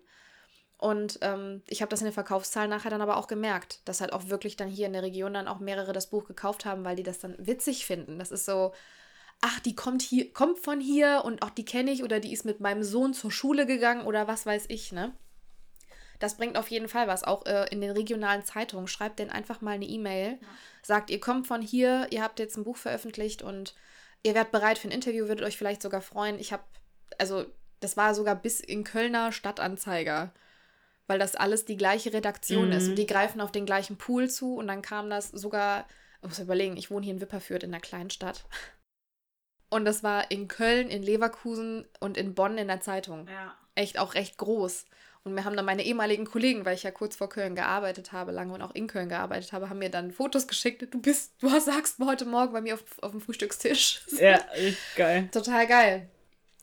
Und 0.78 1.18
ähm, 1.20 1.62
ich 1.68 1.82
habe 1.82 1.90
das 1.90 2.00
in 2.00 2.06
den 2.06 2.14
Verkaufszahlen 2.14 2.70
nachher 2.70 2.90
dann 2.90 3.02
aber 3.02 3.18
auch 3.18 3.26
gemerkt, 3.26 3.80
dass 3.84 4.00
halt 4.00 4.12
auch 4.12 4.28
wirklich 4.28 4.56
dann 4.56 4.68
hier 4.68 4.86
in 4.86 4.94
der 4.94 5.02
Region 5.02 5.34
dann 5.34 5.46
auch 5.46 5.60
mehrere 5.60 5.92
das 5.92 6.08
Buch 6.08 6.24
gekauft 6.24 6.64
haben, 6.64 6.84
weil 6.84 6.96
die 6.96 7.02
das 7.02 7.18
dann 7.18 7.36
witzig 7.38 7.84
finden. 7.84 8.18
Das 8.18 8.30
ist 8.30 8.46
so, 8.46 8.72
ach, 9.42 9.60
die 9.60 9.74
kommt 9.74 10.00
hier, 10.02 10.32
kommt 10.32 10.58
von 10.58 10.80
hier 10.80 11.22
und 11.24 11.42
auch 11.42 11.50
die 11.50 11.66
kenne 11.66 11.90
ich 11.90 12.02
oder 12.02 12.18
die 12.18 12.32
ist 12.32 12.44
mit 12.44 12.60
meinem 12.60 12.82
Sohn 12.82 13.12
zur 13.12 13.30
Schule 13.30 13.66
gegangen 13.66 14.06
oder 14.06 14.26
was 14.26 14.46
weiß 14.46 14.64
ich, 14.68 14.90
ne? 14.90 15.12
Das 16.20 16.36
bringt 16.36 16.56
auf 16.56 16.68
jeden 16.68 16.88
Fall 16.88 17.08
was. 17.08 17.24
Auch 17.24 17.44
äh, 17.46 17.66
in 17.70 17.80
den 17.80 17.90
regionalen 17.90 18.44
Zeitungen. 18.44 18.86
Schreibt 18.86 19.18
denen 19.18 19.30
einfach 19.30 19.60
mal 19.60 19.72
eine 19.72 19.86
E-Mail. 19.86 20.38
Ja. 20.40 20.48
Sagt, 20.82 21.10
ihr 21.10 21.18
kommt 21.18 21.48
von 21.48 21.62
hier, 21.62 22.06
ihr 22.10 22.22
habt 22.22 22.38
jetzt 22.38 22.56
ein 22.56 22.64
Buch 22.64 22.76
veröffentlicht 22.76 23.42
und 23.42 23.74
ihr 24.22 24.34
werdet 24.34 24.52
bereit 24.52 24.78
für 24.78 24.88
ein 24.88 24.92
Interview, 24.92 25.26
würdet 25.26 25.44
euch 25.44 25.56
vielleicht 25.56 25.82
sogar 25.82 26.02
freuen. 26.02 26.38
Ich 26.38 26.52
habe, 26.52 26.62
also, 27.18 27.46
das 27.80 27.96
war 27.96 28.14
sogar 28.14 28.36
bis 28.36 28.60
in 28.60 28.84
Kölner 28.84 29.32
Stadtanzeiger. 29.32 30.32
Weil 31.06 31.18
das 31.18 31.34
alles 31.34 31.64
die 31.64 31.76
gleiche 31.76 32.12
Redaktion 32.12 32.66
mhm. 32.66 32.72
ist 32.72 32.88
und 32.88 32.94
die 32.94 33.06
greifen 33.06 33.40
auf 33.40 33.50
den 33.50 33.66
gleichen 33.66 33.96
Pool 33.96 34.30
zu 34.30 34.54
und 34.54 34.68
dann 34.68 34.80
kam 34.80 35.10
das 35.10 35.30
sogar, 35.30 35.86
ich 36.22 36.28
muss 36.28 36.38
überlegen, 36.38 36.76
ich 36.76 36.88
wohne 36.90 37.04
hier 37.04 37.14
in 37.14 37.20
Wipperfürth 37.20 37.64
in 37.64 37.74
einer 37.74 37.80
Kleinstadt. 37.80 38.44
Und 39.70 39.84
das 39.84 40.02
war 40.02 40.30
in 40.30 40.48
Köln, 40.48 40.88
in 40.88 41.02
Leverkusen 41.02 41.86
und 42.00 42.16
in 42.16 42.34
Bonn 42.34 42.58
in 42.58 42.68
der 42.68 42.80
Zeitung. 42.80 43.26
Ja. 43.28 43.56
Echt 43.76 43.98
auch 43.98 44.14
recht 44.14 44.36
groß. 44.36 44.84
Und 45.22 45.34
mir 45.34 45.44
haben 45.44 45.56
dann 45.56 45.66
meine 45.66 45.84
ehemaligen 45.84 46.24
Kollegen, 46.24 46.64
weil 46.64 46.74
ich 46.74 46.82
ja 46.82 46.90
kurz 46.90 47.16
vor 47.16 47.28
Köln 47.28 47.54
gearbeitet 47.54 48.12
habe, 48.12 48.32
lange 48.32 48.54
und 48.54 48.62
auch 48.62 48.74
in 48.74 48.86
Köln 48.86 49.10
gearbeitet 49.10 49.52
habe, 49.52 49.68
haben 49.68 49.78
mir 49.78 49.90
dann 49.90 50.12
Fotos 50.12 50.48
geschickt. 50.48 50.86
Du 50.92 51.00
bist, 51.00 51.34
du 51.40 51.48
sagst 51.60 51.98
heute 52.00 52.24
Morgen 52.24 52.52
bei 52.52 52.60
mir 52.62 52.74
auf, 52.74 52.84
auf 53.02 53.10
dem 53.10 53.20
Frühstückstisch. 53.20 54.00
Ja, 54.18 54.38
echt 54.54 54.96
geil. 54.96 55.28
Total 55.32 55.66
geil. 55.66 56.08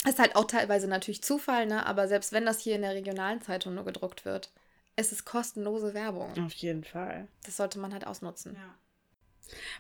Ist 0.08 0.20
halt 0.20 0.36
auch 0.36 0.46
teilweise 0.46 0.88
natürlich 0.88 1.24
Zufall, 1.24 1.66
ne? 1.66 1.86
Aber 1.86 2.08
selbst 2.08 2.32
wenn 2.32 2.46
das 2.46 2.60
hier 2.60 2.76
in 2.76 2.82
der 2.82 2.94
regionalen 2.94 3.42
Zeitung 3.42 3.76
nur 3.76 3.86
gedruckt 3.86 4.26
wird, 4.26 4.52
es 4.96 5.12
ist 5.12 5.26
kostenlose 5.26 5.94
Werbung. 5.94 6.32
Auf 6.44 6.54
jeden 6.54 6.84
Fall. 6.84 7.28
Das 7.46 7.58
sollte 7.58 7.80
man 7.80 7.94
halt 7.94 8.08
ausnutzen. 8.08 8.56
Ja 8.56 8.76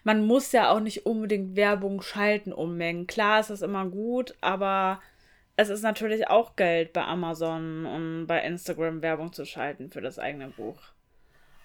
man 0.03 0.25
muss 0.25 0.51
ja 0.51 0.71
auch 0.71 0.79
nicht 0.79 1.05
unbedingt 1.05 1.55
Werbung 1.55 2.01
schalten 2.01 2.53
ummengen. 2.53 3.07
Klar 3.07 3.39
ist 3.39 3.49
es 3.49 3.61
immer 3.61 3.85
gut, 3.85 4.35
aber 4.41 5.01
es 5.57 5.69
ist 5.69 5.81
natürlich 5.81 6.27
auch 6.27 6.55
Geld 6.55 6.93
bei 6.93 7.03
Amazon 7.03 7.85
und 7.87 8.27
bei 8.27 8.41
Instagram 8.43 9.01
Werbung 9.01 9.33
zu 9.33 9.43
schalten 9.43 9.89
für 9.89 10.01
das 10.01 10.19
eigene 10.19 10.49
Buch. 10.49 10.79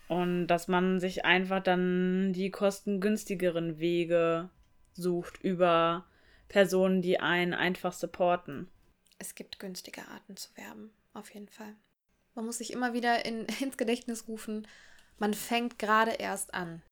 Und 0.08 0.46
dass 0.46 0.66
man 0.66 0.98
sich 0.98 1.26
einfach 1.26 1.62
dann 1.62 2.32
die 2.32 2.50
kostengünstigeren 2.50 3.78
Wege 3.78 4.48
sucht 4.94 5.42
über 5.42 6.06
Personen, 6.48 7.02
die 7.02 7.20
einen 7.20 7.52
einfach 7.52 7.92
supporten. 7.92 8.68
Es 9.18 9.34
gibt 9.34 9.58
günstige 9.58 10.08
Arten 10.08 10.36
zu 10.36 10.48
werben, 10.56 10.90
auf 11.12 11.32
jeden 11.32 11.48
Fall. 11.48 11.74
Man 12.34 12.46
muss 12.46 12.58
sich 12.58 12.72
immer 12.72 12.94
wieder 12.94 13.26
in, 13.26 13.44
ins 13.60 13.76
Gedächtnis 13.76 14.26
rufen, 14.26 14.66
man 15.18 15.34
fängt 15.34 15.78
gerade 15.78 16.12
erst 16.12 16.54
an. 16.54 16.82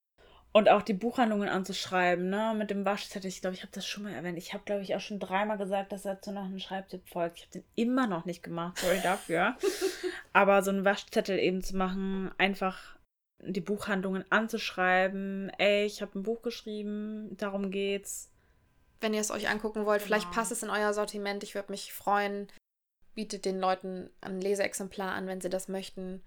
Und 0.52 0.68
auch 0.68 0.82
die 0.82 0.94
Buchhandlungen 0.94 1.48
anzuschreiben, 1.48 2.28
ne, 2.28 2.54
mit 2.56 2.70
dem 2.70 2.84
Waschzettel. 2.84 3.28
Ich 3.28 3.40
glaube, 3.40 3.54
ich 3.54 3.62
habe 3.62 3.72
das 3.72 3.86
schon 3.86 4.02
mal 4.02 4.12
erwähnt. 4.12 4.36
Ich 4.36 4.52
habe, 4.52 4.64
glaube 4.64 4.82
ich, 4.82 4.96
auch 4.96 5.00
schon 5.00 5.20
dreimal 5.20 5.58
gesagt, 5.58 5.92
dass 5.92 6.02
dazu 6.02 6.32
noch 6.32 6.44
ein 6.44 6.58
Schreibtipp 6.58 7.08
folgt. 7.08 7.36
Ich 7.36 7.42
habe 7.44 7.52
den 7.52 7.64
immer 7.76 8.08
noch 8.08 8.24
nicht 8.24 8.42
gemacht. 8.42 8.78
Sorry 8.78 8.98
dafür. 9.00 9.56
Aber 10.32 10.62
so 10.62 10.70
einen 10.70 10.84
Waschzettel 10.84 11.38
eben 11.38 11.62
zu 11.62 11.76
machen, 11.76 12.32
einfach 12.36 12.98
die 13.42 13.60
Buchhandlungen 13.60 14.24
anzuschreiben. 14.30 15.50
Ey, 15.58 15.86
ich 15.86 16.02
habe 16.02 16.18
ein 16.18 16.24
Buch 16.24 16.42
geschrieben, 16.42 17.36
darum 17.36 17.70
geht's. 17.70 18.30
Wenn 19.00 19.14
ihr 19.14 19.20
es 19.20 19.30
euch 19.30 19.48
angucken 19.48 19.86
wollt, 19.86 20.00
genau. 20.00 20.06
vielleicht 20.06 20.32
passt 20.32 20.52
es 20.52 20.62
in 20.62 20.70
euer 20.70 20.92
Sortiment. 20.92 21.42
Ich 21.44 21.54
würde 21.54 21.70
mich 21.70 21.92
freuen. 21.92 22.48
Bietet 23.14 23.44
den 23.44 23.60
Leuten 23.60 24.10
ein 24.20 24.40
Leseexemplar 24.40 25.12
an, 25.12 25.26
wenn 25.26 25.40
sie 25.40 25.48
das 25.48 25.68
möchten. 25.68 26.22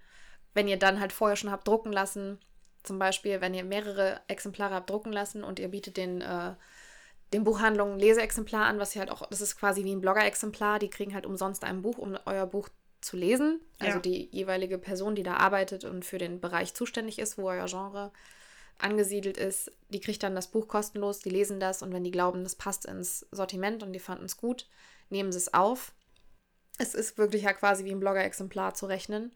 Wenn 0.54 0.68
ihr 0.68 0.78
dann 0.78 1.00
halt 1.00 1.12
vorher 1.12 1.36
schon 1.36 1.50
habt 1.50 1.68
drucken 1.68 1.92
lassen, 1.92 2.38
zum 2.84 2.98
Beispiel, 2.98 3.40
wenn 3.40 3.54
ihr 3.54 3.64
mehrere 3.64 4.20
Exemplare 4.28 4.74
habt 4.74 4.90
drucken 4.90 5.12
lassen 5.12 5.42
und 5.42 5.58
ihr 5.58 5.68
bietet 5.68 5.96
den, 5.96 6.20
äh, 6.20 6.54
den 7.32 7.44
Buchhandlungen 7.44 7.94
ein 7.94 7.98
Leseexemplar 8.00 8.66
an, 8.66 8.78
was 8.78 8.94
ihr 8.94 9.00
halt 9.00 9.10
auch, 9.10 9.26
das 9.26 9.40
ist 9.40 9.56
quasi 9.56 9.84
wie 9.84 9.94
ein 9.94 10.00
Blogger-Exemplar, 10.00 10.78
die 10.78 10.90
kriegen 10.90 11.14
halt 11.14 11.26
umsonst 11.26 11.64
ein 11.64 11.82
Buch, 11.82 11.98
um 11.98 12.16
euer 12.26 12.46
Buch 12.46 12.68
zu 13.00 13.16
lesen. 13.16 13.60
Also 13.78 13.96
Ja. 13.96 14.00
die 14.00 14.28
jeweilige 14.30 14.78
Person, 14.78 15.14
die 15.14 15.22
da 15.22 15.34
arbeitet 15.36 15.84
und 15.84 16.04
für 16.04 16.18
den 16.18 16.40
Bereich 16.40 16.74
zuständig 16.74 17.18
ist, 17.18 17.36
wo 17.36 17.48
euer 17.48 17.66
Genre 17.66 18.12
angesiedelt 18.78 19.36
ist, 19.36 19.70
die 19.88 20.00
kriegt 20.00 20.22
dann 20.22 20.34
das 20.34 20.48
Buch 20.48 20.68
kostenlos, 20.68 21.20
die 21.20 21.30
lesen 21.30 21.60
das 21.60 21.82
und 21.82 21.92
wenn 21.92 22.04
die 22.04 22.10
glauben, 22.10 22.42
das 22.42 22.56
passt 22.56 22.86
ins 22.86 23.26
Sortiment 23.30 23.82
und 23.82 23.92
die 23.92 24.00
fanden 24.00 24.24
es 24.24 24.36
gut, 24.36 24.68
nehmen 25.10 25.32
sie 25.32 25.38
es 25.38 25.54
auf. 25.54 25.92
Es 26.78 26.94
ist 26.94 27.16
wirklich 27.18 27.42
ja 27.42 27.52
quasi 27.52 27.84
wie 27.84 27.92
ein 27.92 28.00
Blogger-Exemplar 28.00 28.74
zu 28.74 28.86
rechnen. 28.86 29.32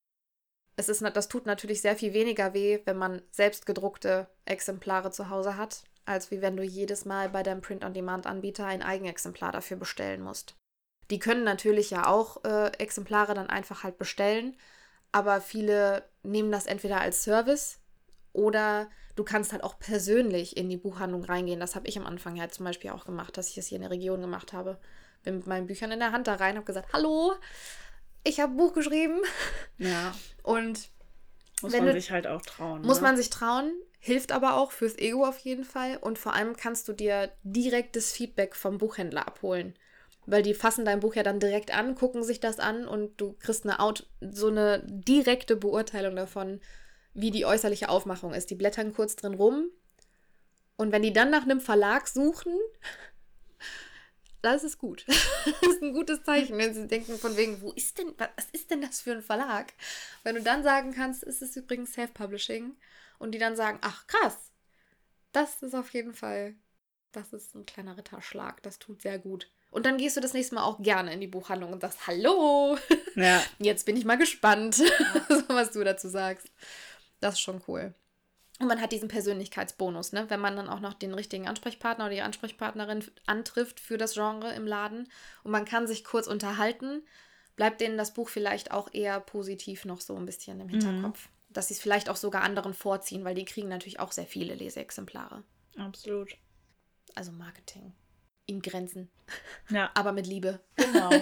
Es 0.78 0.88
ist, 0.88 1.02
das 1.02 1.26
tut 1.26 1.44
natürlich 1.44 1.80
sehr 1.82 1.96
viel 1.96 2.12
weniger 2.12 2.54
weh, 2.54 2.78
wenn 2.84 2.96
man 2.96 3.20
selbst 3.32 3.66
gedruckte 3.66 4.28
Exemplare 4.44 5.10
zu 5.10 5.28
Hause 5.28 5.56
hat, 5.56 5.82
als 6.04 6.30
wie 6.30 6.40
wenn 6.40 6.56
du 6.56 6.62
jedes 6.62 7.04
Mal 7.04 7.30
bei 7.30 7.42
deinem 7.42 7.62
Print-on-Demand-Anbieter 7.62 8.64
ein 8.64 8.84
Eigenexemplar 8.84 9.50
dafür 9.50 9.76
bestellen 9.76 10.22
musst. 10.22 10.54
Die 11.10 11.18
können 11.18 11.42
natürlich 11.42 11.90
ja 11.90 12.06
auch 12.06 12.44
äh, 12.44 12.68
Exemplare 12.78 13.34
dann 13.34 13.50
einfach 13.50 13.82
halt 13.82 13.98
bestellen, 13.98 14.56
aber 15.10 15.40
viele 15.40 16.04
nehmen 16.22 16.52
das 16.52 16.66
entweder 16.66 17.00
als 17.00 17.24
Service 17.24 17.80
oder 18.32 18.88
du 19.16 19.24
kannst 19.24 19.50
halt 19.50 19.64
auch 19.64 19.80
persönlich 19.80 20.56
in 20.56 20.68
die 20.68 20.76
Buchhandlung 20.76 21.24
reingehen. 21.24 21.58
Das 21.58 21.74
habe 21.74 21.88
ich 21.88 21.98
am 21.98 22.06
Anfang 22.06 22.36
ja 22.36 22.48
zum 22.50 22.66
Beispiel 22.66 22.90
auch 22.90 23.04
gemacht, 23.04 23.36
dass 23.36 23.48
ich 23.48 23.56
das 23.56 23.66
hier 23.66 23.76
in 23.76 23.82
der 23.82 23.90
Region 23.90 24.20
gemacht 24.20 24.52
habe. 24.52 24.78
Bin 25.24 25.38
mit 25.38 25.48
meinen 25.48 25.66
Büchern 25.66 25.90
in 25.90 25.98
der 25.98 26.12
Hand 26.12 26.28
da 26.28 26.36
rein, 26.36 26.54
habe 26.54 26.66
gesagt, 26.66 26.92
hallo, 26.92 27.34
ich 28.28 28.40
habe 28.40 28.52
ein 28.52 28.56
Buch 28.56 28.72
geschrieben 28.74 29.18
Ja. 29.78 30.14
und 30.42 30.88
Muss 31.62 31.72
Wenn 31.72 31.84
man 31.84 31.94
du- 31.94 32.00
sich 32.00 32.10
halt 32.12 32.26
auch 32.28 32.42
trauen. 32.42 32.82
muss 32.82 32.98
ne? 32.98 33.02
man 33.02 33.16
sich 33.16 33.30
trauen, 33.30 33.72
hilft 33.98 34.30
aber 34.30 34.54
auch 34.56 34.70
fürs 34.70 34.96
Ego 34.96 35.24
auf 35.26 35.38
jeden 35.38 35.64
Fall. 35.64 35.96
Und 35.96 36.18
vor 36.18 36.34
allem 36.34 36.56
kannst 36.56 36.86
du 36.86 36.92
dir 36.92 37.32
direktes 37.42 38.12
Feedback 38.12 38.54
vom 38.54 38.78
Buchhändler 38.78 39.26
abholen. 39.26 39.74
Weil 40.26 40.42
die 40.42 40.54
fassen 40.54 40.84
dein 40.84 41.00
Buch 41.00 41.14
ja 41.16 41.22
dann 41.24 41.40
direkt 41.40 41.72
an, 41.74 41.94
gucken 41.96 42.22
sich 42.22 42.38
das 42.38 42.58
an 42.60 42.86
und 42.86 43.20
du 43.20 43.32
kriegst 43.40 43.64
eine 43.64 43.80
Out 43.80 44.06
so 44.20 44.48
eine 44.48 44.84
direkte 44.86 45.56
Beurteilung 45.56 46.14
davon, 46.14 46.60
wie 47.14 47.30
die 47.32 47.46
äußerliche 47.46 47.88
Aufmachung 47.88 48.34
ist. 48.34 48.50
Die 48.50 48.54
blättern 48.54 48.92
kurz 48.92 49.16
drin 49.16 49.34
rum. 49.34 49.70
Und 50.76 50.92
wenn 50.92 51.02
die 51.02 51.12
dann 51.12 51.30
nach 51.30 51.42
einem 51.42 51.60
Verlag 51.60 52.06
suchen, 52.06 52.52
das 54.42 54.64
ist 54.64 54.78
gut. 54.78 55.04
Das 55.62 55.74
ist 55.74 55.82
ein 55.82 55.94
gutes 55.94 56.22
Zeichen, 56.24 56.58
wenn 56.58 56.74
sie 56.74 56.86
denken 56.86 57.18
von 57.18 57.36
wegen, 57.36 57.62
wo 57.62 57.72
ist 57.72 57.96
denn, 57.98 58.12
was 58.18 58.46
ist 58.52 58.70
denn 58.70 58.82
das 58.82 59.00
für 59.00 59.12
ein 59.12 59.22
Verlag? 59.22 59.72
Wenn 60.22 60.34
du 60.34 60.42
dann 60.42 60.62
sagen 60.62 60.92
kannst, 60.92 61.22
es 61.22 61.40
ist 61.40 61.56
übrigens 61.56 61.94
Self-Publishing 61.94 62.76
und 63.18 63.32
die 63.32 63.38
dann 63.38 63.56
sagen, 63.56 63.78
ach 63.80 64.06
krass, 64.06 64.52
das 65.32 65.62
ist 65.62 65.74
auf 65.74 65.92
jeden 65.94 66.12
Fall, 66.12 66.54
das 67.12 67.32
ist 67.32 67.54
ein 67.54 67.64
kleiner 67.64 67.96
Ritterschlag, 67.96 68.62
das 68.62 68.78
tut 68.78 69.00
sehr 69.02 69.18
gut. 69.18 69.50
Und 69.70 69.86
dann 69.86 69.98
gehst 69.98 70.16
du 70.16 70.20
das 70.20 70.34
nächste 70.34 70.54
Mal 70.54 70.64
auch 70.64 70.82
gerne 70.82 71.12
in 71.12 71.20
die 71.20 71.26
Buchhandlung 71.26 71.72
und 71.72 71.80
sagst, 71.80 72.06
hallo, 72.06 72.78
Ja. 73.14 73.42
jetzt 73.58 73.86
bin 73.86 73.96
ich 73.96 74.04
mal 74.04 74.18
gespannt, 74.18 74.78
was 75.48 75.70
du 75.72 75.84
dazu 75.84 76.08
sagst. 76.08 76.50
Das 77.20 77.34
ist 77.34 77.40
schon 77.40 77.62
cool. 77.68 77.94
Und 78.60 78.66
man 78.66 78.80
hat 78.80 78.90
diesen 78.90 79.08
Persönlichkeitsbonus, 79.08 80.12
ne? 80.12 80.28
wenn 80.30 80.40
man 80.40 80.56
dann 80.56 80.68
auch 80.68 80.80
noch 80.80 80.94
den 80.94 81.14
richtigen 81.14 81.46
Ansprechpartner 81.46 82.06
oder 82.06 82.14
die 82.14 82.22
Ansprechpartnerin 82.22 83.04
antrifft 83.26 83.78
für 83.78 83.98
das 83.98 84.14
Genre 84.14 84.52
im 84.54 84.66
Laden 84.66 85.08
und 85.44 85.52
man 85.52 85.64
kann 85.64 85.86
sich 85.86 86.04
kurz 86.04 86.26
unterhalten, 86.26 87.02
bleibt 87.54 87.80
denen 87.80 87.96
das 87.96 88.14
Buch 88.14 88.28
vielleicht 88.28 88.72
auch 88.72 88.92
eher 88.92 89.20
positiv 89.20 89.84
noch 89.84 90.00
so 90.00 90.16
ein 90.16 90.26
bisschen 90.26 90.60
im 90.60 90.68
Hinterkopf. 90.68 91.28
Dass 91.50 91.68
sie 91.68 91.74
es 91.74 91.80
vielleicht 91.80 92.10
auch 92.10 92.16
sogar 92.16 92.42
anderen 92.42 92.74
vorziehen, 92.74 93.24
weil 93.24 93.34
die 93.34 93.44
kriegen 93.44 93.68
natürlich 93.68 94.00
auch 94.00 94.12
sehr 94.12 94.26
viele 94.26 94.54
Leseexemplare. 94.54 95.44
Absolut. 95.76 96.36
Also 97.14 97.32
Marketing. 97.32 97.94
In 98.46 98.60
Grenzen. 98.60 99.08
Ja. 99.70 99.90
Aber 99.94 100.12
mit 100.12 100.26
Liebe. 100.26 100.60
Genau. 100.76 101.10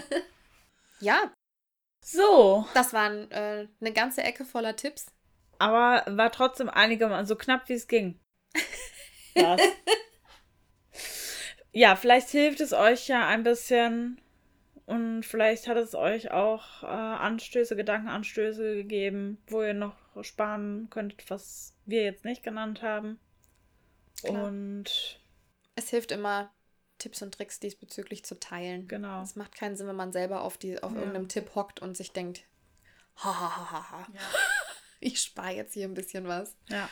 Ja, 0.99 1.30
so, 2.09 2.64
das 2.72 2.93
waren 2.93 3.28
äh, 3.32 3.66
eine 3.80 3.93
ganze 3.93 4.22
Ecke 4.22 4.45
voller 4.45 4.76
Tipps. 4.76 5.07
Aber 5.59 6.05
war 6.17 6.31
trotzdem 6.33 6.69
einigermaßen 6.69 7.27
so 7.27 7.37
knapp 7.37 7.69
wie 7.69 7.75
es 7.75 7.89
ging. 7.89 8.19
Das. 9.35 9.61
ja, 11.73 11.95
vielleicht 11.97 12.31
hilft 12.31 12.61
es 12.61 12.73
euch 12.73 13.09
ja 13.09 13.27
ein 13.27 13.43
bisschen 13.43 14.19
und 14.87 15.25
vielleicht 15.25 15.69
hat 15.69 15.77
es 15.77 15.95
euch 15.95 16.31
auch 16.31 16.83
äh, 16.83 16.87
Anstöße, 16.87 17.77
Gedankenanstöße 17.77 18.77
gegeben, 18.77 19.37
wo 19.49 19.63
ihr 19.63 19.75
noch 19.75 19.95
sparen 20.23 20.89
könntet, 20.89 21.29
was 21.29 21.75
wir 21.85 22.03
jetzt 22.05 22.25
nicht 22.25 22.43
genannt 22.43 22.81
haben. 22.81 23.21
Klar. 24.25 24.45
Und 24.45 25.21
Es 25.75 25.91
hilft 25.91 26.13
immer, 26.13 26.51
Tipps 26.97 27.21
und 27.21 27.35
Tricks 27.35 27.61
diesbezüglich 27.61 28.25
zu 28.25 28.41
teilen. 28.41 28.89
genau. 28.89 29.21
Es 29.23 29.37
macht 29.37 29.55
keinen 29.55 29.77
Sinn, 29.77 29.87
wenn 29.87 29.97
man 29.97 30.13
selber 30.13 30.41
auf, 30.41 30.57
die, 30.57 30.83
auf 30.83 30.93
Ja. 30.93 30.99
irgendeinem 31.01 31.29
Tipp 31.29 31.55
hockt 31.55 31.81
und 31.81 31.95
sich 31.95 32.13
denkt, 32.13 32.45
ha, 33.19 33.39
ha, 33.39 33.57
ha, 33.57 33.71
ha, 33.71 33.91
ha. 33.91 34.07
ich 35.01 35.21
spare 35.21 35.53
jetzt 35.53 35.75
hier 35.75 35.87
ein 35.87 35.95
bisschen 35.95 36.27
was. 36.27 36.57
Ja. 36.69 36.89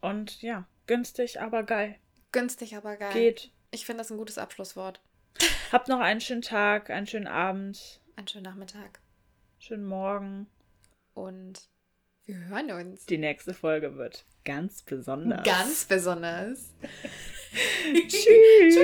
Und 0.00 0.42
ja, 0.42 0.66
günstig, 0.86 1.40
aber 1.40 1.62
geil. 1.62 1.98
Günstig, 2.32 2.76
aber 2.76 2.96
geil. 2.96 3.12
Geht. 3.12 3.52
Ich 3.70 3.86
finde 3.86 4.02
das 4.02 4.10
ein 4.10 4.18
gutes 4.18 4.38
Abschlusswort. 4.38 5.00
Habt 5.72 5.88
noch 5.88 6.00
einen 6.00 6.20
schönen 6.20 6.42
Tag, 6.42 6.90
einen 6.90 7.06
schönen 7.06 7.26
Abend, 7.26 8.00
Einen 8.16 8.28
schönen 8.28 8.44
Nachmittag. 8.44 9.00
schönen 9.58 9.84
Morgen. 9.84 10.46
Und 11.14 11.68
wir 12.24 12.36
hören 12.36 12.70
uns. 12.72 13.06
Die 13.06 13.18
nächste 13.18 13.54
Folge 13.54 13.96
wird 13.96 14.26
ganz 14.44 14.82
besonders. 14.82 15.44
Ganz 15.44 15.84
besonders. 15.84 16.74
Tschüss. 18.08 18.76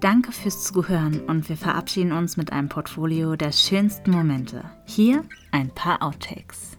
Danke 0.00 0.32
fürs 0.32 0.64
Zuhören 0.64 1.20
und 1.26 1.50
wir 1.50 1.58
verabschieden 1.58 2.12
uns 2.12 2.38
mit 2.38 2.52
einem 2.52 2.70
Portfolio 2.70 3.36
der 3.36 3.52
schönsten 3.52 4.12
Momente. 4.12 4.64
Hier 4.86 5.24
ein 5.50 5.68
paar 5.74 6.02
Outtakes. 6.02 6.70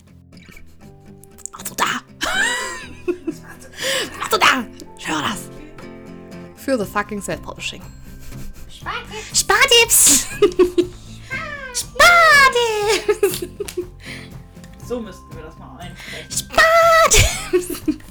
Also 1.54 1.76
da. 1.76 1.86
Also 4.24 4.38
da. 4.38 4.66
Schau 4.98 5.22
das. 5.22 5.50
Für 6.56 6.80
the 6.80 6.86
fucking 6.86 7.22
Self-Publishing. 7.22 7.84
Spartipps. 9.34 10.26
Spartipps. 11.76 13.48
So 14.88 15.00
müssten 15.00 15.36
wir 15.36 15.44
das 15.44 15.58
mal 15.60 15.78
einsprechen. 15.78 16.50
Spartipps. 17.52 18.02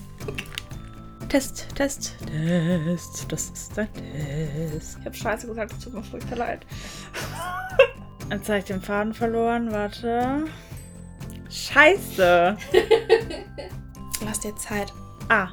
Test, 1.31 1.69
Test, 1.77 2.17
Test. 2.27 3.31
Das 3.31 3.51
ist 3.51 3.79
ein 3.79 3.89
Test. 3.95 4.99
Ich 4.99 5.07
hab 5.07 5.15
Scheiße 5.15 5.47
gesagt, 5.47 5.73
es 5.73 5.79
tut 5.79 5.95
mir 5.95 6.03
furchtbar 6.03 6.39
leid. 6.39 6.67
Jetzt 8.31 8.49
habe 8.49 8.59
ich 8.59 8.65
den 8.65 8.83
Faden 8.83 9.15
verloren. 9.15 9.71
Warte. 9.71 10.47
Scheiße. 11.49 12.57
Lass 14.25 14.41
dir 14.41 14.57
Zeit. 14.57 14.93
Ah. 15.29 15.51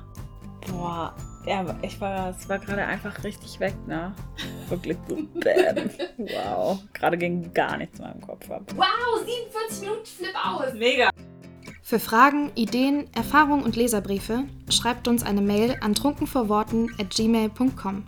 Boah. 0.67 1.15
Ja, 1.45 1.63
ich 1.83 2.01
war, 2.01 2.31
es 2.31 2.49
war 2.49 2.57
gerade 2.57 2.83
einfach 2.83 3.23
richtig 3.23 3.59
weg, 3.59 3.75
ne? 3.85 4.15
Wirklich 4.69 4.97
so 5.07 5.15
bam. 5.15 5.91
Wow. 6.17 6.79
Gerade 6.91 7.19
ging 7.19 7.53
gar 7.53 7.77
nichts 7.77 7.99
in 7.99 8.05
meinem 8.05 8.21
Kopf 8.21 8.49
ab. 8.49 8.63
Wow, 8.75 9.23
47 9.23 9.81
Minuten 9.81 10.05
Flip 10.07 10.35
aus. 10.43 10.73
Mega. 10.73 11.11
Für 11.89 11.99
Fragen, 11.99 12.51
Ideen, 12.55 13.05
Erfahrungen 13.15 13.63
und 13.63 13.77
Leserbriefe 13.77 14.43
schreibt 14.69 15.07
uns 15.07 15.23
eine 15.23 15.39
Mail 15.39 15.77
an 15.79 15.95
trunkenvorworten 15.95 16.93
at 16.99 17.11
gmail.com. 17.11 18.03